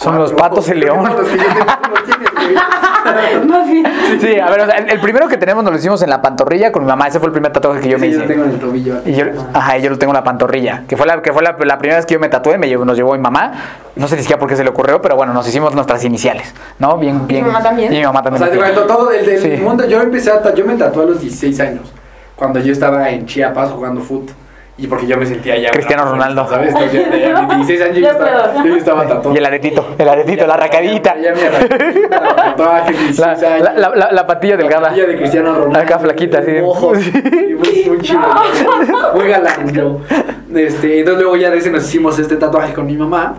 Son 0.00 0.16
los 0.18 0.32
patos 0.32 0.66
y 0.68 0.70
el 0.72 0.80
león. 0.80 1.04
Los 1.16 1.28
que 1.28 1.36
yo 1.36 1.44
tengo, 1.44 1.72
tú 1.82 1.90
los 1.90 2.04
tienes, 2.04 2.30
güey. 2.34 2.56
No, 3.46 3.66
sí. 3.66 3.82
Sí, 4.20 4.38
a 4.38 4.50
ver, 4.50 4.60
o 4.60 4.66
sea, 4.66 4.76
el, 4.78 4.90
el 4.90 5.00
primero 5.00 5.26
que 5.28 5.36
tenemos 5.36 5.62
nos 5.64 5.72
lo 5.72 5.78
hicimos 5.78 6.00
en 6.02 6.10
la 6.10 6.20
pantorrilla 6.22 6.70
con 6.72 6.82
mi 6.82 6.88
mamá. 6.88 7.08
Ese 7.08 7.18
fue 7.18 7.26
el 7.28 7.32
primer 7.32 7.52
tatuaje 7.52 7.80
que 7.80 7.88
yo 7.88 7.98
me 7.98 8.06
hice. 8.08 8.18
lo 8.20 8.26
tengo 8.26 8.44
en 8.44 8.50
el 8.50 8.58
tobillo. 8.58 8.96
Y 9.04 9.12
yo, 9.14 9.24
ajá, 9.52 9.78
y 9.78 9.82
yo 9.82 9.90
lo 9.90 9.98
tengo 9.98 10.12
en 10.12 10.16
la 10.16 10.24
pantorrilla. 10.24 10.84
Que 10.88 10.96
fue 10.96 11.06
la, 11.06 11.20
que 11.22 11.32
fue 11.32 11.42
la, 11.42 11.56
la 11.58 11.78
primera 11.78 11.96
vez 11.98 12.06
que 12.06 12.14
yo 12.14 12.20
me 12.20 12.28
tatué, 12.28 12.56
me 12.58 12.68
llevó, 12.68 12.84
nos 12.84 12.96
llevó 12.96 13.12
mi 13.12 13.18
mamá. 13.18 13.52
No 13.96 14.06
sé 14.08 14.16
ni 14.16 14.22
siquiera 14.22 14.38
por 14.38 14.48
qué 14.48 14.56
se 14.56 14.64
le 14.64 14.70
ocurrió, 14.70 15.00
pero 15.02 15.16
bueno, 15.16 15.32
nos 15.32 15.46
hicimos 15.48 15.74
nuestras 15.74 16.04
iniciales, 16.04 16.54
¿no? 16.78 16.96
Bien, 16.98 17.26
bien. 17.26 17.46
mamá 17.46 17.62
también? 17.62 17.92
Y 17.92 17.98
mi 17.98 18.04
mamá 18.04 18.20
O 18.20 18.22
también. 18.22 18.42
sea, 18.42 18.50
te 18.50 18.56
lo 18.56 18.62
tiene. 18.62 18.74
cuento 18.78 18.94
todo 18.94 19.10
el 19.10 19.26
del 19.26 19.40
Sí. 19.58 19.62
mundo. 19.62 19.86
Yo 19.86 20.00
empecé 20.00 20.30
a 20.30 20.54
yo 20.54 20.64
me 20.66 20.74
tatué 20.76 21.02
a 21.04 21.06
los 21.06 21.20
16 21.20 21.60
años. 21.60 21.92
Cuando 22.36 22.58
yo 22.60 22.72
estaba 22.72 23.10
en 23.10 23.26
Chiapas 23.26 23.70
jugando 23.70 24.00
fútbol. 24.02 24.34
Y 24.78 24.86
porque 24.86 25.06
yo 25.06 25.16
me 25.18 25.26
sentía 25.26 25.58
ya. 25.58 25.70
Cristiano 25.70 26.02
una- 26.04 26.12
Ronaldo. 26.12 26.48
¿Sabes? 26.48 26.68
Entonces, 26.74 27.06
ya, 27.10 27.16
ya, 27.18 27.38
a 27.38 27.42
mis 27.42 27.66
16 27.66 27.82
años 27.82 27.96
yo 27.96 28.02
Ya 28.02 28.10
estaba, 28.12 28.64
yo 28.64 28.76
estaba 28.76 29.02
tatuado. 29.06 29.34
Y 29.34 29.38
el 29.38 29.44
aretito, 29.44 29.86
el 29.98 30.08
aretito, 30.08 30.46
la 30.46 30.56
racadita. 30.56 31.16
Ya 31.20 31.34
mi 31.34 31.40
arraquita, 31.42 32.34
tatuaje, 32.36 32.92
16 32.92 33.18
La, 33.18 33.26
años. 33.54 33.62
la, 33.64 33.72
la, 33.74 33.94
la- 33.96 34.12
la 34.12 34.26
patilla 34.26 34.54
La 34.56 34.62
delgada. 34.62 34.88
patilla 34.88 35.06
de 35.06 35.16
Cristiano 35.16 35.54
Ronaldo. 35.54 35.78
Acá 35.80 35.98
flaquita, 35.98 36.42
sí. 36.42 36.52
Ojos. 36.62 36.98
y 37.06 37.54
Muy, 37.54 37.84
muy 37.88 37.98
chido. 38.00 38.20
Muy 39.14 39.28
galán 39.28 39.72
yo. 39.74 40.00
Este, 40.54 41.00
entonces 41.00 41.22
luego 41.22 41.36
ya 41.36 41.50
de 41.50 41.58
ese 41.58 41.70
nos 41.70 41.84
hicimos 41.86 42.18
este 42.18 42.36
tatuaje 42.36 42.72
con 42.72 42.86
mi 42.86 42.96
mamá. 42.96 43.34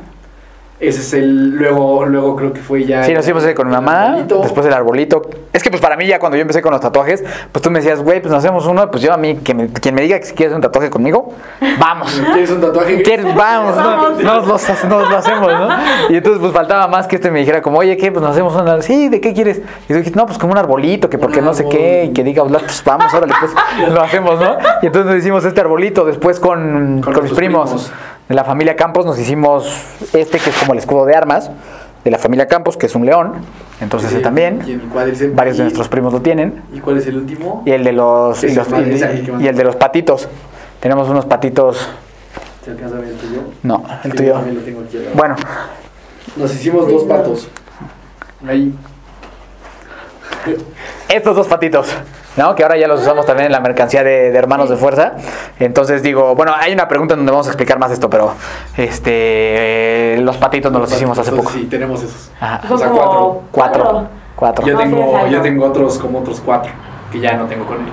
Ese 0.82 1.00
es 1.02 1.14
el. 1.14 1.52
Luego, 1.52 2.06
luego 2.06 2.36
creo 2.36 2.54
que 2.54 2.60
fue 2.60 2.84
ya. 2.86 3.04
Sí, 3.04 3.14
nos 3.14 3.24
hicimos 3.24 3.46
con 3.56 3.68
mi 3.68 3.74
mamá, 3.74 4.06
arbolito. 4.08 4.42
después 4.42 4.66
el 4.66 4.74
arbolito. 4.74 5.22
Es 5.54 5.62
que 5.62 5.70
pues 5.70 5.80
para 5.82 5.96
mí 5.96 6.08
ya 6.08 6.18
cuando 6.18 6.38
yo 6.38 6.42
empecé 6.42 6.62
con 6.64 6.72
los 6.72 6.82
tatuajes, 6.82 7.24
pues 7.52 7.62
tú 7.62 7.70
me 7.70 7.80
decías, 7.80 8.02
güey, 8.02 8.20
pues 8.20 8.32
nos 8.34 8.44
hacemos 8.44 8.66
uno, 8.66 8.90
pues 8.90 9.04
yo 9.04 9.14
a 9.14 9.18
mí, 9.18 9.36
que 9.44 9.54
me- 9.54 9.68
quien 9.70 9.94
me 9.94 10.02
diga 10.02 10.18
que 10.20 10.26
si 10.26 10.34
quieres 10.34 10.56
un 10.56 10.62
tatuaje 10.62 10.90
conmigo, 10.90 11.34
vamos. 11.80 12.12
¿Quieres 12.34 12.50
un 12.50 12.62
tatuaje? 12.62 13.04
¿Quieres? 13.04 13.26
Vamos, 13.36 13.76
no, 13.76 13.84
Vamos. 13.84 14.24
nos, 14.24 14.48
los- 14.48 14.84
nos 14.86 15.10
lo 15.10 15.18
hacemos, 15.18 15.48
¿no? 15.52 15.70
Y 16.10 16.16
entonces 16.18 16.42
pues 16.42 16.52
faltaba 16.52 16.88
más 16.88 17.06
que 17.06 17.18
este 17.18 17.30
me 17.30 17.40
dijera 17.40 17.62
como, 17.62 17.78
oye, 17.78 17.96
¿qué? 17.98 18.12
Pues 18.12 18.22
nos 18.24 18.32
hacemos 18.32 18.56
una... 18.56 18.82
Sí, 18.82 19.08
¿de 19.10 19.22
qué 19.22 19.34
quieres? 19.34 19.58
Y 19.84 19.88
tú 19.90 19.94
dijiste, 19.96 20.18
no, 20.18 20.26
pues 20.26 20.40
como 20.40 20.54
un 20.54 20.58
arbolito, 20.58 21.10
que 21.10 21.20
porque 21.20 21.42
no 21.42 21.54
sé 21.54 21.70
qué, 21.70 22.06
y 22.06 22.14
que 22.14 22.24
diga, 22.24 22.42
"Bla, 22.44 22.58
pues 22.60 22.82
vamos, 22.84 23.14
órale, 23.14 23.34
pues 23.40 23.52
lo 23.92 24.02
hacemos, 24.02 24.40
¿no? 24.40 24.58
Y 24.82 24.88
entonces 24.88 25.06
nos 25.12 25.20
hicimos 25.20 25.46
este 25.46 25.62
arbolito, 25.62 26.06
después 26.06 26.40
con, 26.40 27.02
Con 27.04 27.14
con, 27.14 27.24
mis 27.24 27.34
primos. 27.34 27.92
De 28.32 28.36
la 28.36 28.46
familia 28.46 28.78
Campos 28.78 29.06
nos 29.06 29.20
hicimos 29.20 29.68
este 30.14 30.40
que 30.40 30.52
es 30.52 30.56
como 30.58 30.72
el 30.72 30.80
escudo 30.80 31.06
de 31.06 31.14
armas, 31.16 31.52
de 32.06 32.12
la 32.12 32.18
familia 32.18 32.48
Campos, 32.48 32.78
que 32.78 32.86
es 32.86 32.96
un 32.96 33.06
león, 33.06 33.34
entonces 33.82 34.10
ese 34.10 34.20
Y 34.20 34.24
también. 34.24 34.62
en 34.62 34.78
mi 34.78 34.86
cuádriceps. 34.86 35.36
Varios 35.36 35.58
de 35.58 35.64
Y- 35.64 35.66
nuestros 35.66 35.90
primos 35.90 36.14
lo 36.14 36.22
tienen. 36.22 36.64
¿Y 36.74 36.80
cuál 36.80 36.98
es 36.98 37.08
el 37.08 37.18
último? 37.18 37.62
Y 37.66 37.72
el 37.72 37.84
de 37.84 37.92
los, 37.92 38.42
y, 38.46 38.56
los- 38.56 38.68
y- 38.70 39.44
y 39.44 39.48
el 39.48 39.56
de 39.58 39.64
los 39.66 39.76
patitos. 39.76 40.30
Tenemos 40.80 41.10
unos 41.10 41.26
patitos. 41.26 41.90
¿Se 42.64 42.72
alcanza 42.72 42.96
a 42.96 43.00
ver 43.02 43.10
el 43.10 43.18
tuyo? 43.18 43.42
No, 43.64 43.84
el 44.06 44.12
Sí, 44.12 44.18
tuyo. 44.18 44.46
yo 44.46 44.54
lo 44.54 44.62
tengo 44.62 44.80
aquí. 44.82 44.98
Bueno, 45.14 45.36
Nos 46.38 46.54
hicimos 46.56 46.88
dos 46.90 47.04
patos. 47.04 47.50
Ahí. 48.48 48.74
estos 51.10 51.36
dos 51.36 51.48
patitos, 51.48 51.88
¿no? 52.38 52.56
Que 52.56 52.64
ahora 52.64 52.78
ya 52.78 52.88
los 52.88 53.02
usamos 53.02 53.26
también 53.26 53.48
en 53.48 53.52
la 53.52 53.60
mercancía 53.60 54.04
de, 54.04 54.32
de 54.32 54.38
Hermanos 54.38 54.70
de 54.70 54.78
Fuerza. 54.78 55.14
Entonces 55.60 56.04
digo, 56.04 56.36
bueno, 56.36 56.54
hay 56.58 56.74
una 56.74 56.88
pregunta 56.88 57.14
en 57.14 57.20
donde 57.20 57.32
vamos 57.32 57.48
a 57.48 57.52
explicar 57.52 57.80
más 57.80 57.92
esto, 57.92 58.10
pero 58.10 58.34
este, 58.78 60.18
los 60.22 60.38
patitos 60.38 60.72
nos 60.72 60.82
los 60.82 60.92
hicimos 60.94 61.18
hace 61.18 61.32
poco. 61.32 61.52
Sí, 61.52 61.66
tenemos 61.66 62.04
esos. 62.04 62.32
Ajá. 62.40 62.62
O 62.74 62.78
sea, 62.78 62.90
Cuatro. 63.52 64.08
Cuatro. 64.36 64.66
Yo 64.66 64.74
No, 64.74 64.80
sí, 64.80 64.90
tengo, 64.90 65.28
yo 65.28 65.42
tengo 65.42 65.66
otros 65.66 65.98
como 66.00 66.20
otros 66.20 66.42
cuatro 66.44 66.72
que 67.12 67.20
ya 67.20 67.34
no 67.34 67.46
tengo 67.46 67.66
con 67.66 67.78
él. 67.78 67.92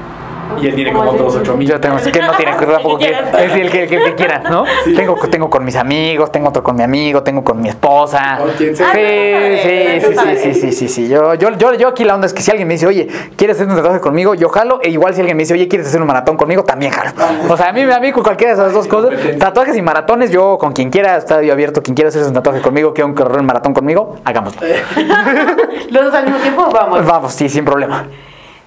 Y 0.61 0.66
él 0.66 0.74
tiene 0.74 0.92
como 0.92 1.04
¿Cómo 1.06 1.18
otros 1.18 1.34
así? 1.34 1.42
ocho 1.42 1.56
mil. 1.56 1.68
Yo 1.68 1.80
tengo, 1.80 1.96
que 1.96 2.20
no 2.20 2.32
tiene 2.32 2.52
tampoco 2.58 2.98
que, 2.98 3.11
es 3.11 3.52
el 3.54 3.70
que, 3.70 3.82
el 3.82 3.88
que, 3.88 3.96
el 3.96 4.04
que 4.04 4.14
quiera, 4.14 4.38
¿no? 4.40 4.64
Tengo, 4.96 5.14
tengo 5.30 5.50
con 5.50 5.64
mis 5.64 5.76
amigos, 5.76 6.32
tengo 6.32 6.48
otro 6.48 6.62
con 6.62 6.76
mi 6.76 6.82
amigo, 6.82 7.22
tengo 7.22 7.44
con 7.44 7.61
mi 7.61 7.68
esposa. 7.68 8.38
¿O 8.42 8.46
quién 8.56 8.74
Sí, 8.76 8.82
sabe? 8.82 10.00
sí, 10.00 10.06
sí, 10.06 10.14
sí, 10.16 10.37
sí, 10.37 10.54
sí, 10.61 10.72
sí, 10.72 10.88
sí. 10.88 11.08
Yo, 11.08 11.34
yo, 11.34 11.50
yo, 11.56 11.74
yo 11.74 11.88
aquí 11.88 12.04
la 12.04 12.14
onda 12.14 12.26
es 12.26 12.32
que 12.32 12.42
si 12.42 12.50
alguien 12.50 12.66
me 12.66 12.74
dice, 12.74 12.87
oye, 12.87 13.08
¿quieres 13.37 13.56
hacer 13.56 13.68
un 13.68 13.76
tatuaje 13.76 14.00
conmigo? 14.00 14.34
Yo 14.34 14.48
jalo. 14.48 14.80
E 14.82 14.90
igual 14.90 15.14
si 15.14 15.20
alguien 15.20 15.37
me 15.37 15.42
dice, 15.42 15.54
oye, 15.54 15.68
¿quieres 15.68 15.87
hacer 15.88 16.00
un 16.00 16.06
maratón 16.06 16.37
conmigo? 16.37 16.64
También 16.64 16.92
jalo. 16.92 17.11
O 17.48 17.56
sea, 17.56 17.68
a 17.68 17.72
mí, 17.72 17.82
a 17.82 18.00
mí 18.00 18.12
con 18.12 18.22
cualquiera 18.22 18.54
de 18.54 18.61
esas 18.61 18.72
dos 18.72 18.87
cosas, 18.87 19.11
tatuajes 19.38 19.76
y 19.76 19.82
maratones, 19.82 20.30
yo 20.30 20.58
con 20.58 20.72
quien 20.72 20.90
quiera, 20.90 21.16
está 21.16 21.42
yo 21.42 21.52
abierto, 21.52 21.82
quien 21.82 21.94
quiera 21.94 22.08
hacer 22.08 22.22
un 22.24 22.32
tatuaje 22.32 22.61
conmigo, 22.61 22.92
quiera 22.94 23.06
un 23.06 23.14
correr 23.14 23.40
un 23.40 23.46
maratón 23.46 23.74
conmigo, 23.74 24.16
hagámoslo. 24.24 24.61
¿Los 25.90 26.04
dos 26.04 26.14
al 26.14 26.24
mismo 26.24 26.38
tiempo? 26.40 26.68
Vamos. 26.72 27.04
Vamos, 27.06 27.32
sí, 27.32 27.48
sin 27.48 27.64
problema. 27.64 28.06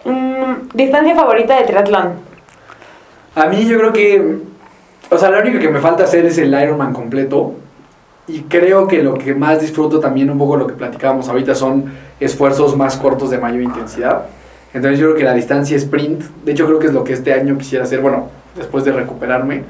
Mm, 0.05 0.69
¿Distancia 0.73 1.15
favorita 1.15 1.57
de 1.57 1.63
triatlón? 1.63 2.13
A 3.35 3.45
mí 3.47 3.65
yo 3.65 3.77
creo 3.77 3.93
que, 3.93 4.37
o 5.09 5.17
sea, 5.17 5.29
lo 5.29 5.39
único 5.39 5.59
que 5.59 5.69
me 5.69 5.79
falta 5.79 6.03
hacer 6.03 6.25
es 6.25 6.37
el 6.37 6.53
Ironman 6.53 6.93
completo. 6.93 7.53
Y 8.27 8.41
creo 8.41 8.87
que 8.87 9.03
lo 9.03 9.15
que 9.15 9.33
más 9.33 9.61
disfruto 9.61 9.99
también 9.99 10.29
un 10.29 10.37
poco 10.37 10.55
lo 10.55 10.67
que 10.67 10.73
platicábamos 10.73 11.27
ahorita 11.27 11.55
son 11.55 11.91
esfuerzos 12.19 12.77
más 12.77 12.97
cortos 12.97 13.29
de 13.29 13.37
mayor 13.37 13.61
intensidad. 13.61 14.25
Entonces 14.73 14.99
yo 14.99 15.07
creo 15.07 15.17
que 15.17 15.23
la 15.23 15.33
distancia 15.33 15.75
sprint, 15.75 16.23
de 16.45 16.51
hecho 16.53 16.65
creo 16.65 16.79
que 16.79 16.87
es 16.87 16.93
lo 16.93 17.03
que 17.03 17.13
este 17.13 17.33
año 17.33 17.57
quisiera 17.57 17.83
hacer, 17.83 17.99
bueno, 17.99 18.29
después 18.55 18.85
de 18.85 18.91
recuperarme, 18.93 19.63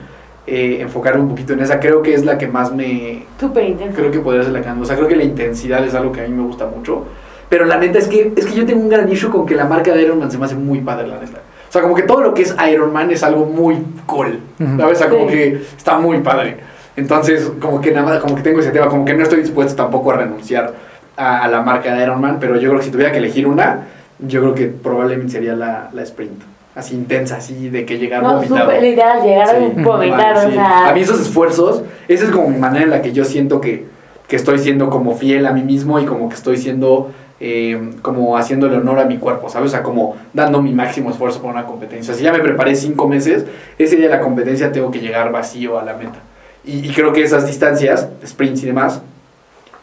eh, 0.46 0.78
enfocarme 0.82 1.22
un 1.22 1.30
poquito 1.30 1.54
en 1.54 1.62
esa, 1.62 1.80
creo 1.80 2.02
que 2.02 2.13
es 2.13 2.26
la 2.26 2.38
que 2.38 2.48
más 2.48 2.72
me, 2.74 3.24
Súper 3.39 3.65
intenso. 3.65 3.96
creo 3.96 4.12
que 4.12 4.20
podría 4.20 4.44
ser 4.44 4.54
la 4.54 4.62
que. 4.62 4.70
O 4.70 4.86
sea, 4.86 4.96
creo 4.96 5.08
que 5.08 5.15
la 5.15 5.24
intensidad 5.24 5.84
es 5.86 5.96
algo 5.96 6.12
que 6.12 6.22
a 6.22 6.28
mí 6.28 6.34
me 6.34 6.44
gusta 6.44 6.67
mucho. 6.67 7.06
Pero 7.52 7.66
la 7.66 7.78
neta 7.78 8.00
es 8.00 8.08
que, 8.08 8.32
es 8.34 8.46
que 8.46 8.54
yo 8.56 8.66
tengo 8.66 8.80
un 8.82 8.88
gran 8.88 9.12
issue 9.12 9.30
con 9.30 9.46
que 9.46 9.56
la 9.56 9.66
marca 9.66 9.92
de 9.94 10.02
Ironman 10.04 10.32
se 10.32 10.38
me 10.38 10.46
hace 10.46 10.56
muy 10.56 10.80
padre, 10.80 11.08
la 11.10 11.20
neta. 11.20 11.40
O 11.68 11.72
sea, 11.72 11.82
como 11.82 11.94
que 11.96 12.04
todo 12.04 12.22
lo 12.22 12.34
que 12.34 12.44
es 12.44 12.56
Ironman 12.72 13.12
es 13.12 13.24
algo 13.24 13.46
muy 13.46 13.78
cool. 14.06 14.40
¿Sabes? 14.58 14.98
O 14.98 15.00
sea, 15.02 15.10
como 15.10 15.28
Sí. 15.30 15.34
que 15.36 15.62
está 15.78 15.98
muy 16.00 16.20
padre. 16.20 16.58
Entonces, 16.96 17.52
como 17.60 17.82
que 17.82 17.92
nada 17.92 18.06
más, 18.08 18.20
como 18.20 18.36
que 18.36 18.42
tengo 18.42 18.60
ese 18.62 18.72
tema, 18.72 18.88
como 18.88 19.04
que 19.04 19.14
no 19.14 19.24
estoy 19.24 19.42
dispuesto 19.42 19.76
tampoco 19.76 20.12
a 20.14 20.18
renunciar 20.18 20.74
a, 21.18 21.44
a 21.44 21.48
la 21.50 21.62
marca 21.62 21.94
de 21.94 22.04
Ironman, 22.04 22.38
pero 22.40 22.56
yo 22.56 22.70
creo 22.70 22.80
que 22.80 22.86
si 22.86 22.92
tuviera 22.92 23.12
que 23.12 23.18
elegir 23.18 23.46
una, 23.48 23.82
yo 24.20 24.40
creo 24.42 24.56
que 24.56 24.68
probablemente 24.68 25.34
sería 25.34 25.54
la, 25.54 25.90
la 25.94 26.02
sprint. 26.04 26.42
así 26.74 26.96
intensa, 26.96 27.36
así 27.36 27.68
de 27.70 27.86
que 27.86 27.98
llegar 27.98 28.24
No, 28.24 28.36
vomitado. 28.36 28.62
súper 28.62 28.82
literal, 28.82 29.22
llegar 29.24 29.50
a 29.50 29.60
Sí. 29.60 29.66
vomitar, 29.84 30.36
Vale, 30.36 30.48
o 30.48 30.50
sí. 30.50 30.56
sea. 30.56 30.88
A 30.90 30.94
mí 30.94 31.02
esos 31.02 31.20
esfuerzos, 31.20 31.82
esa 32.08 32.24
es 32.24 32.32
como 32.32 32.48
mi 32.48 32.58
manera 32.58 32.86
en 32.86 32.90
la 32.92 33.02
que 33.02 33.12
yo 33.12 33.26
siento 33.26 33.60
que, 33.60 33.86
que 34.30 34.38
estoy 34.38 34.58
siendo 34.60 34.90
como 34.90 35.14
fiel 35.16 35.46
a 35.48 35.52
mí 35.52 35.64
mismo 35.64 36.00
y 36.00 36.06
como 36.06 36.30
que 36.30 36.36
estoy 36.36 36.56
siendo 36.56 37.12
eh, 37.43 37.95
como 38.04 38.38
haciéndole 38.38 38.77
honor 38.77 38.99
a 38.99 39.06
mi 39.06 39.17
cuerpo, 39.17 39.49
¿sabes? 39.49 39.69
O 39.69 39.71
sea, 39.71 39.82
como 39.82 40.15
dando 40.32 40.62
mi 40.62 40.73
máximo 40.73 41.10
esfuerzo 41.10 41.41
para 41.41 41.54
una 41.54 41.65
competencia. 41.65 42.13
Si 42.13 42.23
ya 42.23 42.32
me 42.32 42.39
preparé 42.39 42.75
cinco 42.75 43.08
meses, 43.08 43.45
ese 43.80 43.95
día 43.95 44.06
de 44.06 44.15
la 44.15 44.21
competencia 44.21 44.71
tengo 44.71 44.91
que 44.91 44.99
llegar 44.99 45.32
vacío 45.32 45.80
a 45.80 45.84
la 45.84 45.93
meta. 45.95 46.19
Y, 46.63 46.88
y 46.88 46.93
creo 46.93 47.12
que 47.12 47.23
esas 47.23 47.47
distancias, 47.47 48.08
sprints 48.23 48.62
y 48.62 48.67
demás, 48.67 49.01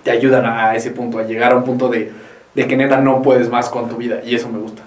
te 0.04 0.12
ayudan 0.12 0.46
a, 0.46 0.70
a 0.70 0.76
ese 0.76 0.92
punto, 0.92 1.18
a 1.18 1.24
llegar 1.24 1.52
a 1.52 1.56
un 1.56 1.64
punto 1.64 1.88
de, 1.88 2.12
que 2.54 2.76
neta 2.76 2.98
no 3.00 3.22
puedes 3.22 3.50
más 3.50 3.68
con 3.68 3.88
tu 3.88 3.96
vida. 3.96 4.20
Y 4.24 4.34
eso 4.34 4.48
me 4.48 4.58
gusta. 4.58 4.82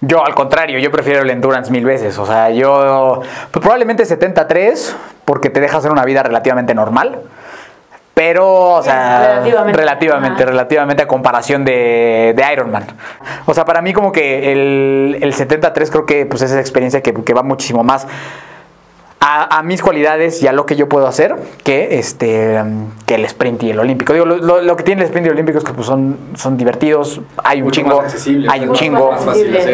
Yo, 0.00 0.24
al 0.24 0.34
contrario, 0.34 0.78
yo 0.78 0.90
prefiero 0.90 1.22
el 1.22 1.30
endurance 1.30 1.70
mil 1.70 1.84
veces. 1.84 2.18
O 2.18 2.26
sea, 2.26 2.50
yo. 2.50 3.20
pues, 3.50 3.62
probablemente 3.62 4.04
73, 4.04 4.96
porque 5.24 5.50
te 5.50 5.60
deja 5.60 5.78
hacer 5.78 5.90
una 5.90 6.04
vida 6.04 6.22
relativamente 6.22 6.74
normal. 6.74 7.20
Pero, 8.18 8.74
o 8.74 8.82
sea. 8.82 9.44
Relativamente. 9.44 10.44
Relativamente, 10.44 11.02
a 11.04 11.06
comparación 11.06 11.64
de, 11.64 12.34
de 12.36 12.52
Ironman. 12.52 12.84
O 13.46 13.54
sea, 13.54 13.64
para 13.64 13.80
mí, 13.80 13.92
como 13.92 14.10
que 14.10 14.50
el, 14.50 15.18
el 15.20 15.32
73 15.32 15.88
creo 15.88 16.04
que 16.04 16.26
pues, 16.26 16.42
es 16.42 16.50
esa 16.50 16.58
experiencia 16.58 17.00
que, 17.00 17.14
que 17.14 17.32
va 17.32 17.44
muchísimo 17.44 17.84
más 17.84 18.08
a, 19.20 19.58
a 19.58 19.62
mis 19.64 19.82
cualidades 19.82 20.42
y 20.42 20.46
a 20.46 20.52
lo 20.52 20.64
que 20.64 20.76
yo 20.76 20.88
puedo 20.88 21.06
hacer 21.08 21.34
que 21.64 21.98
este 21.98 22.62
que 23.04 23.16
el 23.16 23.24
sprint 23.24 23.62
y 23.64 23.70
el 23.70 23.80
olímpico. 23.80 24.12
Digo, 24.12 24.24
lo, 24.26 24.36
lo- 24.36 24.60
lo 24.62 24.76
que 24.76 24.84
tiene 24.84 25.00
el 25.02 25.06
sprint 25.06 25.26
y 25.26 25.28
el 25.30 25.34
olímpico 25.34 25.58
es 25.58 25.64
que 25.64 25.72
pues, 25.72 25.86
son, 25.86 26.16
son 26.34 26.56
divertidos, 26.56 27.20
hay 27.42 27.58
un 27.60 27.64
Mucho 27.64 27.80
chingo, 27.80 28.02
hay 28.50 28.60
un 28.68 28.72
chingo, 28.74 29.10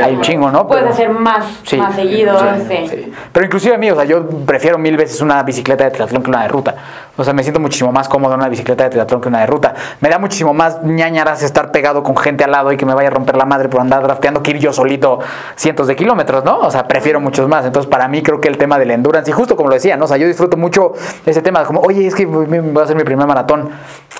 hay 0.02 0.14
un 0.14 0.20
chingo, 0.22 0.50
¿no? 0.50 0.66
Puedes 0.66 0.85
Pero- 0.85 0.94
hacer 0.94 1.11
más, 1.11 1.44
Sí. 1.64 1.76
más 1.76 1.94
seguido, 1.94 2.38
Sí, 2.38 2.46
sí. 2.68 2.88
sí. 2.88 3.12
Pero 3.33 3.44
inclusive 3.46 3.74
a 3.74 3.78
mí, 3.78 3.90
o 3.90 3.96
sea, 3.96 4.04
yo 4.04 4.26
prefiero 4.46 4.78
mil 4.78 4.96
veces 4.96 5.20
una 5.20 5.42
bicicleta 5.42 5.85
de 5.85 5.90
triatlón 5.90 6.22
que 6.22 6.30
una 6.30 6.42
de 6.42 6.48
ruta. 6.48 6.74
O 7.16 7.22
sea, 7.22 7.33
me 7.33 7.42
siento 7.42 7.61
muchísimo 7.61 7.92
más 7.92 8.09
cómodo 8.09 8.35
en 8.35 8.40
una 8.40 8.48
bicicleta 8.48 8.85
de 8.85 8.90
triatlón 8.90 9.20
que 9.20 9.28
una 9.28 9.40
de 9.40 9.46
ruta. 9.46 9.74
Me 10.00 10.09
da 10.09 10.18
muchísimo 10.18 10.52
más 10.54 10.83
ñañaras 10.83 11.42
estar 11.42 11.70
pegado 11.70 12.02
con 12.02 12.16
gente 12.16 12.42
al 12.44 12.50
lado 12.50 12.72
y 12.72 12.76
que 12.76 12.87
me 12.87 12.94
vaya 12.94 13.09
a 13.09 13.12
romper 13.12 13.37
la 13.37 13.44
madre 13.44 13.68
por 13.68 13.80
andar 13.80 14.02
drafteando 14.02 14.42
que 14.42 14.52
ir 14.52 14.59
yo 14.59 14.72
solito 14.72 15.20
cientos 15.57 15.87
de 15.87 15.94
kilómetros, 15.96 16.44
¿no? 16.44 16.59
O 16.61 16.70
sea, 16.70 16.88
prefiero 16.88 17.20
muchos 17.20 17.48
más. 17.48 17.64
Entonces, 17.66 17.88
para 17.90 18.09
mí 18.09 18.22
creo 18.22 18.40
que 18.40 18.48
el 18.48 18.59
tema 18.59 18.78
del 18.78 18.90
endurance, 18.90 19.30
y 19.30 19.34
justo 19.35 19.57
como 19.57 19.68
lo 19.68 19.75
decía, 19.75 19.97
¿no? 19.97 20.07
O 20.07 20.09
sea, 20.09 20.16
yo 20.16 20.27
disfruto 20.27 20.57
mucho 20.57 20.92
ese 21.27 21.42
tema, 21.42 21.64
como, 21.64 21.81
oye, 21.81 22.07
es 22.07 22.14
que 22.14 22.27
voy 22.27 22.47
a 22.79 22.83
hacer 22.83 22.97
mi 22.97 23.05
primer 23.05 23.27
maratón. 23.27 23.70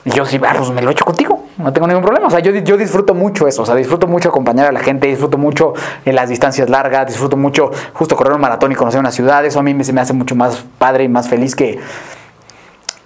Y 0.05 0.11
yo 0.11 0.27
sí, 0.27 0.39
ah, 0.47 0.55
pues 0.57 0.71
me 0.71 0.83
lo 0.83 0.91
echo 0.91 1.05
contigo, 1.05 1.45
no 1.57 1.73
tengo 1.73 1.87
ningún 1.87 2.03
problema. 2.03 2.27
O 2.27 2.31
sea, 2.31 2.41
yo, 2.41 2.53
yo 2.53 2.77
disfruto 2.77 3.15
mucho 3.15 3.49
eso, 3.49 3.63
o 3.63 3.67
sea, 3.67 3.75
disfruto 3.75 4.07
mucho 4.07 4.29
acompañar 4.29 4.67
a 4.67 4.73
la 4.73 4.81
gente, 4.81 5.07
disfruto 5.07 5.39
mucho 5.39 5.73
en 6.05 6.15
las 6.15 6.29
distancias 6.29 6.69
largas, 6.69 7.07
disfruto 7.07 7.37
mucho 7.37 7.71
justo 7.95 8.17
correr 8.17 8.35
un 8.35 8.41
maratón 8.41 8.73
y 8.73 8.75
conocer 8.75 9.01
una 9.01 9.13
ciudad. 9.13 9.45
Eso 9.45 9.61
a 9.61 9.63
mí 9.63 9.83
se 9.85 9.93
me 9.93 10.01
hace 10.01 10.13
mucho 10.13 10.35
más 10.35 10.65
padre 10.79 11.05
y 11.05 11.09
más 11.09 11.29
feliz 11.29 11.55
que, 11.55 11.79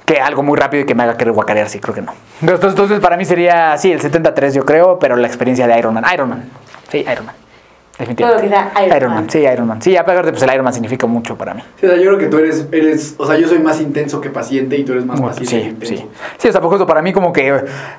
que 0.05 0.21
algo 0.21 0.42
muy 0.42 0.59
rápido 0.59 0.83
y 0.83 0.87
que 0.87 0.94
me 0.94 1.03
haga 1.03 1.16
querer 1.16 1.33
guacarear, 1.33 1.68
sí, 1.68 1.79
creo 1.79 1.94
que 1.94 2.03
no. 2.03 2.12
Entonces, 2.40 2.71
entonces, 2.71 3.01
para 3.01 3.16
mí 3.16 3.25
sería, 3.25 3.77
sí, 3.77 3.92
el 3.92 4.01
73 4.01 4.55
yo 4.55 4.64
creo, 4.64 4.99
pero 4.99 5.16
la 5.16 5.27
experiencia 5.27 5.66
de 5.66 5.79
Ironman. 5.79 6.05
Ironman, 6.12 6.51
sí, 6.90 7.05
Ironman. 7.11 7.48
Todo 7.99 8.35
lo 8.37 8.41
que 8.41 8.49
sea 8.49 8.71
Ironman. 8.77 8.97
Ironman, 8.97 9.31
sí, 9.31 9.39
Ironman. 9.41 9.83
Sí, 9.83 9.97
aparte, 9.97 10.31
pues 10.31 10.43
el 10.43 10.53
Ironman 10.53 10.73
significa 10.73 11.07
mucho 11.09 11.37
para 11.37 11.55
mí. 11.55 11.63
Sí, 11.81 11.87
o 11.87 11.89
sea, 11.89 11.99
yo 11.99 12.05
creo 12.05 12.19
que 12.19 12.27
tú 12.27 12.39
eres, 12.39 12.67
eres, 12.71 13.15
o 13.19 13.27
sea, 13.27 13.37
yo 13.37 13.49
soy 13.49 13.59
más 13.59 13.81
intenso 13.81 14.21
que 14.21 14.31
paciente 14.31 14.77
y 14.77 14.85
tú 14.85 14.93
eres 14.93 15.05
más 15.05 15.21
paciente 15.21 15.45
que 15.45 15.61
Sí, 15.63 15.69
intenso. 15.69 15.95
sí. 16.05 16.09
Sí, 16.39 16.49
o 16.49 16.53
sea, 16.53 16.61
por 16.61 16.69
ejemplo, 16.71 16.87
para 16.87 17.03
mí 17.03 17.13
como 17.13 17.33
que, 17.33 17.53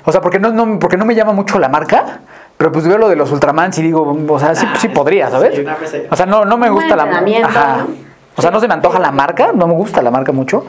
o 0.04 0.12
sea, 0.12 0.20
porque 0.22 0.38
no, 0.38 0.50
no, 0.52 0.78
porque 0.78 0.96
no 0.96 1.04
me 1.04 1.14
llama 1.14 1.32
mucho 1.32 1.58
la 1.58 1.68
marca, 1.68 2.20
pero 2.56 2.72
pues 2.72 2.86
veo 2.86 2.96
lo 2.98 3.08
de 3.08 3.16
los 3.16 3.30
Ultramans 3.30 3.78
y 3.78 3.82
digo, 3.82 4.16
o 4.28 4.38
sea, 4.38 4.54
sí, 4.54 4.66
Ah, 4.68 4.74
sí 4.78 4.88
podría, 4.88 5.28
¿sabes? 5.30 5.54
sí. 5.54 5.98
O 6.10 6.16
sea, 6.16 6.24
no, 6.26 6.44
no 6.46 6.56
me 6.56 6.70
gusta 6.70 6.96
la. 6.96 7.04
¿no? 7.06 7.88
O 8.36 8.42
sea, 8.42 8.50
no 8.50 8.60
se 8.60 8.68
me 8.68 8.74
antoja 8.74 8.98
la 8.98 9.10
marca, 9.10 9.50
no 9.54 9.66
me 9.66 9.74
gusta 9.74 10.00
la 10.00 10.10
marca 10.10 10.32
mucho. 10.32 10.64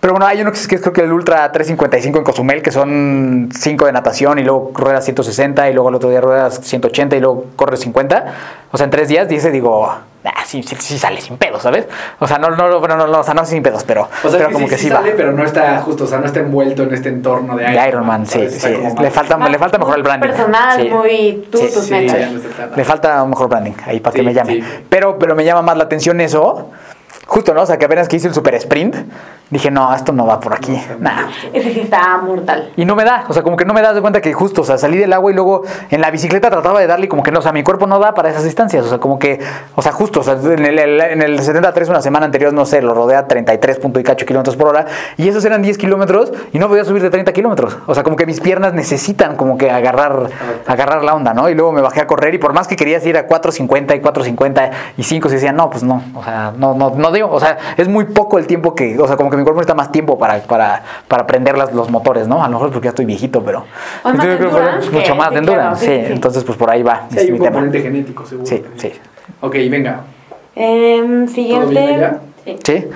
Pero 0.00 0.14
bueno, 0.14 0.26
hay 0.26 0.40
uno 0.40 0.50
que 0.50 0.56
es, 0.58 0.66
que 0.66 0.76
es 0.76 0.80
creo 0.80 0.92
que 0.94 1.02
el 1.02 1.12
Ultra 1.12 1.52
355 1.52 2.18
en 2.18 2.24
Cozumel, 2.24 2.62
que 2.62 2.72
son 2.72 3.50
5 3.54 3.84
de 3.86 3.92
natación 3.92 4.38
y 4.38 4.44
luego 4.44 4.72
ruedas 4.74 5.04
160 5.04 5.68
y 5.68 5.74
luego 5.74 5.90
el 5.90 5.94
otro 5.96 6.08
día 6.08 6.22
ruedas 6.22 6.58
180 6.62 7.16
y 7.16 7.20
luego 7.20 7.44
corres 7.56 7.80
50. 7.80 8.24
O 8.72 8.78
sea, 8.78 8.84
en 8.84 8.90
tres 8.90 9.08
días, 9.08 9.28
dice, 9.28 9.50
digo, 9.50 9.86
ah, 9.86 10.04
sí, 10.46 10.62
sí, 10.62 10.74
sí 10.78 10.98
sale 10.98 11.20
sin 11.20 11.36
pedos, 11.36 11.62
¿sabes? 11.62 11.86
O 12.18 12.26
sea, 12.26 12.38
no, 12.38 12.48
no, 12.50 12.78
bueno, 12.78 12.96
no, 12.96 13.08
no, 13.08 13.20
o 13.20 13.22
sea, 13.22 13.34
no 13.34 13.44
sin 13.44 13.62
pedos, 13.62 13.84
pero, 13.84 14.08
O 14.24 14.28
sea, 14.30 14.38
pero 14.38 14.48
que 14.48 14.54
como 14.54 14.66
sí, 14.68 14.70
que 14.70 14.78
sí 14.78 14.84
sí, 14.86 14.90
sale, 14.90 15.10
va. 15.10 15.16
pero 15.18 15.32
no 15.32 15.44
está 15.44 15.78
justo, 15.82 16.04
o 16.04 16.06
sea, 16.06 16.18
no 16.18 16.24
está 16.26 16.40
envuelto 16.40 16.84
en 16.84 16.94
este 16.94 17.10
entorno 17.10 17.56
de 17.56 17.64
De 17.64 17.88
Iron, 17.88 18.06
Man, 18.06 18.24
sí, 18.26 18.48
sí. 18.48 18.68
Le 19.00 19.10
falta, 19.10 19.36
le 19.50 19.58
falta 19.58 19.76
mejor 19.76 19.96
el 19.96 20.02
branding. 20.02 20.28
Personal, 20.30 20.80
Sí. 20.80 20.88
muy 20.88 21.48
tú, 21.52 21.58
Sí, 21.58 21.66
tus 21.74 21.84
sí, 21.84 21.90
metas. 21.92 22.32
no 22.32 22.76
Le 22.76 22.84
falta 22.84 23.22
un 23.22 23.30
mejor 23.30 23.48
branding 23.50 23.72
ahí 23.84 24.00
para 24.00 24.14
que 24.14 24.22
me 24.22 24.32
llame. 24.32 24.54
sí. 24.54 24.64
Pero, 24.88 25.18
pero 25.18 25.34
me 25.34 25.44
llama 25.44 25.60
más 25.60 25.76
la 25.76 25.84
atención 25.84 26.20
eso. 26.22 26.70
Justo, 27.30 27.54
¿no? 27.54 27.62
O 27.62 27.66
sea, 27.66 27.78
que 27.78 27.84
apenas 27.84 28.08
que 28.08 28.16
hice 28.16 28.26
el 28.26 28.34
super 28.34 28.56
sprint, 28.56 28.96
dije, 29.50 29.70
no, 29.70 29.94
esto 29.94 30.10
no 30.12 30.26
va 30.26 30.40
por 30.40 30.52
aquí. 30.52 30.76
Nah. 30.98 31.28
Ese 31.52 31.72
sí 31.72 31.80
está 31.80 32.18
mortal. 32.18 32.72
Y 32.76 32.84
no 32.84 32.96
me 32.96 33.04
da, 33.04 33.24
o 33.28 33.32
sea, 33.32 33.44
como 33.44 33.56
que 33.56 33.64
no 33.64 33.72
me 33.72 33.82
das 33.82 33.94
de 33.94 34.00
cuenta 34.00 34.20
que 34.20 34.32
justo, 34.32 34.62
o 34.62 34.64
sea, 34.64 34.78
salí 34.78 34.98
del 34.98 35.12
agua 35.12 35.30
y 35.30 35.34
luego 35.34 35.62
en 35.90 36.00
la 36.00 36.10
bicicleta 36.10 36.50
trataba 36.50 36.80
de 36.80 36.88
darle 36.88 37.06
como 37.08 37.22
que 37.22 37.30
no, 37.30 37.38
o 37.38 37.42
sea, 37.42 37.52
mi 37.52 37.62
cuerpo 37.62 37.86
no 37.86 38.00
da 38.00 38.14
para 38.14 38.30
esas 38.30 38.42
distancias, 38.42 38.84
o 38.84 38.88
sea, 38.88 38.98
como 38.98 39.20
que, 39.20 39.38
o 39.76 39.80
sea, 39.82 39.92
justo, 39.92 40.20
o 40.20 40.22
sea, 40.24 40.34
en 40.34 40.64
el, 40.66 40.76
el- 40.80 41.00
en 41.00 41.22
el 41.22 41.38
73 41.38 41.88
una 41.88 42.02
semana 42.02 42.26
anterior, 42.26 42.52
no 42.52 42.66
sé, 42.66 42.82
lo 42.82 42.94
rodea 42.94 43.28
33 43.28 43.78
punto 43.78 44.00
y 44.00 44.02
cacho 44.02 44.26
kilómetros 44.26 44.56
por 44.56 44.66
hora 44.66 44.86
y 45.16 45.28
esos 45.28 45.44
eran 45.44 45.62
10 45.62 45.78
kilómetros 45.78 46.32
y 46.52 46.58
no 46.58 46.66
podía 46.68 46.84
subir 46.84 47.02
de 47.02 47.10
30 47.10 47.32
kilómetros, 47.32 47.78
o 47.86 47.94
sea, 47.94 48.02
como 48.02 48.16
que 48.16 48.26
mis 48.26 48.40
piernas 48.40 48.72
necesitan 48.74 49.36
como 49.36 49.56
que 49.56 49.70
agarrar, 49.70 50.30
agarrar 50.66 51.04
la 51.04 51.14
onda, 51.14 51.32
¿no? 51.32 51.48
Y 51.48 51.54
luego 51.54 51.70
me 51.72 51.80
bajé 51.80 52.00
a 52.00 52.08
correr 52.08 52.34
y 52.34 52.38
por 52.38 52.52
más 52.54 52.66
que 52.66 52.74
querías 52.74 53.06
ir 53.06 53.16
a 53.16 53.28
4.50 53.28 53.96
y 53.96 54.00
4.50 54.00 54.70
y 54.96 55.02
5, 55.04 55.28
se 55.28 55.34
decía, 55.36 55.52
no, 55.52 55.70
pues 55.70 55.84
no, 55.84 56.02
o 56.16 56.24
sea, 56.24 56.52
no, 56.56 56.74
no, 56.74 56.90
no 56.96 57.10
o 57.28 57.40
sea, 57.40 57.58
es 57.76 57.88
muy 57.88 58.04
poco 58.04 58.38
el 58.38 58.46
tiempo 58.46 58.74
que, 58.74 58.98
o 58.98 59.06
sea, 59.06 59.16
como 59.16 59.30
que 59.30 59.36
mi 59.36 59.42
cuerpo 59.42 59.60
necesita 59.60 59.74
más 59.74 59.90
tiempo 59.92 60.18
para, 60.18 60.38
para, 60.42 60.82
para 61.08 61.26
prender 61.26 61.58
las- 61.58 61.72
los 61.74 61.90
motores, 61.90 62.28
¿no? 62.28 62.42
A 62.42 62.46
lo 62.46 62.52
mejor 62.54 62.68
es 62.68 62.72
porque 62.72 62.86
ya 62.86 62.90
estoy 62.90 63.04
viejito, 63.04 63.42
pero 63.44 63.64
O 64.04 64.08
más 64.12 64.16
yo 64.26 64.36
creo 64.36 64.38
que 64.38 64.46
fue 64.48 64.60
endurance 64.60 64.90
mucho 64.90 65.14
más 65.14 65.30
de 65.30 65.38
endurance, 65.38 65.84
claro, 65.86 65.96
sí, 65.96 66.00
sí, 66.02 66.06
sí. 66.06 66.12
entonces 66.12 66.44
pues 66.44 66.56
por 66.58 66.70
ahí 66.70 66.82
va 66.82 67.06
Sí, 67.10 67.18
hay 67.18 67.26
mi 67.26 67.32
un 67.32 67.38
tema. 67.38 67.50
componente 67.50 67.80
genético, 67.82 68.26
seguro. 68.26 68.46
Sí, 68.46 68.64
sí. 68.76 68.92
Ok, 69.40 69.54
venga. 69.70 70.00
Em, 70.54 71.26
siguiente. 71.28 72.10
sí. 72.44 72.56
¿Sí? 72.64 72.88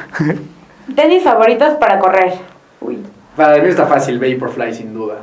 Tenis 0.94 1.22
favoritos 1.22 1.74
para 1.74 1.98
correr. 1.98 2.34
Uy. 2.80 2.98
Para 3.36 3.58
mí 3.62 3.68
está 3.68 3.86
fácil, 3.86 4.18
Vaporfly 4.18 4.74
sin 4.74 4.92
duda. 4.94 5.16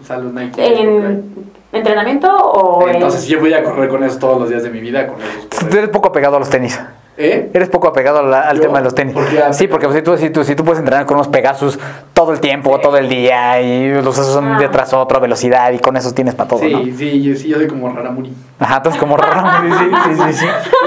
O 0.00 0.04
sea, 0.04 0.18
los 0.18 0.32
Nike. 0.32 0.64
¿En 0.82 1.24
entrenamiento 1.72 2.34
o 2.36 2.88
en- 2.88 2.94
Entonces, 2.96 3.26
yo 3.26 3.38
voy 3.40 3.52
a 3.52 3.62
correr 3.62 3.88
con 3.88 4.02
eso 4.04 4.18
todos 4.18 4.40
los 4.40 4.48
días 4.48 4.62
de 4.62 4.70
mi 4.70 4.80
vida, 4.80 5.06
con 5.06 5.16
esos 5.20 5.68
Tú 5.68 5.76
eres 5.76 5.90
poco 5.90 6.08
apegado 6.08 6.36
a 6.36 6.38
los 6.38 6.48
tenis. 6.48 6.80
¿Eh? 7.16 7.50
Eres 7.52 7.68
poco 7.68 7.88
apegado 7.88 8.22
la- 8.22 8.42
al 8.42 8.56
Yo, 8.56 8.62
tema 8.62 8.78
de 8.78 8.84
los 8.84 8.94
tenis. 8.94 9.12
¿por 9.12 9.26
qué? 9.28 9.42
Sí, 9.52 9.66
porque 9.68 9.86
pues, 9.86 9.98
si, 9.98 10.02
tú, 10.02 10.16
si, 10.16 10.30
tú, 10.30 10.42
si 10.44 10.54
tú 10.54 10.64
puedes 10.64 10.78
entrenar 10.78 11.04
con 11.04 11.16
unos 11.16 11.28
Pegasus 11.28 11.78
todo 12.14 12.32
el 12.32 12.40
tiempo, 12.40 12.78
todo 12.80 12.96
el 12.96 13.08
día, 13.10 13.60
y 13.60 13.90
los 14.00 14.16
esos 14.16 14.32
son 14.32 14.52
Ah. 14.54 14.58
de 14.58 14.68
tras 14.70 14.94
otro 14.94 15.18
a 15.18 15.20
velocidad, 15.20 15.70
y 15.72 15.78
con 15.80 15.96
esos 15.98 16.14
tienes 16.14 16.34
para 16.34 16.48
todo, 16.48 16.60
Sí, 16.60 16.72
¿no? 16.72 16.96
sí, 16.96 17.22
yo, 17.22 17.34
sí, 17.36 17.48
yo 17.48 17.56
soy 17.56 17.66
como 17.66 17.90
Raramuri. 17.94 18.32
Ajá, 18.58 18.76
entonces 18.78 18.98
como 19.00 19.16
raro. 19.18 19.42
Sí, 19.60 20.14
sí, 20.14 20.14
sí, 20.14 20.32
sí. 20.32 20.46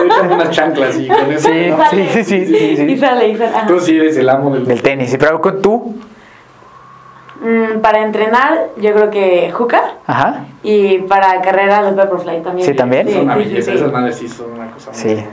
Yo 0.09 0.15
tengo 0.21 0.33
unas 0.36 0.49
chanclas 0.49 0.97
y 0.97 1.07
con 1.07 1.31
eso. 1.31 1.49
Sí, 1.49 1.67
¿no? 1.69 1.77
sí, 1.91 2.07
sí, 2.13 2.23
sí, 2.23 2.45
sí, 2.47 2.77
sí. 2.77 2.83
Y 2.83 2.97
sale, 2.97 3.27
y 3.27 3.38
sale. 3.38 3.55
ajá. 3.55 3.67
Tú 3.67 3.79
sí 3.79 3.97
eres 3.97 4.17
el 4.17 4.27
amo 4.29 4.49
del... 4.55 4.65
Del 4.65 4.81
tenis, 4.81 5.12
sí, 5.12 5.17
pero 5.17 5.39
con 5.39 5.62
tú, 5.62 5.95
Mm, 7.45 7.81
para 7.81 8.03
entrenar, 8.03 8.67
yo 8.77 8.93
creo 8.93 9.09
que 9.09 9.51
Juca. 9.51 9.81
ajá, 10.07 10.45
Y 10.63 10.99
para 10.99 11.41
carrera, 11.41 11.81
los 11.81 11.93
Vaporfly 11.95 12.41
también. 12.41 12.65
Sí, 12.67 12.73
también. 12.73 13.09
Son 13.12 13.23
una 13.23 13.36
sí, 13.36 13.43
sí, 13.43 13.49
belleza, 13.49 13.71
sí. 13.71 13.77
esas 13.77 13.91
madres 13.91 14.15
sí 14.15 14.27
son 14.29 14.51
una 14.53 14.71
cosa 14.71 14.91
muy 14.91 14.99
Sí. 14.99 15.09
hermosa. 15.09 15.29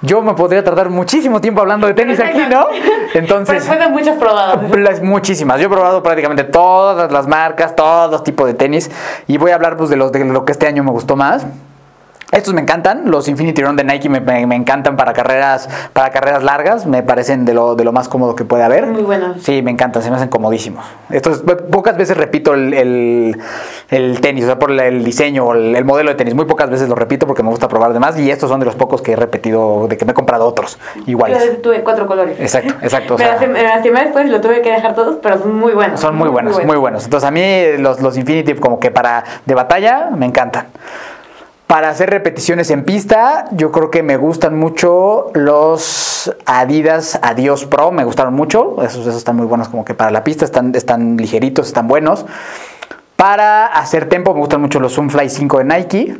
Yo 0.00 0.22
me 0.22 0.34
podría 0.34 0.62
tardar 0.62 0.90
muchísimo 0.90 1.40
tiempo 1.40 1.60
hablando 1.60 1.86
de 1.86 1.94
tenis 1.94 2.20
aquí, 2.20 2.42
¿no? 2.48 2.66
Pero 3.12 3.24
Entonces, 3.24 3.56
después 3.56 3.78
de 3.78 3.88
muchas 3.88 4.16
probadas. 4.16 5.02
Muchísimas. 5.02 5.60
Yo 5.60 5.66
he 5.66 5.70
probado 5.70 6.02
prácticamente 6.02 6.44
todas 6.44 7.10
las 7.10 7.26
marcas, 7.26 7.74
todos 7.74 8.22
tipos 8.22 8.46
de 8.46 8.54
tenis. 8.54 8.90
Y 9.26 9.38
voy 9.38 9.50
a 9.50 9.54
hablar 9.54 9.76
pues, 9.76 9.90
de, 9.90 9.96
los, 9.96 10.12
de 10.12 10.24
lo 10.24 10.44
que 10.44 10.52
este 10.52 10.66
año 10.66 10.84
me 10.84 10.90
gustó 10.90 11.16
más. 11.16 11.46
Estos 12.30 12.52
me 12.52 12.60
encantan, 12.60 13.10
los 13.10 13.26
Infinity 13.26 13.62
Run 13.62 13.74
de 13.76 13.84
Nike 13.84 14.10
me, 14.10 14.20
me- 14.20 14.46
me 14.46 14.54
encantan 14.54 14.96
para 14.96 15.14
carreras, 15.14 15.66
para 15.94 16.10
carreras 16.10 16.42
largas, 16.44 16.84
me 16.84 17.02
parecen 17.02 17.46
de 17.46 17.54
lo, 17.54 17.74
de 17.74 17.84
lo 17.84 17.92
más 17.92 18.06
cómodo 18.08 18.34
que 18.36 18.44
puede 18.44 18.62
haber. 18.64 18.84
Muy 18.86 19.00
buenos. 19.02 19.42
Sí, 19.42 19.62
me 19.62 19.70
encantan, 19.70 20.02
se 20.02 20.10
me 20.10 20.16
hacen 20.16 20.28
comodísimos. 20.28 20.84
Estos, 21.08 21.42
pocas 21.70 21.96
veces 21.96 22.18
repito 22.18 22.52
el, 22.52 22.74
el- 22.74 23.40
el 23.88 24.20
tenis, 24.20 24.44
o 24.44 24.46
sea, 24.48 24.58
por 24.58 24.70
el 24.72 25.04
diseño 25.04 25.46
o 25.46 25.54
el, 25.54 25.74
el 25.74 25.86
modelo 25.86 26.10
de 26.10 26.16
tenis, 26.16 26.34
muy 26.34 26.44
pocas 26.44 26.68
veces 26.68 26.90
lo 26.90 26.94
repito 26.96 27.26
porque 27.26 27.42
me 27.42 27.48
gusta 27.48 27.66
probar 27.66 27.94
de 27.94 27.98
más 27.98 28.18
y 28.18 28.30
estos 28.30 28.50
son 28.50 28.60
de 28.60 28.66
los 28.66 28.74
pocos 28.74 29.00
que 29.00 29.12
he 29.12 29.16
repetido, 29.16 29.86
de 29.88 29.96
que 29.96 30.04
me 30.04 30.10
he 30.12 30.14
comprado 30.14 30.46
otros 30.46 30.78
iguales. 31.06 31.42
Yo 31.42 31.56
tuve 31.62 31.82
cuatro 31.82 32.06
colores. 32.06 32.38
Exacto, 32.40 32.74
exacto. 32.82 33.14
o 33.14 33.18
Me 33.18 33.24
sea- 33.24 33.38
lastimé- 33.38 33.52
me 33.54 33.62
lastimé 33.62 34.00
después 34.02 34.28
lo 34.28 34.40
tuve 34.42 34.60
que 34.60 34.70
dejar 34.70 34.94
todos, 34.94 35.16
pero 35.22 35.38
son 35.38 35.56
muy 35.58 35.72
buenos. 35.72 35.98
son 35.98 36.14
muy 36.14 36.28
buenos, 36.28 36.62
muy 36.62 36.76
buenos. 36.76 37.04
Entonces 37.04 37.26
a 37.26 37.30
mí 37.30 37.42
los, 37.78 38.02
los 38.02 38.18
Infinity 38.18 38.52
como 38.54 38.78
que 38.78 38.90
para 38.90 39.24
de 39.46 39.54
batalla 39.54 40.10
me 40.14 40.26
encantan. 40.26 40.66
Para 41.68 41.90
hacer 41.90 42.08
repeticiones 42.08 42.70
en 42.70 42.82
pista, 42.82 43.44
yo 43.50 43.70
creo 43.72 43.90
que 43.90 44.02
me 44.02 44.16
gustan 44.16 44.58
mucho 44.58 45.26
los 45.34 46.34
Adidas 46.46 47.20
Adios 47.20 47.66
Pro, 47.66 47.92
me 47.92 48.04
gustaron 48.04 48.32
mucho. 48.32 48.82
Esos, 48.82 49.02
esos 49.02 49.16
están 49.16 49.36
muy 49.36 49.44
buenos 49.44 49.68
como 49.68 49.84
que 49.84 49.92
para 49.92 50.10
la 50.10 50.24
pista, 50.24 50.46
están, 50.46 50.74
están 50.74 51.18
ligeritos, 51.18 51.66
están 51.66 51.86
buenos. 51.86 52.24
Para 53.16 53.66
hacer 53.66 54.08
tempo 54.08 54.32
me 54.32 54.40
gustan 54.40 54.62
mucho 54.62 54.80
los 54.80 54.94
Zoomfly 54.94 55.28
5 55.28 55.58
de 55.58 55.64
Nike, 55.64 56.16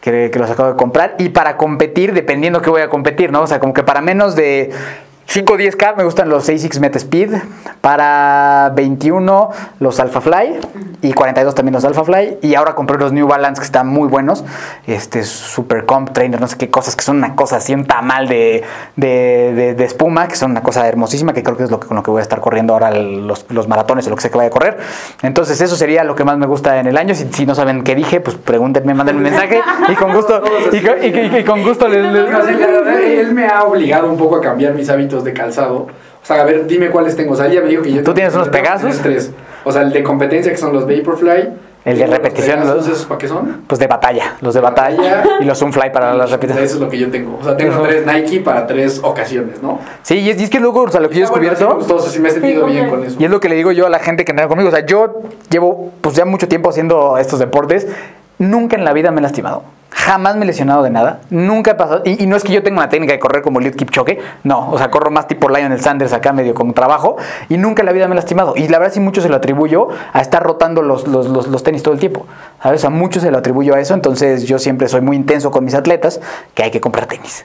que, 0.00 0.30
que 0.32 0.38
los 0.38 0.48
acabo 0.48 0.68
de 0.68 0.76
comprar. 0.76 1.16
Y 1.18 1.30
para 1.30 1.56
competir, 1.56 2.14
dependiendo 2.14 2.62
que 2.62 2.70
voy 2.70 2.82
a 2.82 2.88
competir, 2.88 3.32
¿no? 3.32 3.42
O 3.42 3.46
sea, 3.48 3.58
como 3.58 3.74
que 3.74 3.82
para 3.82 4.02
menos 4.02 4.36
de 4.36 4.70
5 5.32 5.50
o 5.50 5.56
10K 5.56 5.96
me 5.96 6.04
gustan 6.04 6.28
los 6.28 6.46
ASICS 6.46 6.78
Met 6.78 6.94
Speed. 6.96 7.32
Para 7.80 8.70
21 8.76 9.48
los 9.80 9.98
Alpha 9.98 10.20
Fly. 10.20 10.58
Y 11.00 11.14
42 11.14 11.54
también 11.54 11.72
los 11.72 11.84
Alpha 11.86 12.04
Fly. 12.04 12.36
Y 12.42 12.54
ahora 12.54 12.74
compré 12.74 12.98
los 12.98 13.12
New 13.14 13.26
Balance 13.26 13.58
que 13.60 13.64
están 13.64 13.86
muy 13.88 14.08
buenos. 14.08 14.44
Este 14.86 15.22
Super 15.24 15.86
Comp 15.86 16.10
Trainer, 16.12 16.38
no 16.38 16.48
sé 16.48 16.58
qué 16.58 16.68
cosas, 16.70 16.96
que 16.96 17.02
son 17.02 17.16
una 17.16 17.34
cosa 17.34 17.56
así, 17.56 17.72
un 17.74 17.86
tamal 17.86 18.28
de, 18.28 18.62
de, 18.96 19.52
de- 19.54 19.74
de 19.74 19.84
espuma, 19.84 20.28
que 20.28 20.36
son 20.36 20.50
una 20.50 20.62
cosa 20.62 20.86
hermosísima, 20.86 21.32
que 21.32 21.42
creo 21.42 21.56
que 21.56 21.64
es 21.64 21.70
lo 21.70 21.80
que, 21.80 21.88
con 21.88 21.96
lo 21.96 22.02
que 22.02 22.10
voy 22.10 22.20
a 22.20 22.22
estar 22.22 22.40
corriendo 22.40 22.74
ahora 22.74 22.90
los, 22.92 23.46
los 23.48 23.66
maratones 23.68 24.06
o 24.06 24.10
lo 24.10 24.16
que 24.16 24.22
sea 24.22 24.30
que 24.30 24.36
vaya 24.36 24.48
a 24.48 24.52
correr. 24.52 24.76
Entonces, 25.22 25.58
eso 25.62 25.74
sería 25.76 26.04
lo 26.04 26.14
que 26.14 26.24
más 26.24 26.36
me 26.36 26.46
gusta 26.46 26.78
en 26.78 26.86
el 26.86 26.96
año. 26.98 27.14
Si, 27.14 27.26
si 27.32 27.46
no 27.46 27.54
saben 27.54 27.84
qué 27.84 27.94
dije, 27.94 28.20
pues 28.20 28.36
pregúntenme, 28.36 28.92
manden 28.94 29.16
un 29.16 29.22
mensaje 29.22 29.60
y 29.88 29.94
con 29.94 30.12
gusto, 30.12 30.42
y 30.72 30.80
con, 30.80 31.02
y- 31.02 31.06
y- 31.06 31.36
y 31.38 31.44
con 31.44 31.62
gusto 31.64 31.88
les, 31.88 32.04
les- 32.12 32.28
él 33.18 33.32
me 33.32 33.46
ha 33.48 33.64
obligado 33.64 34.08
un 34.10 34.18
poco 34.18 34.36
a 34.36 34.40
cambiar 34.42 34.74
mis 34.74 34.88
hábitos 34.90 35.21
de 35.24 35.32
calzado. 35.32 35.86
O 36.22 36.24
sea, 36.24 36.42
a 36.42 36.44
ver, 36.44 36.66
dime 36.66 36.90
cuáles 36.90 37.16
tengo. 37.16 37.32
O 37.32 37.36
sea, 37.36 37.46
ella 37.46 37.60
me 37.62 37.68
dijo 37.68 37.82
que 37.82 37.92
yo... 37.92 38.02
¿Tú 38.02 38.14
tienes 38.14 38.34
unos 38.34 38.50
tengo 38.50 38.64
Pegasus? 38.64 38.98
Tres. 39.00 39.30
O 39.64 39.72
sea, 39.72 39.82
el 39.82 39.92
de 39.92 40.02
competencia, 40.02 40.50
que 40.52 40.58
son 40.58 40.72
los 40.72 40.86
Vaporfly. 40.86 41.48
El 41.84 41.94
de 41.94 42.04
Tengo 42.04 42.10
los 42.14 42.22
repetición, 42.22 42.60
Pegasus, 42.60 42.76
los- 42.76 42.86
¿Esos 42.96 43.06
para 43.06 43.18
qué 43.18 43.26
son? 43.26 43.62
Pues 43.66 43.80
de 43.80 43.88
batalla, 43.88 44.36
los 44.40 44.54
de 44.54 44.60
batalla 44.60 45.16
Batalla. 45.16 45.24
y 45.40 45.44
los 45.44 45.58
Sunfly 45.58 45.90
para 45.92 46.14
las 46.14 46.26
Eso 46.28 46.36
repeticiones. 46.36 46.72
es 46.74 46.78
lo 46.80 46.88
que 46.88 46.96
yo 46.98 47.10
tengo. 47.10 47.38
O 47.40 47.42
sea, 47.44 47.56
tengo 47.56 47.72
Eso. 47.72 47.82
tres 47.82 48.06
Nike 48.06 48.38
para 48.38 48.68
tres 48.68 49.00
ocasiones, 49.02 49.60
¿no? 49.64 49.80
Sí, 50.02 50.18
y 50.20 50.30
es, 50.30 50.40
y 50.40 50.44
es 50.44 50.50
que 50.50 50.60
luego, 50.60 50.82
o 50.82 50.88
sea, 50.90 51.00
lo 51.00 51.08
que 51.08 51.16
yo 51.18 51.24
he 51.24 51.28
bueno, 51.28 51.42
descubierto... 51.50 51.64
así 51.64 51.74
me 51.74 51.78
gustó, 51.80 51.96
o 51.96 51.98
sea, 52.00 52.12
sí 52.12 52.20
me 52.20 52.28
he 52.28 52.32
sentido 52.32 52.66
Sí, 52.68 52.72
bien 52.72 52.88
con 52.88 53.02
eso. 53.02 53.16
Y 53.18 53.24
es 53.24 53.30
lo 53.32 53.40
que 53.40 53.48
le 53.48 53.56
digo 53.56 53.72
yo 53.72 53.86
a 53.86 53.90
la 53.90 53.98
gente 53.98 54.24
que 54.24 54.30
entrena 54.30 54.48
conmigo. 54.48 54.68
O 54.68 54.72
sea, 54.72 54.86
yo 54.86 55.22
llevo 55.50 55.90
pues 56.00 56.14
ya 56.14 56.24
mucho 56.24 56.46
tiempo 56.46 56.70
haciendo 56.70 57.18
estos 57.18 57.40
deportes. 57.40 57.88
Nunca 58.38 58.76
en 58.76 58.84
la 58.84 58.92
vida 58.92 59.10
me 59.10 59.20
he 59.20 59.22
lastimado. 59.22 59.62
Jamás 59.94 60.36
me 60.36 60.44
he 60.44 60.46
lesionado 60.46 60.82
de 60.82 60.88
nada. 60.88 61.20
Nunca 61.28 61.72
he 61.72 61.74
pasado. 61.74 62.00
Y, 62.06 62.22
y 62.24 62.26
no 62.26 62.34
es 62.34 62.42
que 62.42 62.52
yo 62.52 62.62
tenga 62.62 62.78
una 62.80 62.88
técnica 62.88 63.12
de 63.12 63.18
correr 63.18 63.42
como 63.42 63.60
Eliud 63.60 63.74
Kipchoge. 63.74 64.18
No. 64.42 64.70
O 64.70 64.78
sea, 64.78 64.90
corro 64.90 65.10
más 65.10 65.28
tipo 65.28 65.50
Lionel 65.50 65.80
Sanders 65.80 66.14
acá 66.14 66.32
medio 66.32 66.54
con 66.54 66.72
trabajo. 66.72 67.18
Y 67.50 67.58
nunca 67.58 67.82
en 67.82 67.86
la 67.86 67.92
vida 67.92 68.08
me 68.08 68.14
he 68.14 68.16
lastimado. 68.16 68.54
Y 68.56 68.66
la 68.68 68.78
verdad 68.78 68.94
sí 68.94 69.00
mucho 69.00 69.20
se 69.20 69.28
lo 69.28 69.36
atribuyo 69.36 69.88
a 70.14 70.20
estar 70.22 70.42
rotando 70.42 70.80
los, 70.80 71.06
los, 71.06 71.28
los, 71.28 71.46
los 71.46 71.62
tenis 71.62 71.82
todo 71.82 71.92
el 71.92 72.00
tiempo. 72.00 72.26
¿Sabes? 72.62 72.80
O 72.80 72.82
sea, 72.82 72.90
mucho 72.90 73.20
se 73.20 73.30
lo 73.30 73.36
atribuyo 73.38 73.74
a 73.74 73.80
eso. 73.80 73.92
Entonces 73.92 74.44
yo 74.44 74.58
siempre 74.58 74.88
soy 74.88 75.02
muy 75.02 75.14
intenso 75.14 75.50
con 75.50 75.62
mis 75.62 75.74
atletas 75.74 76.20
que 76.54 76.62
hay 76.64 76.70
que 76.70 76.80
comprar 76.80 77.04
tenis. 77.06 77.44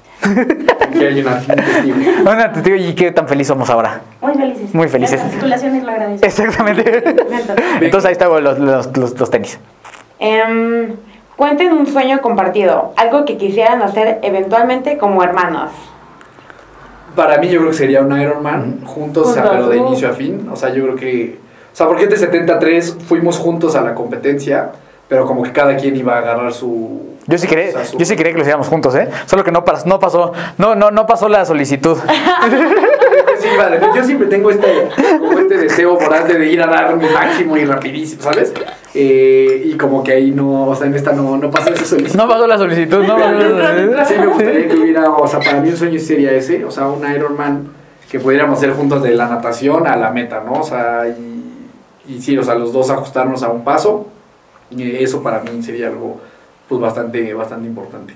Que 0.94 1.06
hay 1.06 1.20
una- 1.20 1.36
un 1.50 1.56
testigo. 1.56 1.98
Bueno, 2.24 2.44
te 2.54 2.62
digo, 2.62 2.76
¿y 2.78 2.96
qué 2.96 3.12
tan 3.12 3.28
feliz 3.28 3.48
somos 3.48 3.70
ahora? 3.70 4.02
Muy 4.22 4.34
felices. 4.36 4.74
Muy 4.74 4.88
felices. 4.88 5.20
Las 5.20 5.26
articulaciones 5.28 5.84
lo 5.84 5.92
agradecen. 5.92 6.26
Exactamente. 6.28 7.04
Entonces 7.82 8.06
ahí 8.08 8.14
están 8.14 8.30
los, 8.42 8.58
los, 8.58 8.98
los, 8.98 9.20
los 9.20 9.30
tenis. 9.30 9.60
Em, 10.20 10.96
cuenten 11.36 11.72
un 11.74 11.86
sueño 11.88 12.22
compartido, 12.22 12.94
algo 12.98 13.26
que 13.26 13.38
quisieran 13.38 13.82
hacer 13.82 14.20
eventualmente 14.24 14.98
como 14.98 15.24
hermanos. 15.24 15.72
Para 17.16 17.38
mí 17.40 17.50
yo 17.50 17.60
creo 17.60 17.72
que 17.72 17.78
sería 17.78 18.02
un 18.02 18.20
Ironman 18.20 18.82
juntos, 18.86 19.28
o 19.30 19.34
sea, 19.34 19.44
Juntos, 19.44 19.58
pero 19.58 19.70
de 19.70 19.78
inicio 19.78 20.10
a 20.10 20.14
fin. 20.14 20.48
O 20.52 20.56
sea, 20.56 20.70
yo 20.70 20.84
creo 20.84 20.96
que... 20.96 21.40
O 21.74 21.76
sea, 21.76 21.88
porque 21.88 22.04
este 22.04 22.18
73 22.18 22.98
fuimos 23.08 23.38
juntos 23.38 23.76
a 23.76 23.82
la 23.82 23.94
competencia, 23.96 24.72
pero 25.08 25.26
como 25.26 25.44
que 25.44 25.52
cada 25.52 25.76
quien 25.78 25.96
iba 25.96 26.16
a 26.16 26.20
agarrar 26.20 26.54
su... 26.54 27.16
Yo 27.28 27.38
sí 27.38 27.48
quería, 27.48 27.70
o 27.70 27.72
sea, 27.72 27.86
su- 27.86 27.98
yo 27.98 28.06
sí 28.06 28.16
quería 28.16 28.32
que 28.32 28.38
lo 28.38 28.42
hiciéramos 28.44 28.68
juntos, 28.68 28.96
¿eh? 28.96 29.10
Solo 29.26 29.44
que 29.44 29.52
no, 29.52 29.64
no 29.86 30.00
pasó, 30.00 30.32
no, 30.58 30.76
no, 30.76 30.92
no 30.92 31.06
pasó 31.06 31.28
la 31.28 31.44
solicitud. 31.46 31.98
Sí, 33.40 33.48
vale, 33.58 33.80
yo 33.96 34.04
siempre 34.04 34.28
tengo 34.28 34.50
este, 34.50 34.90
como 35.20 35.40
este 35.40 35.58
deseo 35.58 35.96
voraz 35.96 36.28
de 36.28 36.52
ir 36.52 36.62
a 36.62 36.68
dar 36.68 36.96
mi 36.96 37.08
máximo 37.08 37.58
y 37.58 37.66
rapidísimo, 37.66 38.22
¿sabes? 38.22 38.54
Eh, 38.94 39.64
y 39.66 39.78
como 39.78 40.04
que 40.04 40.14
ahí 40.14 40.32
no, 40.32 40.68
o 40.68 40.76
sea, 40.76 40.88
en 40.88 40.96
esta 40.96 41.12
no, 41.12 41.38
no 41.38 41.52
pasó 41.52 41.74
esa 41.74 41.86
solicitud. 41.86 42.18
No 42.18 42.28
pasó 42.28 42.48
la 42.48 42.58
solicitud, 42.58 43.04
no 43.04 43.16
pasó 43.16 43.32
la 43.32 43.76
solicitud. 43.76 44.04
Sí, 44.08 44.14
me 44.20 44.28
gustaría 44.28 44.68
que 44.68 44.76
hubiera, 44.76 45.10
o 45.10 45.28
sea, 45.28 45.40
para 45.40 45.62
mí 45.62 45.70
un 45.70 45.78
sueño 45.78 46.00
sería 46.00 46.32
ese, 46.32 46.66
o 46.66 46.72
sea, 46.72 46.88
un 46.88 47.10
Ironman 47.10 47.70
que 48.10 48.20
pudiéramos 48.20 48.58
hacer 48.58 48.72
juntos 48.72 49.04
de 49.04 49.14
la 49.14 49.28
natación 49.28 49.86
a 49.86 49.96
la 49.96 50.12
meta, 50.12 50.42
¿no? 50.46 50.62
O 50.62 50.64
sea, 50.64 51.08
y, 51.08 52.14
y 52.14 52.22
sí, 52.22 52.38
o 52.38 52.44
sea, 52.44 52.56
los 52.56 52.74
dos 52.74 52.90
ajustarnos 52.90 53.44
a 53.44 53.50
un 53.50 53.64
paso, 53.64 54.08
y 54.72 55.04
eso 55.04 55.22
para 55.22 55.42
mí 55.42 55.62
sería 55.62 55.88
algo, 55.88 56.20
pues, 56.68 56.82
bastante, 56.82 57.34
bastante 57.34 57.68
importante. 57.68 58.14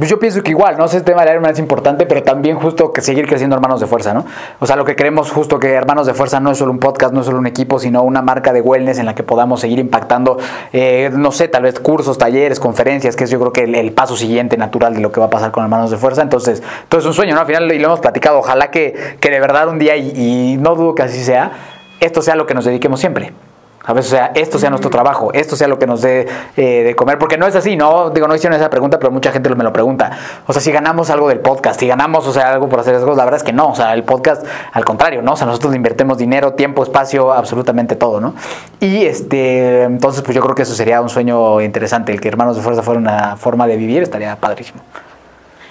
Pues 0.00 0.08
yo 0.08 0.18
pienso 0.18 0.42
que 0.42 0.52
igual, 0.52 0.78
¿no? 0.78 0.86
Ese 0.86 1.02
tema 1.02 1.20
del 1.20 1.32
Ironman 1.32 1.52
es 1.52 1.58
importante, 1.58 2.06
pero 2.06 2.22
también 2.22 2.58
justo 2.58 2.90
que 2.90 3.02
seguir 3.02 3.26
creciendo 3.26 3.54
Hermanos 3.54 3.82
de 3.82 3.86
Fuerza, 3.86 4.14
¿no? 4.14 4.24
O 4.58 4.66
sea, 4.66 4.74
lo 4.74 4.86
que 4.86 4.96
queremos 4.96 5.30
justo 5.30 5.58
que 5.58 5.74
Hermanos 5.74 6.06
de 6.06 6.14
Fuerza 6.14 6.40
no 6.40 6.50
es 6.52 6.56
solo 6.56 6.72
un 6.72 6.78
podcast, 6.78 7.12
no 7.12 7.20
es 7.20 7.26
solo 7.26 7.38
un 7.38 7.46
equipo, 7.46 7.78
sino 7.78 8.02
una 8.02 8.22
marca 8.22 8.54
de 8.54 8.62
wellness 8.62 8.98
en 8.98 9.04
la 9.04 9.14
que 9.14 9.24
podamos 9.24 9.60
seguir 9.60 9.78
impactando, 9.78 10.38
eh, 10.72 11.10
no 11.12 11.32
sé, 11.32 11.48
tal 11.48 11.64
vez 11.64 11.78
cursos, 11.80 12.16
talleres, 12.16 12.60
conferencias, 12.60 13.14
que 13.14 13.24
es 13.24 13.30
yo 13.30 13.38
creo 13.40 13.52
que 13.52 13.64
el, 13.64 13.74
el 13.74 13.92
paso 13.92 14.16
siguiente 14.16 14.56
natural 14.56 14.94
de 14.94 15.02
lo 15.02 15.12
que 15.12 15.20
va 15.20 15.26
a 15.26 15.30
pasar 15.30 15.50
con 15.50 15.64
Hermanos 15.64 15.90
de 15.90 15.98
Fuerza. 15.98 16.22
Entonces, 16.22 16.62
todo 16.88 17.02
es 17.02 17.06
un 17.06 17.12
sueño, 17.12 17.34
¿no? 17.34 17.42
Al 17.42 17.46
final, 17.46 17.70
y 17.70 17.78
lo 17.78 17.88
hemos 17.88 18.00
platicado, 18.00 18.38
ojalá 18.38 18.70
que, 18.70 19.18
que 19.20 19.28
de 19.28 19.38
verdad 19.38 19.68
un 19.68 19.78
día, 19.78 19.98
y, 19.98 20.12
y 20.16 20.56
no 20.56 20.76
dudo 20.76 20.94
que 20.94 21.02
así 21.02 21.22
sea, 21.22 21.52
esto 22.00 22.22
sea 22.22 22.36
lo 22.36 22.46
que 22.46 22.54
nos 22.54 22.64
dediquemos 22.64 23.00
siempre. 23.00 23.34
A 23.82 23.94
veces, 23.94 24.12
o 24.12 24.16
sea, 24.16 24.32
esto 24.34 24.58
sea 24.58 24.68
nuestro 24.68 24.90
trabajo, 24.90 25.32
esto 25.32 25.56
sea 25.56 25.66
lo 25.66 25.78
que 25.78 25.86
nos 25.86 26.02
dé 26.02 26.28
eh, 26.56 26.82
de 26.84 26.94
comer, 26.94 27.18
porque 27.18 27.38
no 27.38 27.46
es 27.46 27.56
así, 27.56 27.76
¿no? 27.76 28.10
Digo, 28.10 28.28
no 28.28 28.34
hicieron 28.34 28.58
esa 28.58 28.68
pregunta, 28.68 28.98
pero 28.98 29.10
mucha 29.10 29.32
gente 29.32 29.48
me 29.54 29.64
lo 29.64 29.72
pregunta. 29.72 30.10
O 30.46 30.52
sea, 30.52 30.60
si 30.60 30.70
ganamos 30.70 31.08
algo 31.08 31.28
del 31.28 31.40
podcast, 31.40 31.80
si 31.80 31.86
ganamos, 31.86 32.26
o 32.26 32.32
sea, 32.32 32.52
algo 32.52 32.68
por 32.68 32.80
hacer 32.80 32.94
esas 32.94 33.04
cosas, 33.04 33.16
la 33.16 33.24
verdad 33.24 33.38
es 33.38 33.44
que 33.44 33.54
no, 33.54 33.70
o 33.70 33.74
sea, 33.74 33.94
el 33.94 34.04
podcast, 34.04 34.44
al 34.72 34.84
contrario, 34.84 35.22
¿no? 35.22 35.32
O 35.32 35.36
sea, 35.36 35.46
nosotros 35.46 35.70
le 35.72 35.78
invertimos 35.78 36.18
dinero, 36.18 36.52
tiempo, 36.52 36.82
espacio, 36.82 37.32
absolutamente 37.32 37.96
todo, 37.96 38.20
¿no? 38.20 38.34
Y 38.80 39.04
este, 39.06 39.84
entonces, 39.84 40.22
pues 40.22 40.34
yo 40.34 40.42
creo 40.42 40.54
que 40.54 40.62
eso 40.62 40.74
sería 40.74 41.00
un 41.00 41.08
sueño 41.08 41.62
interesante, 41.62 42.12
el 42.12 42.20
que 42.20 42.28
Hermanos 42.28 42.56
de 42.56 42.62
Fuerza 42.62 42.82
fuera 42.82 43.00
una 43.00 43.36
forma 43.36 43.66
de 43.66 43.76
vivir, 43.76 44.02
estaría 44.02 44.36
padrísimo. 44.36 44.82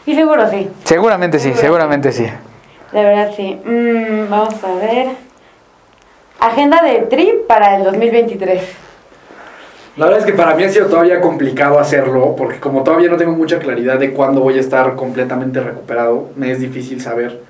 Y 0.08 0.16
seguro 0.16 0.50
sí, 0.50 0.68
Seguramente 0.84 1.38
sí, 1.38 1.54
seguramente 1.54 2.12
sí. 2.12 2.24
de 2.24 3.04
verdad 3.04 3.30
sí. 3.36 3.62
Mm, 3.64 4.32
vamos 4.32 4.56
a 4.64 4.74
ver. 4.74 5.29
Agenda 6.40 6.82
de 6.82 7.00
trip 7.10 7.48
para 7.48 7.76
el 7.76 7.84
2023. 7.84 8.62
La 9.98 10.06
verdad 10.06 10.22
es 10.22 10.26
que 10.26 10.34
para 10.34 10.56
mí 10.56 10.64
ha 10.64 10.70
sido 10.70 10.86
todavía 10.88 11.20
complicado 11.20 11.80
hacerlo, 11.80 12.34
porque 12.38 12.60
como 12.60 12.84
todavía 12.84 13.10
no 13.10 13.18
tengo 13.18 13.34
mucha 13.34 13.60
claridad 13.60 14.00
de 14.00 14.14
cuándo 14.14 14.40
voy 14.40 14.58
a 14.58 14.62
estar 14.62 14.96
completamente 14.96 15.60
recuperado, 15.60 16.30
me 16.38 16.52
es 16.52 16.62
difícil 16.62 17.02
saber. 17.02 17.42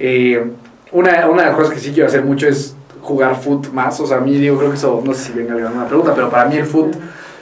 Eh, 0.00 0.44
una, 0.90 1.28
una 1.28 1.42
de 1.42 1.48
las 1.48 1.56
cosas 1.56 1.74
que 1.74 1.78
sí 1.78 1.92
quiero 1.92 2.08
hacer 2.08 2.24
mucho 2.24 2.48
es 2.48 2.74
jugar 3.00 3.36
foot 3.36 3.72
más, 3.72 4.00
o 4.00 4.06
sea, 4.06 4.16
a 4.16 4.20
mí 4.20 4.32
digo, 4.34 4.58
creo 4.58 4.70
que 4.70 4.76
eso, 4.76 5.00
no 5.04 5.14
sé 5.14 5.24
si 5.24 5.32
venga 5.32 5.52
alguna 5.52 5.86
pregunta, 5.86 6.12
pero 6.14 6.30
para 6.30 6.46
mí 6.46 6.56
el 6.56 6.66
foot 6.66 6.96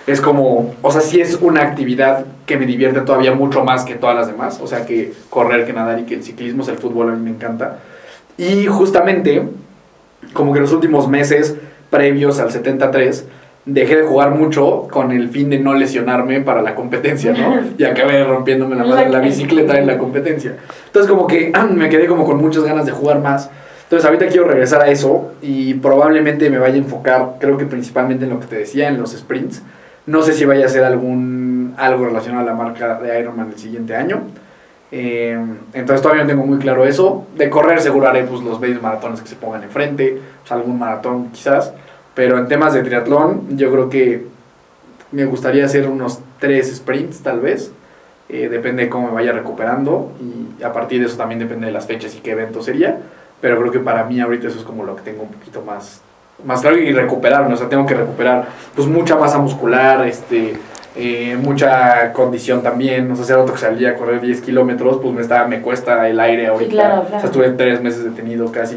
es 0.07 0.21
como, 0.21 0.75
o 0.83 0.91
sea, 0.91 1.01
sí 1.01 1.21
es 1.23 1.37
una 1.41 1.63
actividad 1.63 2.27
que 2.45 2.59
me 2.59 2.67
divierte 2.67 3.01
todavía 3.01 3.35
mucho 3.35 3.65
más 3.65 3.85
que 3.85 3.95
todas 3.95 4.17
las 4.17 4.27
demás, 4.27 4.61
o 4.61 4.67
sea, 4.67 4.85
que 4.85 5.15
correr, 5.31 5.65
que 5.65 5.73
nadar 5.73 6.01
y 6.01 6.03
que 6.03 6.15
el 6.15 6.23
ciclismo, 6.23 6.63
o 6.63 6.65
sea, 6.67 6.75
el 6.75 6.81
fútbol 6.81 7.09
a 7.09 7.13
mí 7.13 7.23
me 7.23 7.31
encanta. 7.31 7.79
Y 8.37 8.67
justamente, 8.67 9.49
como 10.33 10.53
que 10.53 10.61
los 10.61 10.73
últimos 10.73 11.09
meses 11.09 11.57
previos 11.91 12.41
al 12.41 12.51
73, 12.51 13.27
dejé 13.65 13.97
de 13.97 14.03
jugar 14.03 14.31
mucho 14.33 14.89
con 14.91 15.13
el 15.13 15.29
fin 15.29 15.51
de 15.51 15.59
no 15.59 15.75
lesionarme 15.75 16.41
para 16.41 16.63
la 16.63 16.75
competencia, 16.75 17.33
¿no? 17.33 17.61
Y 17.79 17.85
acabé 17.85 18.25
rompiéndome 18.25 18.75
la 18.75 18.85
madre 18.85 19.09
la 19.09 19.21
bicicleta 19.21 19.79
en 19.79 19.87
la 19.87 19.99
competencia. 19.99 20.57
Entonces 20.87 21.11
como 21.11 21.27
que 21.27 21.53
me 21.75 21.89
quedé 21.89 22.07
como 22.07 22.25
con 22.25 22.39
muchas 22.39 22.65
ganas 22.65 22.87
de 22.87 22.93
jugar 22.93 23.21
más. 23.21 23.51
Entonces 23.85 24.07
ahorita 24.07 24.29
quiero 24.29 24.49
regresar 24.49 24.81
a 24.81 24.89
eso 24.89 25.33
y 25.43 25.75
probablemente 25.75 26.49
me 26.49 26.59
vaya 26.59 26.75
a 26.75 26.79
enfocar, 26.79 27.35
creo 27.39 27.59
que 27.59 27.67
principalmente 27.67 28.25
en 28.25 28.31
lo 28.31 28.41
que 28.41 28.47
te 28.47 28.57
decía, 28.57 28.89
en 28.89 28.99
los 28.99 29.13
sprints. 29.13 29.63
No 30.07 30.23
sé 30.23 30.33
si 30.33 30.45
vaya 30.45 30.65
a 30.65 30.67
hacer 30.67 30.83
algún 30.83 31.75
algo 31.77 32.07
relacionado 32.07 32.43
a 32.43 32.47
la 32.47 32.55
marca 32.55 32.99
de 32.99 33.21
Ironman 33.21 33.51
el 33.51 33.59
siguiente 33.59 33.95
año. 33.95 34.23
Eh, 34.95 35.39
entonces 35.73 36.03
todavía 36.03 36.23
no 36.23 36.29
tengo 36.29 36.47
muy 36.47 36.59
claro 36.59 36.85
eso. 36.85 37.27
De 37.35 37.49
correr 37.49 37.81
seguro 37.81 38.07
haré 38.07 38.25
pues, 38.25 38.43
los 38.43 38.61
medios 38.61 38.81
maratones 38.81 39.23
que 39.23 39.29
se 39.29 39.37
pongan 39.37 39.65
enfrente, 39.65 40.21
pues, 40.41 40.53
algún 40.53 40.79
maratón 40.79 41.31
quizás. 41.31 41.73
Pero 42.15 42.39
en 42.39 42.47
temas 42.47 42.75
de 42.75 42.83
triatlón, 42.83 43.57
yo 43.57 43.73
creo 43.73 43.89
que 43.89 44.27
me 45.11 45.25
gustaría 45.25 45.65
hacer 45.65 45.89
unos 45.89 46.21
tres 46.39 46.77
sprints 46.77 47.23
tal 47.23 47.41
vez. 47.41 47.73
Eh, 48.29 48.49
depende 48.49 48.85
de 48.85 48.89
cómo 48.89 49.09
me 49.09 49.15
vaya 49.15 49.33
recuperando 49.33 50.13
y 50.21 50.63
a 50.63 50.73
partir 50.73 51.01
de 51.01 51.07
eso 51.07 51.17
también 51.17 51.39
depende 51.39 51.67
de 51.67 51.73
las 51.73 51.87
fechas 51.87 52.15
y 52.15 52.21
qué 52.21 52.33
evento 52.33 52.63
sería. 52.63 52.99
Pero 53.41 53.59
creo 53.59 53.73
que 53.73 53.81
para 53.81 54.05
mí 54.05 54.21
ahorita 54.21 54.49
eso 54.49 54.59
es 54.59 54.65
como 54.65 54.85
lo 54.85 54.95
que 54.95 55.03
tengo 55.03 55.23
un 55.23 55.31
poquito 55.31 55.63
más, 55.63 56.01
más 56.45 56.61
claro 56.61 56.79
y 56.79 56.93
recuperarme. 56.93 57.55
O 57.55 57.57
sea, 57.57 57.69
tengo 57.69 57.87
que 57.87 57.95
recuperar 57.95 58.49
pues 58.75 58.87
mucha 58.89 59.17
masa 59.17 59.39
muscular, 59.39 60.07
este, 60.07 60.55
eh, 60.97 61.37
mucha 61.41 62.13
condición 62.13 62.63
también. 62.63 63.11
O 63.11 63.15
sea, 63.15 63.25
hacer 63.25 63.37
otro 63.37 63.55
que 63.55 63.61
salía 63.61 63.91
a 63.91 63.95
correr 63.95 64.21
10 64.21 64.41
kilómetros, 64.43 64.99
pues 65.03 65.15
me, 65.15 65.23
está, 65.23 65.47
me 65.47 65.61
cuesta 65.61 66.09
el 66.09 66.19
aire 66.21 66.49
ahorita. 66.49 66.71
claro, 66.71 67.01
O 67.03 67.05
claro. 67.05 67.21
sea, 67.21 67.27
estuve 67.27 67.51
tres 67.51 67.81
meses 67.83 68.05
detenido 68.05 68.51
casi. 68.53 68.77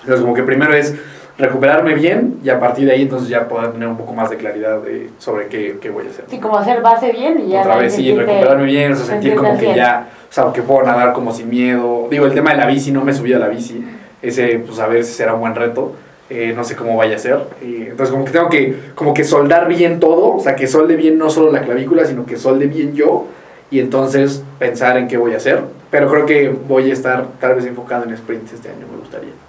Entonces, 0.00 0.20
como 0.22 0.34
que 0.34 0.42
primero 0.42 0.72
es 0.74 0.94
recuperarme 1.38 1.94
bien 1.94 2.38
y 2.42 2.48
a 2.48 2.58
partir 2.58 2.86
de 2.86 2.92
ahí 2.92 3.02
entonces 3.02 3.28
ya 3.28 3.46
poder 3.46 3.72
tener 3.72 3.86
un 3.88 3.96
poco 3.98 4.14
más 4.14 4.30
de 4.30 4.36
claridad 4.38 4.80
de, 4.80 5.10
sobre 5.18 5.48
qué, 5.48 5.76
qué 5.80 5.90
voy 5.90 6.06
a 6.06 6.10
hacer. 6.10 6.24
Sí, 6.28 6.38
como 6.38 6.56
hacer 6.56 6.80
base 6.80 7.12
bien 7.12 7.40
y 7.46 7.50
ya. 7.50 7.60
Otra 7.60 7.76
vez, 7.76 7.94
sí, 7.94 8.14
recuperarme 8.14 8.64
bien, 8.64 8.92
o 8.92 8.96
sea, 8.96 9.04
sentir 9.04 9.34
como 9.34 9.58
que 9.58 9.74
ya, 9.74 10.08
o 10.30 10.32
sea, 10.32 10.52
que 10.52 10.62
puedo 10.62 10.82
nadar 10.84 11.12
como 11.12 11.32
sin 11.32 11.50
miedo. 11.50 12.08
Digo, 12.10 12.24
el 12.26 12.32
tema 12.32 12.52
de 12.52 12.56
la 12.56 12.66
bici, 12.66 12.90
no 12.90 13.04
me 13.04 13.12
subí 13.12 13.34
a 13.34 13.38
la 13.38 13.48
bici. 13.48 13.84
Ese, 14.22 14.60
pues 14.66 14.78
a 14.78 14.86
ver 14.86 15.04
si 15.04 15.12
será 15.12 15.34
un 15.34 15.40
buen 15.40 15.54
reto. 15.54 15.92
Eh, 16.28 16.52
no 16.54 16.64
sé 16.64 16.76
cómo 16.76 16.96
vaya 16.96 17.16
a 17.16 17.18
ser. 17.18 17.38
Eh, 17.62 17.88
entonces 17.90 18.12
como 18.12 18.24
que 18.24 18.32
tengo 18.32 18.48
que, 18.48 18.76
como 18.94 19.14
que 19.14 19.24
soldar 19.24 19.68
bien 19.68 20.00
todo, 20.00 20.34
o 20.34 20.40
sea, 20.40 20.56
que 20.56 20.66
solde 20.66 20.96
bien 20.96 21.18
no 21.18 21.30
solo 21.30 21.52
la 21.52 21.62
clavícula, 21.62 22.04
sino 22.04 22.26
que 22.26 22.36
solde 22.36 22.66
bien 22.66 22.94
yo 22.94 23.26
y 23.70 23.80
entonces 23.80 24.42
pensar 24.58 24.96
en 24.96 25.08
qué 25.08 25.16
voy 25.16 25.34
a 25.34 25.36
hacer. 25.36 25.60
Pero 25.90 26.08
creo 26.10 26.26
que 26.26 26.48
voy 26.48 26.90
a 26.90 26.92
estar 26.92 27.26
tal 27.40 27.54
vez 27.54 27.66
enfocado 27.66 28.04
en 28.04 28.16
sprints 28.16 28.52
este 28.52 28.68
año, 28.68 28.86
me 28.90 28.98
gustaría. 28.98 29.45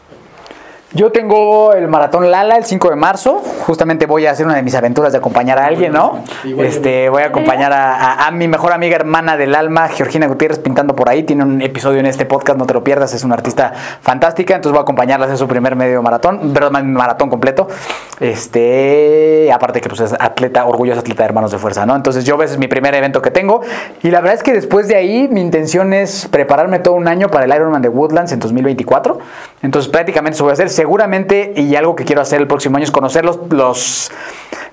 Yo 0.93 1.11
tengo 1.11 1.73
el 1.73 1.89
maratón 1.89 2.31
Lala 2.31 2.55
el 2.55 2.63
5 2.63 2.89
de 2.91 2.95
marzo. 2.95 3.41
Justamente 3.65 4.05
voy 4.05 4.25
a 4.25 4.31
hacer 4.31 4.45
una 4.45 4.55
de 4.55 4.63
mis 4.63 4.73
aventuras 4.73 5.11
de 5.11 5.17
acompañar 5.17 5.59
a 5.59 5.65
alguien, 5.65 5.91
¿no? 5.91 6.23
Este, 6.63 7.09
voy 7.09 7.23
a 7.23 7.25
acompañar 7.25 7.73
a, 7.73 7.93
a- 7.95 8.27
a 8.27 8.31
mi 8.31 8.47
mejor 8.47 8.71
amiga 8.71 8.95
hermana 8.95 9.35
del 9.35 9.53
alma, 9.53 9.89
Georgina 9.89 10.27
Gutiérrez, 10.27 10.59
pintando 10.59 10.95
por 10.95 11.09
ahí. 11.09 11.23
Tiene 11.23 11.43
un 11.43 11.61
episodio 11.61 11.99
en 11.99 12.05
este 12.05 12.25
podcast, 12.25 12.57
no 12.57 12.65
te 12.65 12.73
lo 12.73 12.85
pierdas. 12.85 13.13
Es 13.13 13.25
una 13.25 13.35
artista 13.35 13.73
fantástica. 14.01 14.55
Entonces 14.55 14.71
voy 14.71 14.79
a 14.79 14.83
acompañarla 14.83 15.25
a 15.25 15.27
hacer 15.27 15.37
su 15.37 15.47
primer 15.47 15.75
medio 15.75 16.01
maratón, 16.01 16.53
perdón, 16.53 16.93
maratón 16.93 17.29
completo. 17.29 17.67
Este, 18.21 19.51
aparte 19.51 19.81
que 19.81 19.89
pues 19.89 19.99
es 20.01 20.13
atleta, 20.17 20.65
orgullosa 20.65 21.01
atleta 21.01 21.23
de 21.23 21.27
hermanos 21.27 21.51
de 21.51 21.57
fuerza, 21.57 21.85
¿no? 21.85 21.95
Entonces 21.97 22.23
yo 22.23 22.35
ese 22.41 22.53
es 22.53 22.59
mi 22.59 22.67
primer 22.67 22.95
evento 22.95 23.21
que 23.21 23.29
tengo. 23.29 23.59
Y 24.03 24.09
la 24.09 24.21
verdad 24.21 24.35
es 24.35 24.43
que 24.43 24.53
después 24.53 24.87
de 24.87 24.95
ahí 24.95 25.27
mi 25.29 25.41
intención 25.41 25.91
es 25.93 26.27
prepararme 26.31 26.79
todo 26.79 26.93
un 26.93 27.09
año 27.09 27.27
para 27.27 27.43
el 27.45 27.53
Ironman 27.53 27.81
de 27.81 27.89
Woodlands 27.89 28.31
en 28.31 28.39
2024. 28.39 29.19
Entonces 29.61 29.91
prácticamente 29.91 30.35
eso 30.35 30.45
voy 30.45 30.51
a 30.51 30.53
hacer. 30.53 30.69
Seguramente, 30.81 31.53
y 31.55 31.75
algo 31.75 31.95
que 31.95 32.05
quiero 32.05 32.21
hacer 32.21 32.39
el 32.39 32.45
próximo 32.45 32.77
año 32.77 32.83
es 32.83 32.91
conocer 32.91 33.25
los, 33.25 33.39
los- 33.51 34.11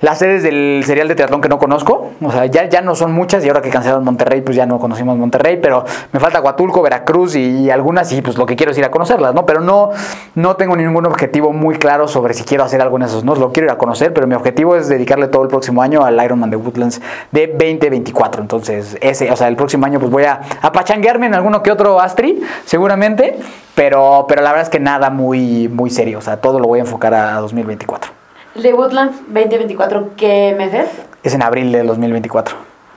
las 0.04 0.18
sedes 0.18 0.42
del 0.42 0.82
serial 0.84 1.08
de 1.08 1.14
triatlón 1.14 1.40
que 1.40 1.48
no 1.48 1.58
conozco. 1.58 2.10
O 2.22 2.30
sea, 2.30 2.44
ya, 2.44 2.68
ya 2.68 2.82
no 2.82 2.94
son 2.94 3.12
muchas 3.12 3.42
y 3.42 3.48
ahora 3.48 3.62
que 3.62 3.70
cancelaron 3.70 4.04
Monterrey, 4.04 4.42
pues 4.42 4.54
ya 4.54 4.66
no 4.66 4.78
conocimos 4.78 5.16
Monterrey, 5.16 5.58
pero 5.62 5.86
me 6.12 6.20
falta 6.20 6.42
Huatulco, 6.42 6.82
Veracruz 6.82 7.34
y, 7.36 7.70
algunas 7.70 8.12
y 8.12 8.20
pues 8.20 8.36
lo 8.36 8.44
que 8.44 8.54
quiero 8.54 8.72
es 8.72 8.78
ir 8.78 8.84
a 8.84 8.90
conocerlas, 8.90 9.34
¿no? 9.34 9.46
Pero 9.46 9.60
no, 9.60 9.92
no 10.34 10.56
tengo 10.56 10.76
ningún 10.76 11.06
objetivo 11.06 11.54
muy 11.54 11.76
claro 11.76 12.06
sobre 12.06 12.34
si 12.34 12.44
quiero 12.44 12.64
hacer 12.64 12.82
algo 12.82 12.98
en 12.98 13.04
esos, 13.04 13.24
¿no? 13.24 13.34
Lo 13.34 13.50
quiero 13.50 13.68
ir 13.68 13.72
a 13.72 13.78
conocer, 13.78 14.12
pero 14.12 14.26
mi 14.26 14.34
objetivo 14.34 14.76
es 14.76 14.88
dedicarle 14.88 15.28
todo 15.28 15.42
el 15.42 15.48
próximo 15.48 15.80
año 15.80 16.04
al 16.04 16.22
Ironman 16.22 16.50
de 16.50 16.56
Woodlands 16.56 17.00
de 17.32 17.46
2024. 17.46 18.42
Entonces, 18.42 18.98
ese, 19.00 19.30
o 19.32 19.36
sea, 19.36 19.48
el 19.48 19.56
próximo 19.56 19.86
año 19.86 20.00
pues 20.00 20.10
voy 20.10 20.24
a, 20.24 20.38
a 20.60 20.70
pachanguearme 20.70 21.24
en 21.26 21.34
alguno 21.34 21.62
que 21.62 21.72
otro 21.72 21.98
Astri, 21.98 22.42
seguramente, 22.66 23.38
pero, 23.74 24.26
pero 24.28 24.42
la 24.42 24.50
verdad 24.50 24.64
es 24.64 24.68
que 24.68 24.80
nada 24.80 25.08
muy, 25.08 25.68
muy 25.68 25.88
serio, 25.88 26.18
o 26.18 26.22
sea, 26.22 26.42
todo 26.42 26.60
lo 26.60 26.68
voy 26.68 26.80
a 26.80 26.82
enfocar 26.82 27.14
a 27.14 27.40
2024. 27.40 28.13
El 28.54 28.62
de 28.62 28.72
Woodlands 28.72 29.16
2024, 29.26 30.10
¿qué 30.16 30.54
mes 30.56 30.72
es? 30.72 30.88
Es 31.24 31.34
en 31.34 31.42
abril 31.42 31.72
del 31.72 31.86
2024. 31.88 32.54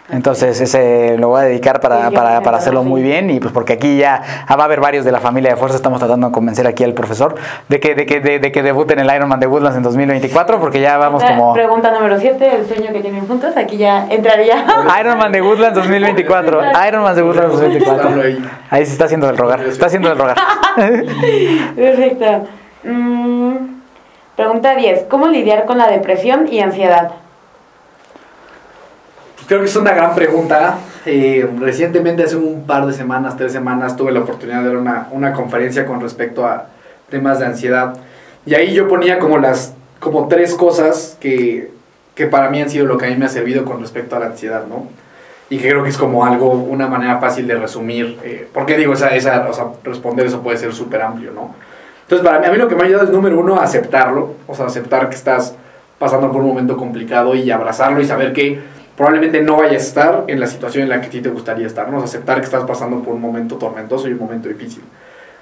Entonces 0.09 0.61
ese 0.61 1.17
lo 1.17 1.29
voy 1.29 1.41
a 1.41 1.43
dedicar 1.43 1.81
para, 1.81 2.09
Sí, 2.09 2.15
para, 2.15 2.41
para 2.41 2.57
hacerlo 2.57 2.83
sí. 2.83 2.87
muy 2.87 3.01
bien 3.01 3.29
y 3.29 3.41
pues 3.41 3.51
porque 3.51 3.73
aquí 3.73 3.97
ya 3.97 4.21
ah, 4.47 4.55
va 4.55 4.63
a 4.63 4.65
haber 4.65 4.79
varios 4.79 5.03
de 5.03 5.11
la 5.11 5.19
familia 5.19 5.49
de 5.49 5.57
fuerza, 5.57 5.75
estamos 5.75 5.99
tratando 5.99 6.27
de 6.27 6.31
convencer 6.33 6.65
aquí 6.65 6.85
al 6.85 6.93
profesor 6.93 7.35
de 7.67 7.79
que, 7.81 7.93
de 7.93 8.05
que, 8.05 8.21
de, 8.21 8.39
de 8.39 8.51
que 8.53 8.63
debuten 8.63 8.99
el 8.99 9.13
Ironman 9.13 9.39
de 9.41 9.47
Woodlands 9.47 9.75
en 9.75 9.83
2024 9.83 10.61
porque 10.61 10.79
ya 10.79 10.97
vamos 10.97 11.23
como... 11.23 11.53
Pregunta 11.53 11.91
número 11.91 12.17
7, 12.19 12.55
el 12.55 12.65
sueño 12.67 12.93
que 12.93 13.01
tienen 13.01 13.27
juntos. 13.27 13.57
Aquí 13.57 13.75
ya 13.77 14.07
entraría. 14.09 14.63
Ironman 15.01 15.31
de 15.31 15.41
Woodlands 15.41 15.75
2024. 15.75 16.61
Ironman 16.87 17.15
de 17.15 17.23
Woodlands 17.23 17.51
2024. 17.51 18.21
Ahí. 18.21 18.49
Ahí 18.69 18.85
se 18.85 18.93
está 18.93 19.05
haciendo 19.05 19.29
el 19.29 19.35
rogar. 19.37 19.61
Está 19.61 19.87
haciendo 19.87 20.09
el 20.11 20.17
rogar. 20.17 20.37
Perfecto. 21.75 22.47
Mm, 22.85 23.76
pregunta 24.37 24.75
10. 24.75 25.05
¿Cómo 25.09 25.27
lidiar 25.27 25.65
con 25.65 25.79
la 25.79 25.89
depresión 25.89 26.47
y 26.49 26.61
ansiedad? 26.61 27.11
Pues 29.35 29.47
creo 29.47 29.59
que 29.59 29.65
es 29.65 29.75
una 29.75 29.91
gran 29.91 30.13
pregunta. 30.13 30.77
Eh, 31.05 31.49
recientemente, 31.59 32.23
hace 32.23 32.37
un 32.37 32.65
par 32.67 32.85
de 32.85 32.93
semanas, 32.93 33.35
tres 33.35 33.51
semanas, 33.51 33.97
tuve 33.97 34.11
la 34.11 34.19
oportunidad 34.19 34.59
de 34.61 34.67
dar 34.67 34.77
una, 34.77 35.07
una 35.11 35.33
conferencia 35.33 35.87
con 35.87 35.99
respecto 35.99 36.45
a 36.45 36.67
temas 37.09 37.39
de 37.39 37.47
ansiedad. 37.47 37.95
Y 38.45 38.53
ahí 38.53 38.73
yo 38.73 38.87
ponía 38.87 39.17
como 39.17 39.39
las 39.39 39.73
como 39.99 40.27
tres 40.27 40.53
cosas 40.53 41.17
que, 41.19 41.71
que 42.13 42.27
para 42.27 42.51
mí 42.51 42.61
han 42.61 42.69
sido 42.69 42.85
lo 42.85 42.99
que 42.99 43.07
a 43.07 43.09
mí 43.09 43.15
me 43.15 43.25
ha 43.25 43.29
servido 43.29 43.65
con 43.65 43.81
respecto 43.81 44.15
a 44.15 44.19
la 44.19 44.27
ansiedad, 44.27 44.65
¿no? 44.67 44.87
Y 45.49 45.57
que 45.57 45.69
creo 45.69 45.81
que 45.81 45.89
es 45.89 45.97
como 45.97 46.23
algo, 46.25 46.51
una 46.51 46.87
manera 46.87 47.17
fácil 47.17 47.47
de 47.47 47.55
resumir. 47.55 48.19
Eh, 48.23 48.47
porque 48.53 48.77
digo, 48.77 48.93
esa, 48.93 49.15
esa, 49.15 49.47
o 49.49 49.53
sea, 49.53 49.65
responder 49.83 50.27
eso 50.27 50.43
puede 50.43 50.57
ser 50.57 50.73
súper 50.73 51.01
amplio, 51.01 51.31
¿no? 51.31 51.55
Entonces, 52.09 52.25
para 52.25 52.49
mí, 52.49 52.57
lo 52.57 52.69
que 52.69 52.75
me 52.75 52.83
ha 52.83 52.85
ayudado 52.85 53.03
es, 53.03 53.09
número 53.09 53.37
uno, 53.37 53.59
aceptarlo. 53.59 54.35
O 54.47 54.55
sea, 54.55 54.67
aceptar 54.67 55.09
que 55.09 55.15
estás 55.15 55.55
pasando 55.99 56.31
por 56.31 56.41
un 56.41 56.47
momento 56.47 56.77
complicado 56.77 57.35
y 57.35 57.51
abrazarlo 57.51 57.99
y 57.99 58.05
saber 58.05 58.31
que 58.31 58.59
probablemente 58.95 59.41
no 59.41 59.57
vayas 59.57 59.83
a 59.83 59.87
estar 59.87 60.23
en 60.27 60.39
la 60.39 60.47
situación 60.47 60.83
en 60.83 60.89
la 60.89 61.01
que 61.01 61.07
a 61.07 61.09
ti 61.09 61.19
te 61.19 61.29
gustaría 61.29 61.67
estar, 61.67 61.89
¿no? 61.89 61.97
O 61.97 61.99
sea, 61.99 62.07
aceptar 62.07 62.39
que 62.39 62.45
estás 62.45 62.63
pasando 62.63 63.01
por 63.01 63.13
un 63.13 63.21
momento 63.21 63.57
tormentoso 63.57 64.07
y 64.07 64.13
un 64.13 64.19
momento 64.19 64.47
difícil. 64.47 64.83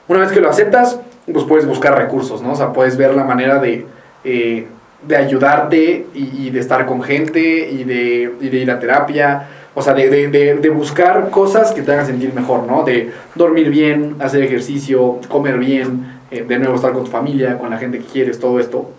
Una 0.07 0.21
vez 0.21 0.31
que 0.31 0.41
lo 0.41 0.49
aceptas, 0.49 0.99
pues 1.31 1.45
puedes 1.45 1.67
buscar 1.67 1.95
recursos, 1.95 2.41
¿no? 2.41 2.53
O 2.53 2.55
sea, 2.55 2.73
puedes 2.73 2.97
ver 2.97 3.13
la 3.13 3.23
manera 3.23 3.59
de, 3.59 3.85
eh, 4.23 4.67
de 5.07 5.15
ayudarte 5.15 6.07
y, 6.15 6.49
de 6.49 6.59
estar 6.59 6.87
con 6.87 7.03
gente 7.03 7.69
y 7.69 7.83
de, 7.83 8.33
ir 8.41 8.71
a 8.71 8.79
terapia. 8.79 9.47
O 9.73 9.81
sea, 9.81 9.93
de, 9.93 10.27
de 10.29 10.69
buscar 10.69 11.29
cosas 11.29 11.73
que 11.73 11.81
te 11.81 11.91
hagan 11.91 12.05
sentir 12.05 12.33
mejor, 12.33 12.63
¿no? 12.63 12.83
De 12.83 13.11
dormir 13.35 13.69
bien, 13.69 14.15
hacer 14.19 14.41
ejercicio, 14.43 15.19
comer 15.27 15.57
bien, 15.57 16.14
eh, 16.31 16.43
de 16.47 16.59
nuevo 16.59 16.75
estar 16.75 16.93
con 16.93 17.03
tu 17.03 17.11
familia, 17.11 17.57
con 17.57 17.69
la 17.69 17.77
gente 17.77 17.99
que 17.99 18.05
quieres, 18.05 18.39
todo 18.39 18.59
esto. 18.59 18.89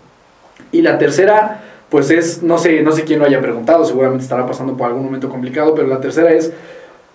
Y 0.71 0.81
la 0.81 0.97
tercera, 0.97 1.61
pues 1.89 2.09
es, 2.09 2.43
no 2.43 2.57
sé, 2.57 2.81
no 2.81 2.91
sé 2.91 3.03
quién 3.03 3.19
lo 3.19 3.25
haya 3.25 3.41
preguntado, 3.41 3.85
seguramente 3.85 4.23
estará 4.23 4.45
pasando 4.45 4.75
por 4.75 4.87
algún 4.87 5.03
momento 5.03 5.29
complicado, 5.29 5.75
pero 5.75 5.87
la 5.87 5.99
tercera 5.99 6.31
es, 6.31 6.51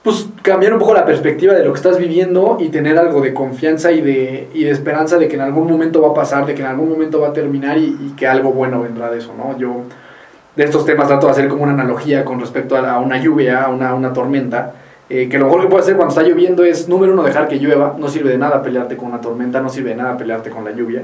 pues 0.02 0.26
cambiar 0.42 0.72
un 0.72 0.80
poco 0.80 0.94
la 0.94 1.04
perspectiva 1.04 1.54
de 1.54 1.64
lo 1.64 1.72
que 1.72 1.76
estás 1.76 1.98
viviendo 1.98 2.56
y 2.60 2.68
tener 2.68 2.98
algo 2.98 3.20
de 3.20 3.32
confianza 3.32 3.92
y 3.92 4.00
de, 4.00 4.48
y 4.52 4.64
de 4.64 4.70
esperanza 4.70 5.16
de 5.16 5.28
que 5.28 5.36
en 5.36 5.42
algún 5.42 5.70
momento 5.70 6.02
va 6.02 6.08
a 6.08 6.14
pasar, 6.14 6.44
de 6.44 6.54
que 6.54 6.62
en 6.62 6.68
algún 6.68 6.90
momento 6.90 7.20
va 7.20 7.28
a 7.28 7.32
terminar 7.32 7.78
y, 7.78 8.14
que 8.16 8.26
algo 8.26 8.52
bueno 8.52 8.80
vendrá 8.80 9.10
de 9.10 9.18
eso, 9.18 9.32
¿no? 9.36 9.56
Yo 9.58 9.82
de 10.56 10.64
estos 10.64 10.84
temas 10.84 11.08
trato 11.08 11.26
de 11.26 11.32
hacer 11.32 11.48
como 11.48 11.62
una 11.62 11.72
analogía 11.72 12.24
con 12.24 12.40
respecto 12.40 12.76
a, 12.76 12.92
a 12.92 12.98
una 12.98 13.18
lluvia, 13.18 13.64
a 13.64 13.68
una, 13.70 13.94
una 13.94 14.12
tormenta, 14.12 14.74
eh, 15.08 15.28
que 15.28 15.38
lo 15.38 15.46
mejor 15.46 15.62
que 15.62 15.68
puedes 15.68 15.84
hacer 15.84 15.96
cuando 15.96 16.14
está 16.14 16.22
lloviendo 16.22 16.64
es, 16.64 16.88
número 16.88 17.12
uno, 17.12 17.22
dejar 17.22 17.48
que 17.48 17.56
llueva, 17.56 17.96
no 17.98 18.08
sirve 18.08 18.30
de 18.30 18.38
nada 18.38 18.62
pelearte 18.62 18.96
con 18.96 19.08
una 19.08 19.20
tormenta, 19.20 19.60
no 19.60 19.68
sirve 19.68 19.90
de 19.90 19.96
nada 19.96 20.16
pelearte 20.16 20.50
con 20.50 20.64
la 20.64 20.70
lluvia. 20.70 21.02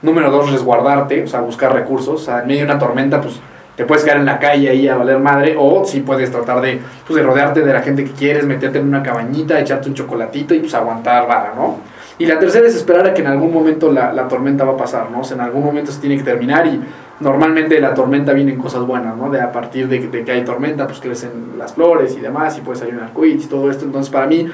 Número 0.00 0.30
dos, 0.30 0.50
resguardarte, 0.50 1.24
o 1.24 1.26
sea, 1.26 1.40
buscar 1.40 1.72
recursos. 1.72 2.22
O 2.22 2.24
sea, 2.24 2.40
en 2.40 2.48
medio 2.48 2.60
de 2.60 2.66
una 2.66 2.78
tormenta, 2.78 3.20
pues 3.20 3.40
te 3.76 3.84
puedes 3.84 4.04
quedar 4.04 4.18
en 4.18 4.26
la 4.26 4.38
calle 4.38 4.68
ahí 4.68 4.88
a 4.88 4.96
valer 4.96 5.18
madre, 5.18 5.54
o 5.58 5.84
sí 5.84 6.00
puedes 6.00 6.30
tratar 6.30 6.60
de, 6.60 6.80
pues, 7.06 7.16
de 7.16 7.22
rodearte 7.22 7.62
de 7.62 7.72
la 7.72 7.82
gente 7.82 8.04
que 8.04 8.12
quieres, 8.12 8.44
meterte 8.44 8.78
en 8.78 8.88
una 8.88 9.02
cabañita, 9.02 9.58
echarte 9.58 9.88
un 9.88 9.94
chocolatito 9.94 10.54
y 10.54 10.60
pues 10.60 10.74
aguantar 10.74 11.26
vara, 11.26 11.52
¿no? 11.54 11.78
Y 12.18 12.26
la 12.26 12.38
tercera 12.38 12.66
es 12.66 12.74
esperar 12.74 13.06
a 13.06 13.14
que 13.14 13.22
en 13.22 13.26
algún 13.26 13.52
momento 13.52 13.90
la, 13.90 14.12
la 14.12 14.28
tormenta 14.28 14.64
va 14.64 14.72
a 14.72 14.76
pasar, 14.76 15.10
¿no? 15.10 15.20
O 15.20 15.24
sea, 15.24 15.36
en 15.36 15.42
algún 15.42 15.64
momento 15.64 15.90
se 15.90 16.00
tiene 16.00 16.16
que 16.16 16.22
terminar 16.22 16.66
y 16.66 16.80
normalmente 17.20 17.80
la 17.80 17.94
tormenta 17.94 18.32
vienen 18.32 18.58
cosas 18.58 18.82
buenas, 18.86 19.16
¿no? 19.16 19.30
De 19.30 19.40
a 19.40 19.50
partir 19.50 19.88
de, 19.88 20.08
de 20.08 20.24
que 20.24 20.32
hay 20.32 20.44
tormenta, 20.44 20.86
pues 20.86 21.00
crecen 21.00 21.30
las 21.58 21.72
flores 21.72 22.16
y 22.16 22.20
demás, 22.20 22.56
y 22.58 22.60
puede 22.60 22.78
salir 22.78 22.94
un 22.94 23.00
arcoíris 23.00 23.46
y 23.46 23.48
todo 23.48 23.70
esto. 23.70 23.84
Entonces, 23.84 24.12
para 24.12 24.26
mí, 24.26 24.46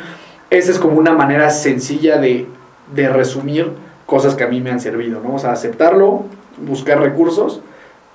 esa 0.50 0.70
es 0.70 0.78
como 0.78 0.98
una 0.98 1.12
manera 1.12 1.50
sencilla 1.50 2.18
de, 2.18 2.46
de 2.94 3.09
resumir 3.09 3.72
cosas 4.06 4.34
que 4.34 4.44
a 4.44 4.46
mí 4.46 4.61
me 4.61 4.70
han 4.70 4.80
servido, 4.80 5.20
¿no? 5.22 5.34
O 5.34 5.38
sea, 5.38 5.52
aceptarlo, 5.52 6.24
buscar 6.59 7.00
recursos 7.00 7.61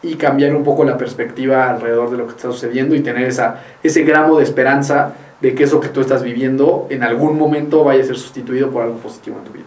y 0.01 0.15
cambiar 0.15 0.55
un 0.55 0.63
poco 0.63 0.83
la 0.83 0.97
perspectiva 0.97 1.69
alrededor 1.69 2.09
de 2.11 2.17
lo 2.17 2.25
que 2.25 2.31
está 2.31 2.51
sucediendo 2.51 2.95
y 2.95 3.01
tener 3.01 3.27
esa, 3.27 3.61
ese 3.83 4.03
gramo 4.03 4.37
de 4.37 4.43
esperanza 4.43 5.13
de 5.43 5.53
que 5.53 5.65
eso 5.65 5.81
que 5.81 5.89
tú 5.89 5.99
estás 5.99 6.23
viviendo 6.23 6.87
en 6.89 7.03
algún 7.03 7.37
momento 7.37 7.83
vaya 7.83 8.01
a 8.01 8.05
ser 8.05 8.15
sustituido 8.15 8.69
por 8.69 8.83
algo 8.83 8.95
positivo 8.95 9.37
en 9.39 9.43
tu 9.43 9.51
vida. 9.51 9.65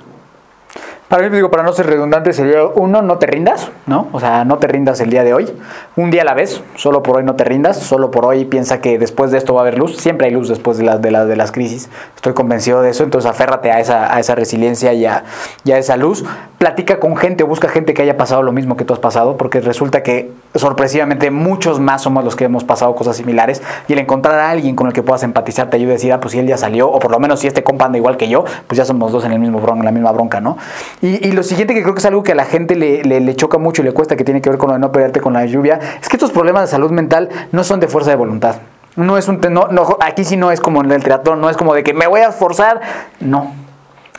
Para 1.09 1.23
mí, 1.23 1.37
digo, 1.37 1.51
para 1.51 1.63
no 1.63 1.73
ser 1.73 1.87
redundante, 1.87 2.33
sería 2.33 2.65
uno, 2.65 3.01
no 3.01 3.19
te 3.19 3.27
rindas, 3.27 3.71
¿no? 3.87 4.09
O 4.11 4.19
sea, 4.19 4.45
no 4.45 4.57
te 4.59 4.67
rindas 4.67 5.01
el 5.01 5.11
día 5.11 5.23
de 5.23 5.35
hoy. 5.35 5.47
Un 5.95 6.11
día 6.11 6.23
a 6.23 6.25
la 6.25 6.35
vez, 6.35 6.63
solo 6.75 7.03
por 7.03 7.19
hoy 7.19 7.25
no 7.25 7.37
te 7.37 7.45
rindas, 7.45 7.77
solo 7.77 8.11
por 8.11 8.25
hoy 8.25 8.45
piensa 8.47 8.81
que 8.81 8.99
después 8.99 9.31
de 9.31 9.39
esto 9.39 9.55
va 9.55 9.61
a 9.61 9.63
haber 9.63 9.79
luz. 9.79 9.99
Siempre 9.99 10.27
hay 10.27 10.33
luz 10.33 10.49
después 10.49 10.79
de, 10.79 10.85
las 10.85 11.01
de, 11.01 11.13
las 11.13 11.29
de 11.29 11.37
las 11.37 11.53
crisis. 11.53 11.91
Estoy 12.17 12.33
convencido 12.33 12.83
de 12.83 12.91
eso, 12.91 13.05
entonces 13.05 13.31
aférrate 13.31 13.71
a 13.71 13.79
esa, 13.79 14.13
a 14.13 14.19
esa 14.19 14.35
resiliencia 14.35 14.95
y 14.95 15.07
a, 15.07 15.23
y 15.63 15.71
a 15.73 15.79
esa 15.79 15.97
luz. 15.97 16.25
Platica 16.59 16.99
con 16.99 17.17
gente 17.17 17.45
o 17.45 17.47
busca 17.47 17.69
gente 17.69 17.93
que 17.93 18.01
haya 18.01 18.17
pasado 18.17 18.43
lo 18.43 18.51
mismo 18.51 18.77
que 18.77 18.85
tú 18.85 18.95
has 18.95 18.99
pasado, 18.99 19.37
porque 19.37 19.61
resulta 19.61 20.03
que 20.03 20.33
sorpresivamente 20.55 21.31
muchos 21.31 21.81
más 21.81 22.03
somos 22.03 22.25
los 22.25 22.35
que 22.35 22.45
hemos 22.45 22.65
pasado 22.65 22.95
cosas 22.95 23.17
similares 23.17 23.63
y 23.89 23.93
el 23.93 23.99
encontrar 23.99 24.39
a 24.39 24.51
alguien 24.51 24.75
con 24.75 24.87
el 24.87 24.95
que 24.95 25.03
puedas 25.03 25.23
empatizar 25.23 25.69
te 25.69 25.77
ayuda 25.77 25.91
a 25.91 25.93
decir, 25.95 26.13
ah, 26.15 26.21
pues 26.21 26.33
si 26.33 26.39
él 26.39 26.47
ya 26.47 26.57
salió, 26.57 26.89
o 26.89 26.99
por 26.99 27.11
lo 27.11 27.19
menos 27.19 27.41
si 27.41 27.47
este 27.47 27.63
compa 27.63 27.85
anda 27.85 27.99
igual 27.99 28.17
que 28.17 28.29
yo, 28.29 28.45
pues 28.67 28.79
ya 28.79 28.87
somos 28.87 29.13
dos 29.13 29.25
en 29.27 29.33
el 29.33 29.39
mismo 29.39 29.61
bron, 29.61 29.79
en 29.79 29.85
la 29.85 29.91
misma 29.91 30.13
bronca, 30.13 30.41
¿no? 30.41 30.57
Y, 31.03 31.33
lo 31.33 31.43
siguiente 31.43 31.75
que 31.75 31.83
creo 31.83 31.93
que 31.93 31.99
es 31.99 32.07
algo 32.07 32.23
que 32.23 32.33
a 32.33 32.35
la 32.35 32.47
gente 32.47 32.75
le, 32.75 33.37
choca 33.37 33.59
mucho 33.59 33.83
y 33.83 33.85
le 33.85 33.93
cuesta, 33.93 34.17
que 34.17 34.25
tiene 34.25 34.41
que 34.41 34.49
ver 34.49 34.59
con 34.59 34.69
lo 34.69 34.75
de 34.75 34.81
no 34.81 34.93
pelearte 34.93 35.21
con 35.21 35.35
la 35.35 35.45
lluvia, 35.45 35.79
es 36.01 36.09
que 36.09 36.17
estos 36.17 36.31
problemas 36.31 36.63
de 36.63 36.69
salud 36.69 36.91
mental 36.91 37.29
no 37.53 37.65
son 37.65 37.81
de 37.81 37.89
fuerza 37.89 38.11
de 38.11 38.17
voluntad. 38.17 38.57
No 38.97 39.19
es 39.19 39.29
un 39.29 39.41
no, 39.51 39.69
no, 39.69 39.99
aquí 40.01 40.25
sí 40.25 40.39
no 40.39 40.51
es 40.51 40.61
como 40.61 40.83
en 40.83 40.91
el 40.91 41.03
triatlón, 41.03 41.43
no 41.43 41.51
es 41.51 41.59
como 41.59 41.75
de 41.75 41.85
que 41.85 41.93
me 41.93 42.07
voy 42.07 42.21
a 42.21 42.29
esforzar, 42.29 42.81
no. 43.21 43.66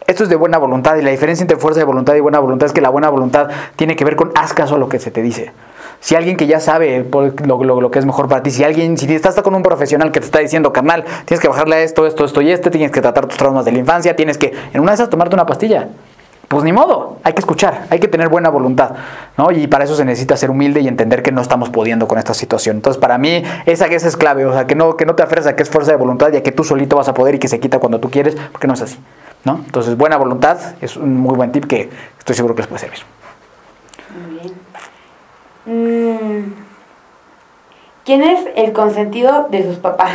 Esto 0.07 0.23
es 0.23 0.29
de 0.29 0.37
buena 0.37 0.57
voluntad 0.57 0.95
y 0.95 1.01
la 1.01 1.11
diferencia 1.11 1.43
entre 1.43 1.57
fuerza 1.57 1.81
de 1.81 1.85
voluntad 1.85 2.15
y 2.15 2.21
buena 2.21 2.39
voluntad 2.39 2.67
es 2.67 2.71
que 2.71 2.79
la 2.79 2.87
buena 2.87 3.09
voluntad 3.09 3.49
tiene 3.75 3.97
que 3.97 4.05
ver 4.05 4.15
con 4.15 4.31
haz 4.35 4.53
caso 4.53 4.75
a 4.75 4.77
lo 4.77 4.87
que 4.87 4.99
se 4.99 5.11
te 5.11 5.21
dice. 5.21 5.51
Si 5.99 6.15
alguien 6.15 6.37
que 6.37 6.47
ya 6.47 6.61
sabe 6.61 7.05
lo, 7.45 7.63
lo, 7.63 7.91
que 7.91 7.99
es 7.99 8.05
mejor 8.05 8.29
para 8.29 8.41
ti, 8.41 8.49
si 8.49 8.63
alguien, 8.63 8.97
si 8.97 9.13
estás 9.13 9.35
con 9.41 9.53
un 9.53 9.63
profesional 9.63 10.13
que 10.13 10.21
te 10.21 10.25
está 10.25 10.39
diciendo, 10.39 10.71
carnal, 10.71 11.03
tienes 11.25 11.41
que 11.41 11.49
bajarle 11.49 11.75
a 11.75 11.81
esto, 11.81 12.07
esto, 12.07 12.23
esto 12.23 12.41
y 12.41 12.51
este, 12.51 12.69
tienes 12.69 12.91
que 12.91 13.01
tratar 13.01 13.25
tus 13.25 13.37
traumas 13.37 13.65
de 13.65 13.73
la 13.73 13.79
infancia, 13.79 14.15
tienes 14.15 14.37
que, 14.37 14.53
en 14.73 14.79
una 14.79 14.91
de 14.91 14.95
esas, 14.95 15.09
tomarte 15.09 15.35
una 15.35 15.45
pastilla. 15.45 15.89
Pues 16.47 16.63
ni 16.63 16.71
modo, 16.71 17.17
hay 17.23 17.33
que 17.33 17.39
escuchar, 17.39 17.87
hay 17.89 17.99
que 17.99 18.07
tener 18.07 18.29
buena 18.29 18.49
voluntad, 18.49 18.91
¿no? 19.37 19.51
Y 19.51 19.67
para 19.67 19.83
eso 19.83 19.95
se 19.95 20.05
necesita 20.05 20.37
ser 20.37 20.49
humilde 20.49 20.79
y 20.79 20.87
entender 20.87 21.21
que 21.21 21.31
no 21.33 21.41
estamos 21.41 21.69
pudiendo 21.69 22.07
con 22.07 22.17
esta 22.17 22.33
situación. 22.33 22.77
Entonces, 22.77 22.99
para 23.01 23.17
mí, 23.17 23.43
esa, 23.65 23.87
esa 23.87 24.07
es 24.07 24.15
clave, 24.15 24.45
o 24.45 24.53
sea, 24.53 24.65
que 24.65 24.73
no, 24.75 24.95
que 24.95 25.05
no 25.05 25.13
te 25.15 25.23
aferres 25.23 25.45
a 25.45 25.55
que 25.57 25.63
es 25.63 25.69
fuerza 25.69 25.91
de 25.91 25.97
voluntad 25.97 26.31
y 26.31 26.37
a 26.37 26.43
que 26.43 26.53
tú 26.53 26.63
solito 26.63 26.95
vas 26.95 27.09
a 27.09 27.13
poder 27.13 27.35
y 27.35 27.39
que 27.39 27.49
se 27.49 27.59
quita 27.59 27.79
cuando 27.79 27.99
tú 27.99 28.09
quieres, 28.09 28.35
porque 28.51 28.65
no 28.67 28.75
es 28.75 28.81
así, 28.81 28.97
¿no? 29.43 29.61
Entonces, 29.65 29.97
buena 29.97 30.15
voluntad 30.15 30.57
es 30.81 30.95
un 30.95 31.17
muy 31.17 31.35
buen 31.35 31.51
tip 31.51 31.65
que 31.65 31.89
estoy 32.17 32.35
seguro 32.35 32.55
que 32.55 32.61
les 32.61 32.67
puede 32.67 32.79
servir. 32.79 32.99
Muy 34.15 34.39
bien. 34.39 34.53
Mm, 36.45 36.53
¿Quién 38.05 38.23
es 38.23 38.45
el 38.55 38.71
consentido 38.71 39.49
de 39.51 39.63
sus 39.65 39.75
papás? 39.79 40.13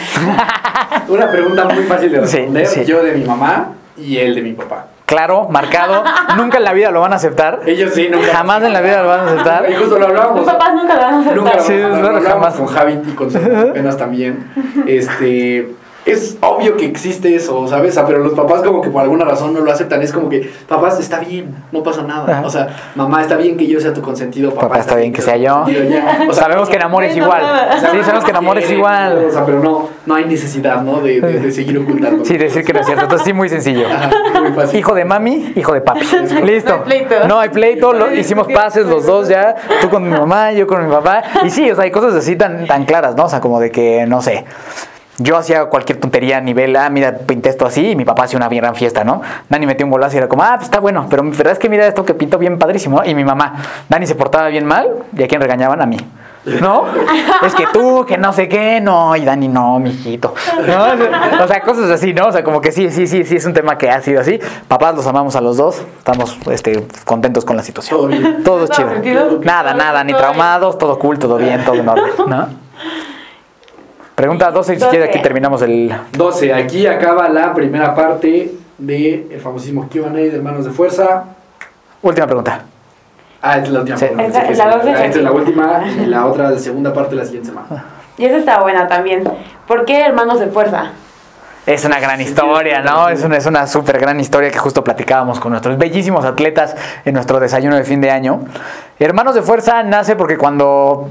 Una 1.09 1.31
pregunta 1.31 1.67
muy 1.67 1.83
fácil 1.85 2.11
de 2.11 2.27
Sí, 2.27 2.37
responder. 2.39 2.67
sí. 2.67 2.85
Yo 2.87 3.03
de 3.05 3.13
mi 3.13 3.25
mamá 3.27 3.73
y 3.99 4.17
él 4.17 4.35
de 4.35 4.41
mi 4.41 4.53
papá. 4.55 4.87
Claro, 5.13 5.47
marcado, 5.51 6.03
nunca 6.37 6.57
en 6.59 6.65
la 6.65 6.73
vida 6.73 6.91
lo 6.91 7.01
van 7.01 7.13
a 7.13 7.17
aceptar. 7.17 7.61
Ellos 7.67 7.93
sí, 7.95 8.09
nunca. 8.11 8.27
Jamás 8.35 8.63
en 8.63 8.73
la 8.73 8.81
vida 8.81 9.03
lo 9.03 9.09
van 9.09 9.21
a 9.21 9.25
aceptar. 9.25 9.71
Y 9.71 9.75
justo 9.75 9.99
lo 9.99 10.07
hablábamos. 10.07 10.43
Tus 10.43 10.53
papás 10.53 10.75
nunca 10.75 10.95
lo 10.95 11.01
van 11.03 11.15
a 11.15 11.19
aceptar. 11.19 11.37
Nunca 11.37 11.57
lo, 11.57 11.63
Sí, 11.63 11.77
lo- 11.79 11.87
hablábamos 11.95 12.25
jamás. 12.27 12.55
con 12.55 12.67
Javi 12.67 13.01
y 13.07 13.13
con 13.13 13.31
sus 13.31 13.41
apenas 13.45 13.97
también. 13.97 14.51
Este. 14.87 15.75
Es 16.05 16.37
obvio 16.41 16.77
que 16.77 16.85
existe 16.85 17.33
eso, 17.37 17.69
¿sabes? 17.69 17.97
Ah, 17.97 18.05
Pero 18.07 18.19
los 18.19 18.33
papás 18.33 18.63
como 18.63 18.83
que 18.83 18.91
por 18.91 19.03
alguna 19.03 19.25
razón 19.25 19.55
no 19.55 19.61
lo 19.61 19.71
aceptan. 19.71 20.03
Es 20.03 20.13
como 20.13 20.29
que, 20.29 20.51
papás, 20.69 20.99
está 20.99 21.21
bien, 21.21 21.55
no 21.71 21.83
pasa 21.85 22.03
nada. 22.03 22.39
Ajá. 22.39 22.47
O 22.47 22.51
sea, 22.51 22.69
mamá, 22.97 23.23
está 23.23 23.37
bien 23.37 23.57
que 23.57 23.69
yo 23.69 23.81
sea 23.81 23.93
tu 23.95 24.03
consentido. 24.03 24.51
Papá, 24.51 24.69
Papá, 24.69 24.81
está 24.81 24.97
bien 24.97 25.13
que 25.13 25.23
sea 25.23 25.37
yo. 25.37 25.63
O 25.63 26.33
sea, 26.35 26.43
Sabemos 26.45 26.69
que 26.69 26.75
en 26.77 26.83
amor 26.83 27.05
es 27.05 27.17
igual. 27.17 27.43
Sí, 27.79 27.87
sabemos 28.03 28.25
que 28.25 28.31
en 28.31 28.37
amor 28.37 28.59
es 28.59 28.71
igual. 28.71 29.27
O 29.29 29.31
sea, 29.33 29.45
pero 29.47 29.61
no, 29.61 29.89
no 30.05 30.15
hay 30.17 30.25
necesidad, 30.25 30.83
¿no? 30.83 31.01
De, 31.01 31.21
de- 31.21 31.39
de 31.39 31.53
seguir 31.53 31.79
ocultando. 31.79 32.25
Sí, 32.25 32.37
decir 32.37 32.65
que 32.65 32.73
no 32.73 32.81
es 32.81 32.87
cierto. 32.87 33.05
Entonces 33.05 33.25
sí, 33.27 33.33
muy 33.33 33.49
sencillo. 33.49 33.87
Ajá, 33.87 34.11
muy 34.41 34.53
fácil. 34.53 34.81
Hijo 34.81 34.95
de 34.95 35.05
mami, 35.05 35.53
hijo 35.55 35.73
de 35.73 35.83
papi. 35.83 36.01
Listo. 36.45 36.73
No 36.83 36.91
hay 36.91 37.05
pleito. 37.05 37.29
No 37.29 37.39
hay 37.39 37.49
pleito, 37.51 37.93
lo- 37.93 38.13
hicimos 38.13 38.49
pases 38.53 38.87
los 38.87 39.07
dos 39.07 39.29
ya. 39.29 39.55
Tú 39.81 39.89
con 39.89 40.03
mi 40.03 40.11
mamá, 40.11 40.51
yo 40.53 40.67
con 40.67 40.85
mi 40.85 40.93
papá. 40.93 41.23
Y 41.45 41.51
sí, 41.51 41.71
o 41.71 41.75
sea, 41.77 41.85
hay 41.85 41.91
cosas 41.93 42.15
así 42.15 42.35
tan, 42.35 42.67
tan 42.67 42.85
claras, 42.87 43.15
¿no? 43.15 43.27
O 43.27 43.29
sea, 43.29 43.41
como 43.41 43.61
de 43.61 43.71
que, 43.71 44.05
no 44.07 44.21
sé. 44.21 44.45
Yo 45.19 45.37
hacía 45.37 45.67
cualquier 45.67 46.01
tontería 46.01 46.39
a 46.39 46.41
nivel, 46.41 46.75
ah, 46.75 46.89
mira, 46.89 47.19
pinté 47.19 47.51
esto 47.51 47.67
así 47.67 47.91
y 47.91 47.97
mi 47.97 48.05
papá 48.05 48.25
hacía 48.25 48.39
una 48.39 48.49
bien 48.49 48.63
gran 48.63 48.75
fiesta, 48.75 49.05
¿no? 49.05 49.21
Dani 49.51 49.67
metió 49.67 49.85
un 49.85 49.93
golazo 49.93 50.17
y 50.17 50.19
era 50.19 50.29
como, 50.29 50.43
ah, 50.43 50.55
pues 50.55 50.65
está 50.65 50.81
bueno, 50.81 51.07
pero 51.11 51.23
la 51.23 51.31
verdad 51.31 51.53
es 51.53 51.59
que 51.59 51.69
mira 51.69 51.87
esto 51.87 52.05
que 52.05 52.15
pintó 52.15 52.39
bien 52.39 52.59
padrísimo. 52.59 52.99
¿no? 52.99 53.05
Y 53.05 53.15
mi 53.15 53.25
mamá, 53.25 53.55
Dani 53.91 54.07
se 54.07 54.15
portaba 54.15 54.49
bien 54.49 54.65
mal 54.65 54.89
y 55.17 55.23
a 55.23 55.29
quién 55.29 55.41
regañaban 55.41 55.83
a 55.83 55.87
mí. 55.87 55.99
¿No? 56.45 56.87
Es 57.47 57.55
que 57.55 57.67
tú, 57.73 58.05
que 58.07 58.17
no 58.17 58.33
sé 58.33 58.49
qué, 58.49 58.81
no, 58.81 59.15
y 59.17 59.25
Dani, 59.25 59.49
no, 59.49 59.79
mijito. 59.81 60.35
¿No? 60.67 61.45
O 61.45 61.47
sea, 61.47 61.61
cosas 61.61 61.91
así, 61.91 62.15
¿no? 62.15 62.29
O 62.29 62.33
sea, 62.33 62.43
como 62.43 62.61
que 62.61 62.73
sí, 62.73 62.91
sí, 62.91 63.07
sí, 63.07 63.25
sí, 63.25 63.37
es 63.37 63.45
un 63.45 63.53
tema 63.53 63.77
que 63.77 63.91
ha 63.91 64.01
sido 64.01 64.21
así. 64.21 64.41
Papás, 64.69 64.95
los 64.95 65.07
amamos 65.07 65.37
a 65.37 65.41
los 65.41 65.57
dos, 65.57 65.83
estamos 65.99 66.39
este, 66.51 66.87
contentos 67.05 67.45
con 67.45 67.57
la 67.57 67.63
situación. 67.63 67.99
Todo 67.99 68.09
bien. 68.09 68.43
Todo 68.45 68.65
es 68.65 68.71
chido. 68.71 69.41
Nada, 69.43 69.75
nada, 69.75 70.05
ni 70.05 70.15
traumados, 70.15 70.79
todo 70.79 70.99
cool, 70.99 71.19
todo 71.19 71.37
bien, 71.37 71.65
todo 71.65 71.75
orden, 71.75 72.13
¿no? 72.29 72.49
Pregunta 74.15 74.51
12 74.51 74.75
y 74.75 74.81
si 74.81 74.87
quiere 74.87 75.05
aquí 75.07 75.21
terminamos 75.23 75.63
el... 75.63 75.93
12. 76.13 76.53
Aquí 76.53 76.87
acaba 76.87 77.29
la 77.29 77.55
primera 77.55 77.95
parte 77.95 78.53
del 78.79 79.29
el 79.31 79.41
famosísimo 79.41 79.89
QA 79.89 80.11
de 80.11 80.37
Hermanos 80.37 80.65
de 80.65 80.71
Fuerza. 80.71 81.25
Última 82.03 82.27
pregunta. 82.27 82.63
Ah, 83.41 83.57
esta 83.57 83.67
es 83.67 83.73
la 83.73 83.81
última. 83.81 83.97
Sí. 83.97 84.07
sí, 84.07 84.15
que 84.15 84.55
la 84.55 84.83
sí. 84.83 84.89
Esta 84.89 85.07
es 85.07 85.17
la 85.17 85.33
última 85.33 85.85
y 86.03 86.07
la 86.07 86.27
otra, 86.27 86.51
la 86.51 86.59
segunda 86.59 86.93
parte, 86.93 87.17
la 87.17 87.25
siguiente 87.25 87.49
semana. 87.49 87.85
Y 88.19 88.27
esa 88.27 88.37
está 88.37 88.61
buena 88.61 88.87
también. 88.87 89.25
¿Por 89.67 89.85
qué 89.85 90.01
hermanos 90.05 90.39
de 90.39 90.49
fuerza? 90.49 90.93
Es 91.65 91.85
una 91.85 92.01
gran 92.01 92.21
historia, 92.21 92.81
¿no? 92.81 93.09
Es 93.09 93.23
una, 93.23 93.37
es 93.37 93.47
una 93.47 93.69
súper 93.69 93.99
gran 93.99 94.19
historia 94.19 94.51
que 94.51 94.59
justo 94.59 94.83
platicábamos 94.83 95.39
con 95.39 95.53
nuestros 95.53 95.79
bellísimos 95.79 96.25
atletas 96.25 96.77
en 97.05 97.15
nuestro 97.15 97.39
desayuno 97.39 97.77
de 97.77 97.85
fin 97.85 98.01
de 98.01 98.11
año. 98.11 98.41
Hermanos 98.99 99.37
de 99.37 99.43
Fuerza 99.43 99.83
nace 99.85 100.17
porque 100.17 100.37
cuando 100.37 101.09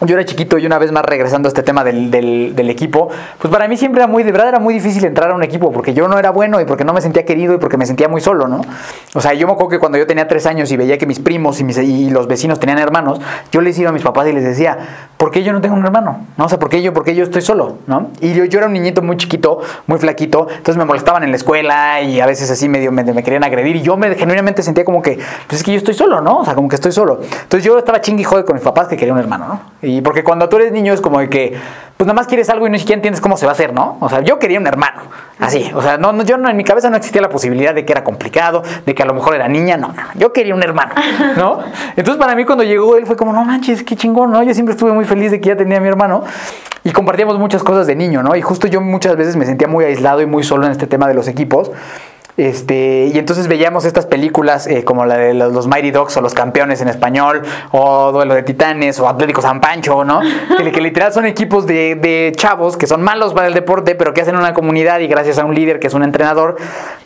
yo 0.00 0.14
era 0.14 0.24
chiquito 0.24 0.58
y 0.58 0.66
una 0.66 0.78
vez 0.78 0.92
más 0.92 1.04
regresando 1.04 1.48
a 1.48 1.50
este 1.50 1.62
tema 1.62 1.82
del, 1.82 2.10
del- 2.10 2.70
equipo, 2.70 3.08
pues 3.38 3.50
para 3.50 3.66
mí 3.66 3.76
siempre 3.76 4.02
era 4.02 4.06
muy, 4.06 4.22
de 4.22 4.30
verdad 4.30 4.48
era 4.48 4.58
muy 4.58 4.74
difícil 4.74 5.04
entrar 5.04 5.30
a 5.30 5.34
un 5.34 5.42
equipo 5.42 5.72
porque 5.72 5.94
yo 5.94 6.06
no 6.06 6.18
era 6.18 6.30
bueno 6.30 6.60
y 6.60 6.66
porque 6.66 6.84
no 6.84 6.92
me 6.92 7.00
sentía 7.00 7.24
querido 7.24 7.54
y 7.54 7.58
porque 7.58 7.78
me 7.78 7.86
sentía 7.86 8.08
muy 8.08 8.20
solo, 8.20 8.46
¿no? 8.46 8.60
O 9.14 9.20
sea, 9.20 9.32
yo 9.32 9.46
me 9.46 9.54
acuerdo 9.54 9.70
que 9.70 9.78
cuando 9.78 9.96
yo 9.96 10.06
tenía 10.06 10.28
tres 10.28 10.46
años 10.46 10.70
y 10.70 10.76
veía 10.76 10.98
que 10.98 11.06
mis 11.06 11.18
primos 11.18 11.60
y, 11.60 12.10
los 12.10 12.28
vecinos 12.28 12.60
tenían 12.60 12.78
hermanos, 12.78 13.20
yo 13.50 13.60
les 13.62 13.78
iba 13.78 13.88
a 13.88 13.92
mis 13.92 14.02
papás 14.02 14.28
y 14.28 14.32
les 14.32 14.44
decía, 14.44 14.78
¿por 15.16 15.30
qué 15.30 15.42
yo 15.42 15.52
no 15.52 15.60
tengo 15.60 15.74
un 15.76 15.84
hermano? 15.84 16.26
¿No? 16.36 16.44
O 16.44 16.48
sea, 16.48 16.58
¿por 16.58 16.68
qué 16.68 16.82
yo, 16.82 16.92
por 16.92 17.04
qué 17.04 17.14
yo 17.14 17.24
estoy 17.24 17.42
solo? 17.42 17.78
¿No? 17.86 18.10
Y 18.20 18.34
yo, 18.34 18.44
yo 18.44 18.58
era 18.58 18.66
un 18.66 18.74
niñito 18.74 19.02
muy 19.02 19.16
chiquito, 19.16 19.60
muy 19.86 19.98
flaquito, 19.98 20.46
entonces 20.50 20.76
me 20.76 20.84
molestaban 20.84 21.24
en 21.24 21.30
la 21.30 21.36
escuela 21.36 22.02
y 22.02 22.20
a 22.20 22.26
veces 22.26 22.50
así 22.50 22.68
medio 22.68 22.92
me, 22.92 23.04
querían 23.22 23.44
agredir 23.44 23.76
y 23.76 23.82
yo 23.82 23.96
me, 23.96 24.14
genuinamente 24.14 24.62
sentía 24.62 24.84
como 24.84 25.00
que, 25.02 25.18
pues 25.46 25.60
es 25.60 25.64
que 25.64 25.72
yo 25.72 25.78
estoy 25.78 25.94
solo, 25.94 26.20
¿no? 26.20 26.38
O 26.38 26.44
sea, 26.44 26.54
como 26.54 26.68
que 26.68 26.76
estoy 26.76 26.92
solo. 26.92 27.20
Entonces 27.22 27.64
yo 27.64 27.78
estaba 27.78 28.00
chingui 28.00 28.22
y 28.22 28.24
jode 28.24 28.44
con 28.44 28.54
mis 28.54 28.64
papás 28.64 28.88
que 28.88 28.96
quería 28.96 29.12
un 29.12 29.18
hermano, 29.18 29.48
¿no? 29.48 29.87
Y 29.88 30.02
porque 30.02 30.22
cuando 30.22 30.48
tú 30.48 30.56
eres 30.56 30.70
niño 30.72 30.92
es 30.92 31.00
como 31.00 31.18
de 31.20 31.30
que, 31.30 31.56
pues 31.96 32.06
nada 32.06 32.14
más 32.14 32.26
quieres 32.26 32.50
algo 32.50 32.66
y 32.66 32.70
ni 32.70 32.78
siquiera 32.78 32.98
entiendes 32.98 33.20
cómo 33.20 33.36
se 33.36 33.46
va 33.46 33.52
a 33.52 33.54
hacer, 33.54 33.72
¿no? 33.72 33.96
O 34.00 34.08
sea, 34.08 34.20
yo 34.20 34.38
quería 34.38 34.60
un 34.60 34.66
hermano, 34.66 35.00
así. 35.38 35.70
O 35.74 35.82
sea, 35.82 35.96
no, 35.96 36.12
no, 36.12 36.22
yo 36.24 36.36
no, 36.36 36.50
en 36.50 36.56
mi 36.56 36.64
cabeza 36.64 36.90
no 36.90 36.96
existía 36.96 37.22
la 37.22 37.30
posibilidad 37.30 37.74
de 37.74 37.84
que 37.84 37.92
era 37.92 38.04
complicado, 38.04 38.62
de 38.84 38.94
que 38.94 39.02
a 39.02 39.06
lo 39.06 39.14
mejor 39.14 39.34
era 39.34 39.48
niña, 39.48 39.76
no, 39.76 39.88
no, 39.88 40.02
yo 40.14 40.32
quería 40.32 40.54
un 40.54 40.62
hermano, 40.62 40.92
¿no? 41.36 41.60
Entonces 41.96 42.16
para 42.16 42.36
mí 42.36 42.44
cuando 42.44 42.64
llegó 42.64 42.96
él 42.96 43.06
fue 43.06 43.16
como, 43.16 43.32
no 43.32 43.44
manches, 43.44 43.82
qué 43.82 43.96
chingón, 43.96 44.30
¿no? 44.30 44.42
Yo 44.42 44.52
siempre 44.52 44.74
estuve 44.74 44.92
muy 44.92 45.06
feliz 45.06 45.30
de 45.30 45.40
que 45.40 45.48
ya 45.48 45.56
tenía 45.56 45.78
a 45.78 45.80
mi 45.80 45.88
hermano 45.88 46.24
y 46.84 46.92
compartíamos 46.92 47.38
muchas 47.38 47.62
cosas 47.62 47.86
de 47.86 47.96
niño, 47.96 48.22
¿no? 48.22 48.36
Y 48.36 48.42
justo 48.42 48.66
yo 48.66 48.80
muchas 48.80 49.16
veces 49.16 49.36
me 49.36 49.46
sentía 49.46 49.68
muy 49.68 49.84
aislado 49.84 50.20
y 50.22 50.26
muy 50.26 50.44
solo 50.44 50.66
en 50.66 50.72
este 50.72 50.86
tema 50.86 51.08
de 51.08 51.14
los 51.14 51.28
equipos. 51.28 51.70
Este, 52.38 53.10
y 53.12 53.18
entonces 53.18 53.48
veíamos 53.48 53.84
estas 53.84 54.06
películas 54.06 54.68
eh, 54.68 54.84
como 54.84 55.04
la 55.04 55.16
de 55.16 55.34
los, 55.34 55.66
Mighty 55.66 55.90
Dogs 55.90 56.16
o 56.16 56.20
Los 56.20 56.34
Campeones 56.34 56.80
en 56.80 56.86
español, 56.86 57.42
o 57.72 58.12
Duelo 58.12 58.34
de 58.34 58.44
Titanes, 58.44 59.00
o 59.00 59.08
Atlético 59.08 59.42
San 59.42 59.60
Pancho, 59.60 60.04
¿no? 60.04 60.20
Que, 60.56 60.72
que 60.72 60.80
literal 60.80 61.12
son 61.12 61.26
equipos 61.26 61.66
de, 61.66 61.96
de 61.96 62.32
chavos 62.36 62.76
que 62.76 62.86
son 62.86 63.02
malos 63.02 63.34
para 63.34 63.48
el 63.48 63.54
deporte, 63.54 63.94
pero 63.94 64.14
que 64.14 64.20
hacen 64.20 64.36
una 64.36 64.54
comunidad 64.54 65.00
y 65.00 65.08
gracias 65.08 65.38
a 65.38 65.44
un 65.44 65.54
líder 65.54 65.80
que 65.80 65.88
es 65.88 65.94
un 65.94 66.04
entrenador, 66.04 66.56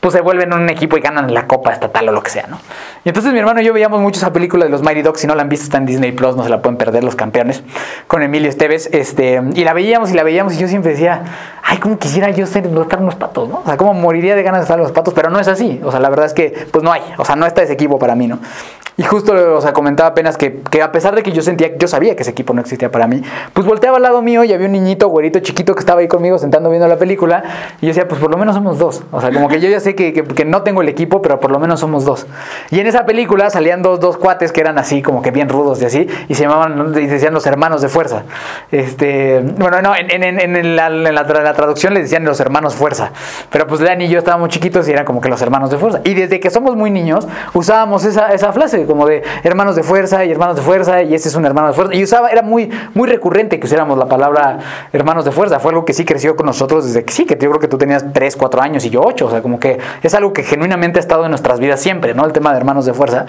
pues 0.00 0.12
se 0.12 0.20
vuelven 0.20 0.52
un 0.52 0.68
equipo 0.68 0.96
y 0.98 1.00
ganan 1.00 1.32
la 1.32 1.46
copa 1.46 1.72
estatal 1.72 2.08
o 2.08 2.12
lo 2.12 2.22
que 2.22 2.30
sea, 2.30 2.46
¿no? 2.48 2.58
Y 3.04 3.08
entonces 3.08 3.32
mi 3.32 3.38
hermano 3.38 3.60
y 3.62 3.64
yo 3.64 3.72
veíamos 3.72 4.00
mucho 4.00 4.18
esa 4.18 4.32
película 4.32 4.66
de 4.66 4.70
los 4.70 4.82
Mighty 4.82 5.00
Dogs, 5.00 5.20
si 5.20 5.26
no 5.26 5.34
la 5.34 5.42
han 5.42 5.48
visto 5.48 5.64
está 5.64 5.78
en 5.78 5.86
Disney 5.86 6.12
Plus, 6.12 6.36
no 6.36 6.44
se 6.44 6.50
la 6.50 6.60
pueden 6.60 6.76
perder 6.76 7.04
los 7.04 7.16
campeones, 7.16 7.62
con 8.06 8.22
Emilio 8.22 8.50
Esteves, 8.50 8.90
este, 8.92 9.40
y 9.54 9.64
la 9.64 9.72
veíamos 9.72 10.10
y 10.10 10.14
la 10.14 10.24
veíamos 10.24 10.54
y 10.54 10.58
yo 10.58 10.68
siempre 10.68 10.92
decía, 10.92 11.22
ay, 11.62 11.78
cómo 11.78 11.98
quisiera 11.98 12.30
yo 12.30 12.46
ser, 12.46 12.66
estar 12.66 12.98
en 12.98 13.06
los 13.06 13.14
patos, 13.14 13.48
¿no? 13.48 13.60
O 13.60 13.66
sea, 13.66 13.76
cómo 13.76 13.94
moriría 13.94 14.34
de 14.34 14.42
ganas 14.42 14.60
de 14.60 14.64
estar 14.64 14.78
los 14.78 14.92
patos, 14.92 15.14
pero 15.14 15.21
no 15.30 15.38
es 15.40 15.48
así, 15.48 15.80
o 15.84 15.90
sea, 15.90 16.00
la 16.00 16.10
verdad 16.10 16.26
es 16.26 16.34
que, 16.34 16.66
pues 16.70 16.82
no 16.84 16.92
hay, 16.92 17.02
o 17.18 17.24
sea, 17.24 17.36
no 17.36 17.46
está 17.46 17.62
ese 17.62 17.72
equipo 17.72 17.98
para 17.98 18.14
mí, 18.14 18.26
¿no? 18.26 18.38
Y 18.96 19.04
justo, 19.04 19.32
o 19.56 19.60
sea, 19.60 19.72
comentaba 19.72 20.10
apenas 20.10 20.36
que, 20.36 20.60
que 20.70 20.82
a 20.82 20.92
pesar 20.92 21.14
de 21.14 21.22
que 21.22 21.32
yo 21.32 21.40
sentía, 21.42 21.76
yo 21.78 21.88
sabía 21.88 22.14
que 22.14 22.22
ese 22.22 22.30
equipo 22.32 22.52
no 22.52 22.60
existía 22.60 22.90
para 22.90 23.06
mí, 23.06 23.22
pues 23.54 23.66
volteaba 23.66 23.96
al 23.96 24.02
lado 24.02 24.20
mío 24.20 24.44
y 24.44 24.52
había 24.52 24.66
un 24.66 24.72
niñito, 24.72 25.08
güerito, 25.08 25.40
chiquito 25.40 25.74
que 25.74 25.80
estaba 25.80 26.00
ahí 26.00 26.08
conmigo 26.08 26.38
sentando 26.38 26.68
viendo 26.68 26.86
la 26.86 26.96
película 26.96 27.42
y 27.80 27.86
yo 27.86 27.88
decía, 27.88 28.06
pues 28.06 28.20
por 28.20 28.30
lo 28.30 28.36
menos 28.36 28.54
somos 28.54 28.78
dos. 28.78 29.02
O 29.10 29.20
sea, 29.20 29.32
como 29.32 29.48
que 29.48 29.60
yo 29.60 29.68
ya 29.70 29.80
sé 29.80 29.94
que, 29.94 30.12
que- 30.12 30.22
que 30.24 30.44
no 30.44 30.62
tengo 30.62 30.82
el 30.82 30.88
equipo, 30.88 31.22
pero 31.22 31.40
por 31.40 31.50
lo 31.50 31.58
menos 31.58 31.80
somos 31.80 32.04
dos. 32.04 32.26
Y 32.70 32.80
en 32.80 32.86
esa 32.86 33.06
película 33.06 33.48
salían 33.50 33.82
dos, 33.82 33.98
dos 33.98 34.18
cuates 34.18 34.52
que 34.52 34.60
eran 34.60 34.78
así, 34.78 35.00
como 35.02 35.22
que 35.22 35.30
bien 35.30 35.48
rudos 35.48 35.80
y 35.82 35.86
así, 35.86 36.06
y 36.28 36.34
se 36.34 36.42
llamaban, 36.42 36.92
y 36.96 37.06
decían 37.06 37.32
los 37.34 37.46
hermanos 37.46 37.80
de 37.82 37.88
fuerza. 37.88 38.24
Este, 38.70 39.40
bueno, 39.58 39.80
no, 39.82 39.94
en, 39.96 40.10
en, 40.22 40.38
en- 40.40 40.76
la, 40.76 40.86
en 40.88 41.02
la 41.14 41.22
la 41.22 41.54
traducción 41.54 41.94
les 41.94 42.04
decían 42.04 42.24
los 42.24 42.40
hermanos 42.40 42.74
fuerza, 42.74 43.10
pero 43.50 43.66
pues 43.66 43.80
Dani 43.80 44.04
y 44.04 44.08
yo 44.08 44.18
estábamos 44.18 44.48
chiquitos 44.50 44.88
y 44.88 44.92
eran 44.92 45.04
como 45.04 45.20
que 45.20 45.28
los 45.28 45.40
hermanos 45.42 45.70
de 45.70 45.78
fuerza. 45.78 46.00
Y 46.04 46.14
desde 46.14 46.40
que 46.40 46.50
somos 46.50 46.76
muy 46.76 46.90
niños 46.90 47.26
usábamos 47.54 48.04
esa, 48.04 48.32
esa 48.34 48.52
frase 48.52 48.81
como 48.86 49.06
de 49.06 49.22
hermanos 49.42 49.76
de 49.76 49.82
fuerza 49.82 50.24
y 50.24 50.30
hermanos 50.30 50.56
de 50.56 50.62
fuerza 50.62 51.02
y 51.02 51.14
este 51.14 51.28
es 51.28 51.34
un 51.34 51.44
hermano 51.44 51.68
de 51.68 51.74
fuerza. 51.74 51.94
Y 51.94 52.02
usaba, 52.02 52.28
era 52.28 52.42
muy, 52.42 52.70
muy 52.94 53.08
recurrente 53.08 53.58
que 53.58 53.66
usáramos 53.66 53.98
la 53.98 54.06
palabra 54.06 54.58
hermanos 54.92 55.24
de 55.24 55.32
fuerza. 55.32 55.58
Fue 55.60 55.70
algo 55.70 55.84
que 55.84 55.92
sí 55.92 56.04
creció 56.04 56.36
con 56.36 56.46
nosotros 56.46 56.86
desde 56.86 57.04
que 57.04 57.12
sí, 57.12 57.24
que 57.24 57.34
yo 57.34 57.50
creo 57.50 57.60
que 57.60 57.68
tú 57.68 57.78
tenías 57.78 58.04
3, 58.12 58.36
4 58.36 58.62
años 58.62 58.84
y 58.84 58.90
yo 58.90 59.02
8. 59.04 59.26
O 59.26 59.30
sea, 59.30 59.42
como 59.42 59.58
que 59.58 59.78
es 60.02 60.14
algo 60.14 60.32
que 60.32 60.42
genuinamente 60.42 60.98
ha 60.98 61.02
estado 61.02 61.24
en 61.24 61.30
nuestras 61.30 61.60
vidas 61.60 61.80
siempre, 61.80 62.14
¿no? 62.14 62.24
El 62.24 62.32
tema 62.32 62.52
de 62.52 62.58
hermanos 62.58 62.86
de 62.86 62.94
fuerza. 62.94 63.26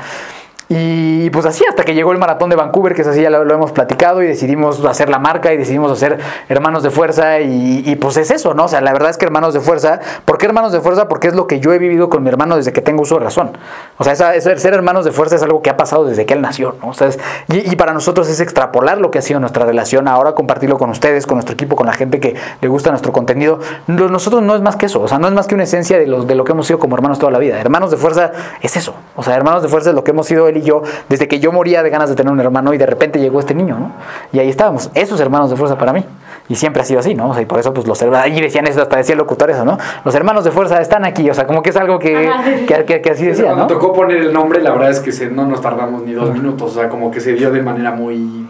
Y 0.76 1.30
pues 1.30 1.45
así, 1.45 1.63
hasta 1.69 1.84
que 1.84 1.93
llegó 1.93 2.11
el 2.13 2.17
maratón 2.17 2.49
de 2.49 2.55
Vancouver, 2.55 2.95
que 2.95 3.03
es 3.03 3.07
así, 3.07 3.21
ya 3.21 3.30
lo, 3.30 3.45
lo 3.45 3.53
hemos 3.53 3.71
platicado, 3.71 4.24
y 4.24 4.28
decidimos 4.28 4.84
hacer 4.84 5.07
la 5.07 5.19
marca 5.19 5.53
y 5.53 5.57
decidimos 5.57 5.91
hacer 5.91 6.17
Hermanos 6.49 6.82
de 6.82 6.89
Fuerza, 6.89 7.41
y, 7.41 7.84
y, 7.86 7.95
pues 7.95 8.17
es 8.17 8.32
eso, 8.32 8.55
¿no? 8.55 8.65
O 8.65 8.67
sea, 8.67 8.82
la 8.82 8.91
verdad 8.91 9.11
es 9.11 9.17
que 9.17 9.26
Hermanos 9.26 9.53
de 9.53 9.59
Fuerza, 9.59 9.99
¿por 10.26 10.39
qué 10.39 10.47
Hermanos 10.47 10.71
de 10.71 10.80
Fuerza? 10.82 11.07
Porque 11.07 11.28
es 11.28 11.36
lo 11.36 11.45
que 11.45 11.59
yo 11.59 11.74
he 11.74 11.78
vivido 11.78 12.09
con 12.09 12.24
mi 12.24 12.30
hermano 12.30 12.55
desde 12.55 12.74
que 12.74 12.82
tengo 12.82 13.03
uso 13.03 13.19
de 13.19 13.26
razón. 13.26 13.51
O 13.99 14.03
sea, 14.03 14.13
esa- 14.13 14.34
esa- 14.36 14.57
ser 14.57 14.74
Hermanos 14.74 15.05
de 15.05 15.11
Fuerza 15.11 15.36
es 15.36 15.43
algo 15.43 15.61
que 15.61 15.69
ha 15.69 15.78
pasado 15.78 16.05
desde 16.05 16.26
que 16.26 16.34
él 16.34 16.41
nació, 16.41 16.76
¿no? 16.82 16.89
O 16.89 16.93
sea, 16.95 17.07
es- 17.07 17.19
y, 17.49 17.71
y 17.71 17.76
para 17.76 17.93
nosotros 17.93 18.28
es 18.28 18.39
extrapolar 18.39 18.97
lo 18.97 19.11
que 19.11 19.19
ha 19.19 19.21
sido 19.21 19.39
nuestra 19.39 19.65
relación, 19.65 20.07
ahora 20.07 20.34
compartirlo 20.34 20.80
con 20.80 20.89
ustedes, 20.89 21.28
con 21.28 21.36
nuestro 21.36 21.53
equipo, 21.53 21.76
con 21.76 21.86
la 21.86 21.93
gente 21.93 22.19
que 22.19 22.36
le 22.61 22.67
gusta 22.67 22.89
nuestro 22.89 23.11
contenido. 23.13 23.59
No- 23.86 24.09
Nosotros 24.09 24.41
no 24.41 24.55
es 24.55 24.61
más 24.61 24.76
que 24.76 24.88
eso, 24.88 25.01
o 25.01 25.07
sea, 25.07 25.19
no 25.19 25.28
es 25.28 25.34
más 25.36 25.45
que 25.45 25.53
una 25.53 25.65
esencia 25.65 25.99
de, 25.99 26.07
los, 26.07 26.26
de 26.26 26.34
lo 26.34 26.43
que 26.45 26.53
hemos 26.53 26.65
sido 26.65 26.80
como 26.80 26.95
hermanos 26.95 27.19
toda 27.19 27.32
la 27.32 27.38
vida. 27.38 27.59
Hermanos 27.59 27.91
de 27.91 27.97
Fuerza 27.97 28.32
es 28.61 28.76
eso, 28.76 28.95
o 29.15 29.21
sea, 29.21 29.36
Hermanos 29.36 29.61
de 29.61 29.69
Fuerza 29.69 29.89
es 29.91 29.95
lo 29.95 30.03
que 30.03 30.09
hemos 30.11 30.26
sido 30.26 30.47
él 30.47 30.57
y 30.57 30.62
yo 30.64 30.82
desde 31.09 31.28
que 31.28 31.39
yo 31.39 31.51
moría 31.51 31.84
de 31.84 31.89
ganas 31.89 32.09
de 32.09 32.16
tener 32.16 32.32
un 32.34 32.39
hermano 32.39 32.74
y 32.74 32.78
de 32.78 32.86
repente 32.86 33.20
llegó 33.20 33.39
este 33.39 33.53
niño, 33.53 33.78
¿no? 33.80 33.91
Y 34.32 34.39
ahí 34.39 34.49
estábamos, 34.49 34.89
esos 34.95 35.20
hermanos 35.20 35.49
de 35.49 35.55
fuerza 35.55 35.78
para 35.78 35.93
mí. 35.93 36.03
Y 36.49 36.55
siempre 36.55 36.82
ha 36.82 36.86
sido 36.86 36.99
así, 36.99 37.16
¿no? 37.16 37.30
O 37.30 37.34
sea, 37.34 37.41
y 37.41 37.45
por 37.45 37.57
eso, 37.59 37.74
pues 37.74 37.88
los 37.88 38.01
hermanos, 38.01 38.38
y 38.38 38.41
decían 38.41 38.68
eso, 38.68 38.82
hasta 38.82 38.97
decía 38.97 39.14
el 39.14 39.20
locutor 39.20 39.49
eso, 39.49 39.64
¿no? 39.64 39.78
Los 40.03 40.14
hermanos 40.14 40.43
de 40.43 40.51
fuerza 40.51 40.82
están 40.82 41.05
aquí, 41.05 41.30
o 41.30 41.34
sea, 41.34 41.47
como 41.47 41.61
que 41.64 41.70
es 41.70 41.78
algo 41.78 41.99
que, 41.99 42.30
que, 42.68 42.84
que- 42.84 43.01
que 43.01 43.11
así 43.11 43.26
decía, 43.26 43.45
Cuando 43.45 43.61
¿no? 43.64 43.68
tocó 43.68 43.93
poner 43.93 44.18
el 44.18 44.34
nombre, 44.34 44.61
la 44.61 44.72
verdad 44.72 44.89
es 44.89 44.99
que 44.99 45.14
se- 45.14 45.30
no 45.30 45.45
nos 45.45 45.61
tardamos 45.61 46.01
ni 46.03 46.11
dos 46.11 46.34
minutos, 46.34 46.72
o 46.72 46.74
sea, 46.80 46.89
como 46.89 47.11
que 47.11 47.22
se 47.22 47.32
dio 47.32 47.49
de 47.49 47.61
manera 47.61 47.91
muy 47.91 48.45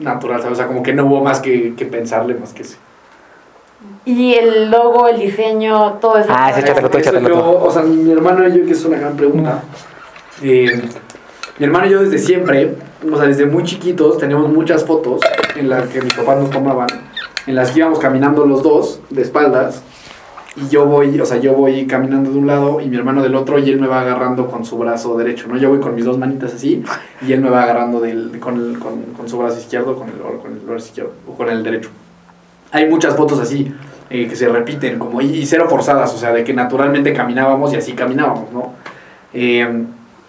natural, 0.00 0.42
¿sabes? 0.42 0.52
O 0.52 0.56
sea, 0.56 0.66
como 0.66 0.82
que 0.82 0.92
no 0.92 1.06
hubo 1.06 1.22
más 1.24 1.40
que, 1.40 1.74
que 1.74 1.86
pensarle 1.86 2.34
más 2.34 2.52
que 2.52 2.60
eso. 2.62 2.76
Y 4.04 4.34
el 4.34 4.70
logo, 4.70 5.08
el 5.08 5.18
diseño, 5.18 5.94
todo 5.94 6.18
eso. 6.18 6.28
Ah, 6.30 6.50
ese 6.50 6.60
yo, 6.66 6.74
tú. 7.28 7.38
o 7.40 7.70
sea, 7.70 7.80
mi 7.82 8.12
hermano 8.12 8.46
y 8.46 8.58
yo, 8.58 8.66
que 8.66 8.72
es 8.72 8.84
una 8.84 8.98
gran 8.98 9.16
pregunta. 9.16 9.62
Eh, 10.42 10.82
mi 11.58 11.66
hermano 11.66 11.86
y 11.86 11.90
yo 11.90 12.02
desde 12.02 12.18
siempre, 12.18 12.74
o 13.10 13.16
sea, 13.16 13.26
desde 13.26 13.46
muy 13.46 13.62
chiquitos, 13.64 14.18
tenemos 14.18 14.48
muchas 14.52 14.84
fotos 14.84 15.20
en 15.56 15.68
las 15.68 15.88
que 15.88 16.02
mis 16.02 16.14
papás 16.14 16.38
nos 16.38 16.50
tomaban, 16.50 16.88
en 17.46 17.54
las 17.54 17.70
que 17.70 17.78
íbamos 17.80 17.98
caminando 17.98 18.44
los 18.44 18.62
dos, 18.62 19.00
de 19.10 19.22
espaldas, 19.22 19.82
y 20.56 20.68
yo 20.68 20.86
voy, 20.86 21.18
o 21.20 21.26
sea, 21.26 21.38
yo 21.38 21.52
voy 21.52 21.86
caminando 21.86 22.30
de 22.30 22.38
un 22.38 22.46
lado 22.46 22.80
y 22.80 22.88
mi 22.88 22.96
hermano 22.96 23.22
del 23.22 23.34
otro, 23.34 23.58
y 23.58 23.70
él 23.70 23.80
me 23.80 23.86
va 23.86 24.00
agarrando 24.00 24.48
con 24.48 24.64
su 24.64 24.78
brazo 24.78 25.16
derecho, 25.16 25.46
¿no? 25.48 25.56
Yo 25.56 25.68
voy 25.68 25.80
con 25.80 25.94
mis 25.94 26.04
dos 26.04 26.18
manitas 26.18 26.54
así, 26.54 26.82
y 27.26 27.32
él 27.32 27.40
me 27.40 27.50
va 27.50 27.62
agarrando 27.64 28.00
del, 28.00 28.38
con, 28.40 28.54
el- 28.56 28.78
con, 28.78 29.02
con 29.16 29.28
su 29.28 29.38
brazo 29.38 29.58
izquierdo, 29.60 29.96
con 29.96 30.08
el, 30.08 30.14
o 30.20 30.40
con 30.40 30.52
el 30.52 30.58
brazo 30.60 30.86
izquierdo, 30.86 31.12
o 31.28 31.34
con 31.36 31.48
el 31.50 31.62
derecho. 31.62 31.90
Hay 32.72 32.88
muchas 32.88 33.16
fotos 33.16 33.38
así 33.40 33.72
eh, 34.10 34.26
que 34.28 34.34
se 34.36 34.48
repiten, 34.48 34.98
como, 34.98 35.20
y, 35.20 35.26
y 35.26 35.46
cero 35.46 35.66
forzadas, 35.68 36.12
o 36.14 36.18
sea, 36.18 36.32
de 36.32 36.42
que 36.44 36.52
naturalmente 36.54 37.12
caminábamos 37.12 37.72
y 37.72 37.76
así 37.76 37.92
caminábamos, 37.92 38.52
¿no? 38.52 38.72
Eh, 39.32 39.84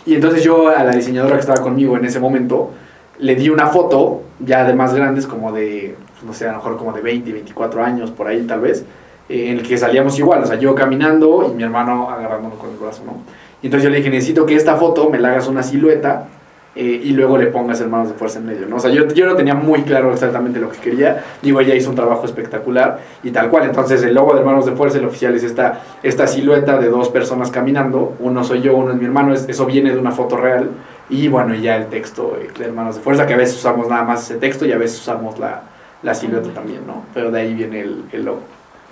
y 0.05 0.15
entonces 0.15 0.43
yo 0.43 0.69
a 0.69 0.83
la 0.83 0.91
diseñadora 0.91 1.35
que 1.35 1.41
estaba 1.41 1.61
conmigo 1.61 1.97
en 1.97 2.05
ese 2.05 2.19
momento 2.19 2.71
le 3.19 3.35
di 3.35 3.49
una 3.49 3.67
foto 3.67 4.23
ya 4.39 4.65
de 4.65 4.73
más 4.73 4.93
grandes, 4.93 5.25
como 5.25 5.51
de, 5.51 5.95
no 6.25 6.33
sé, 6.33 6.45
a 6.45 6.51
lo 6.51 6.57
mejor 6.57 6.77
como 6.77 6.93
de 6.93 7.01
20, 7.01 7.31
24 7.31 7.83
años, 7.83 8.11
por 8.11 8.27
ahí 8.27 8.41
tal 8.41 8.59
vez, 8.59 8.85
eh, 9.29 9.49
en 9.49 9.59
el 9.59 9.67
que 9.67 9.77
salíamos 9.77 10.19
igual, 10.19 10.43
o 10.43 10.45
sea, 10.45 10.57
yo 10.57 10.75
caminando 10.75 11.49
y 11.49 11.55
mi 11.55 11.63
hermano 11.63 12.09
agarrándome 12.09 12.55
con 12.55 12.71
el 12.71 12.77
brazo, 12.77 13.03
¿no? 13.05 13.13
Y 13.61 13.67
entonces 13.67 13.85
yo 13.85 13.89
le 13.89 13.97
dije, 13.97 14.09
necesito 14.09 14.45
que 14.45 14.55
esta 14.55 14.75
foto 14.75 15.09
me 15.09 15.17
la 15.17 15.29
hagas 15.29 15.47
una 15.47 15.63
silueta 15.63 16.27
eh, 16.75 17.01
y 17.03 17.11
luego 17.11 17.37
le 17.37 17.47
pongas 17.47 17.79
hermanos 17.79 18.09
de 18.09 18.15
fuerza 18.15 18.39
en 18.39 18.47
medio, 18.47 18.65
¿no? 18.67 18.75
O 18.75 18.79
sea, 18.79 18.91
yo, 18.91 19.07
yo 19.07 19.25
no 19.25 19.35
tenía 19.35 19.55
muy 19.55 19.83
claro 19.83 20.11
exactamente 20.11 20.59
lo 20.59 20.69
que 20.69 20.77
quería. 20.79 21.23
Digo, 21.41 21.61
ella 21.61 21.73
hizo 21.73 21.89
un 21.89 21.95
trabajo 21.95 22.25
espectacular 22.25 22.99
y 23.23 23.31
tal 23.31 23.49
cual. 23.49 23.63
Entonces, 23.65 24.03
el 24.03 24.13
logo 24.13 24.33
de 24.33 24.39
hermanos 24.41 24.65
de 24.65 24.73
fuerza, 24.73 24.97
el 24.97 25.05
oficial 25.05 25.33
es 25.35 25.43
esta, 25.43 25.81
esta 26.03 26.27
silueta 26.27 26.77
de 26.77 26.89
dos 26.89 27.09
personas 27.09 27.49
caminando. 27.49 28.13
Uno 28.19 28.43
soy 28.43 28.61
yo, 28.61 28.75
uno 28.75 28.91
es 28.91 28.97
mi 28.97 29.05
hermano. 29.05 29.33
Es- 29.33 29.47
eso 29.47 29.65
viene 29.65 29.91
de 29.91 29.97
una 29.99 30.11
foto 30.11 30.35
real. 30.37 30.69
Y 31.09 31.27
bueno, 31.29 31.53
y 31.55 31.61
ya 31.61 31.75
el 31.77 31.85
texto 31.87 32.37
eh, 32.41 32.49
de 32.59 32.65
hermanos 32.65 32.95
de 32.95 33.01
fuerza, 33.01 33.25
que 33.25 33.35
a 33.35 33.37
veces 33.37 33.55
usamos 33.57 33.87
nada 33.87 34.03
más 34.03 34.23
ese 34.29 34.39
texto 34.39 34.65
y 34.65 34.71
a 34.73 34.77
veces 34.77 34.99
usamos 34.99 35.39
la, 35.39 35.61
la 36.03 36.13
silueta 36.13 36.49
también, 36.49 36.81
¿no? 36.85 37.03
Pero 37.13 37.31
de 37.31 37.39
ahí 37.41 37.53
viene 37.53 37.81
el, 37.81 38.03
el 38.11 38.25
logo. 38.25 38.39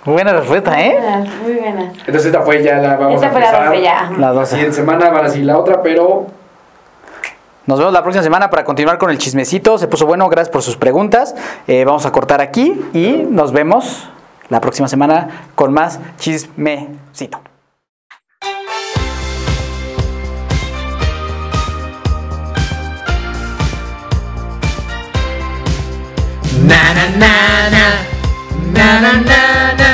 Buena 0.06 0.32
respuesta, 0.34 0.80
¿eh? 0.82 0.96
Buenas, 1.00 1.28
Muy 1.42 1.52
buenas. 1.54 1.96
Entonces, 1.98 2.26
esta 2.26 2.42
fue 2.42 2.62
ya 2.62 2.76
la 2.78 2.96
vamos 2.96 3.14
Esta 3.16 3.28
a 3.28 3.30
fue 3.30 3.40
la 3.40 3.76
ya. 3.80 4.10
La 4.12 4.18
La 4.18 4.32
12. 4.32 4.50
siguiente 4.52 4.76
semana 4.76 5.08
van 5.10 5.24
a 5.24 5.28
seguir 5.28 5.46
la 5.46 5.58
otra, 5.58 5.82
pero 5.82 6.26
Nos 7.66 7.78
vemos 7.78 7.94
la 7.94 8.02
próxima 8.02 8.22
semana 8.22 8.50
para 8.50 8.62
continuar 8.64 8.98
con 8.98 9.10
el 9.10 9.16
chismecito. 9.16 9.78
Se 9.78 9.88
puso 9.88 10.04
bueno, 10.06 10.28
gracias 10.28 10.52
por 10.52 10.62
sus 10.62 10.76
preguntas. 10.76 11.34
Eh, 11.66 11.84
vamos 11.84 12.04
a 12.04 12.12
cortar 12.12 12.42
aquí 12.42 12.78
y 12.92 13.26
nos 13.30 13.52
vemos 13.52 14.06
la 14.50 14.60
próxima 14.60 14.86
semana 14.86 15.48
con 15.54 15.72
más 15.72 15.98
chismecito. 16.18 17.40
Na 26.66 26.94
na 26.94 27.08
na 27.18 27.70
na 27.70 27.86
na 28.72 29.00
na 29.00 29.12
na 29.20 29.74
na 29.74 29.90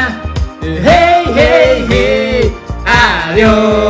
Hey 0.63 1.25
hey 1.35 1.87
hey 1.89 2.53
Adiós 2.87 3.90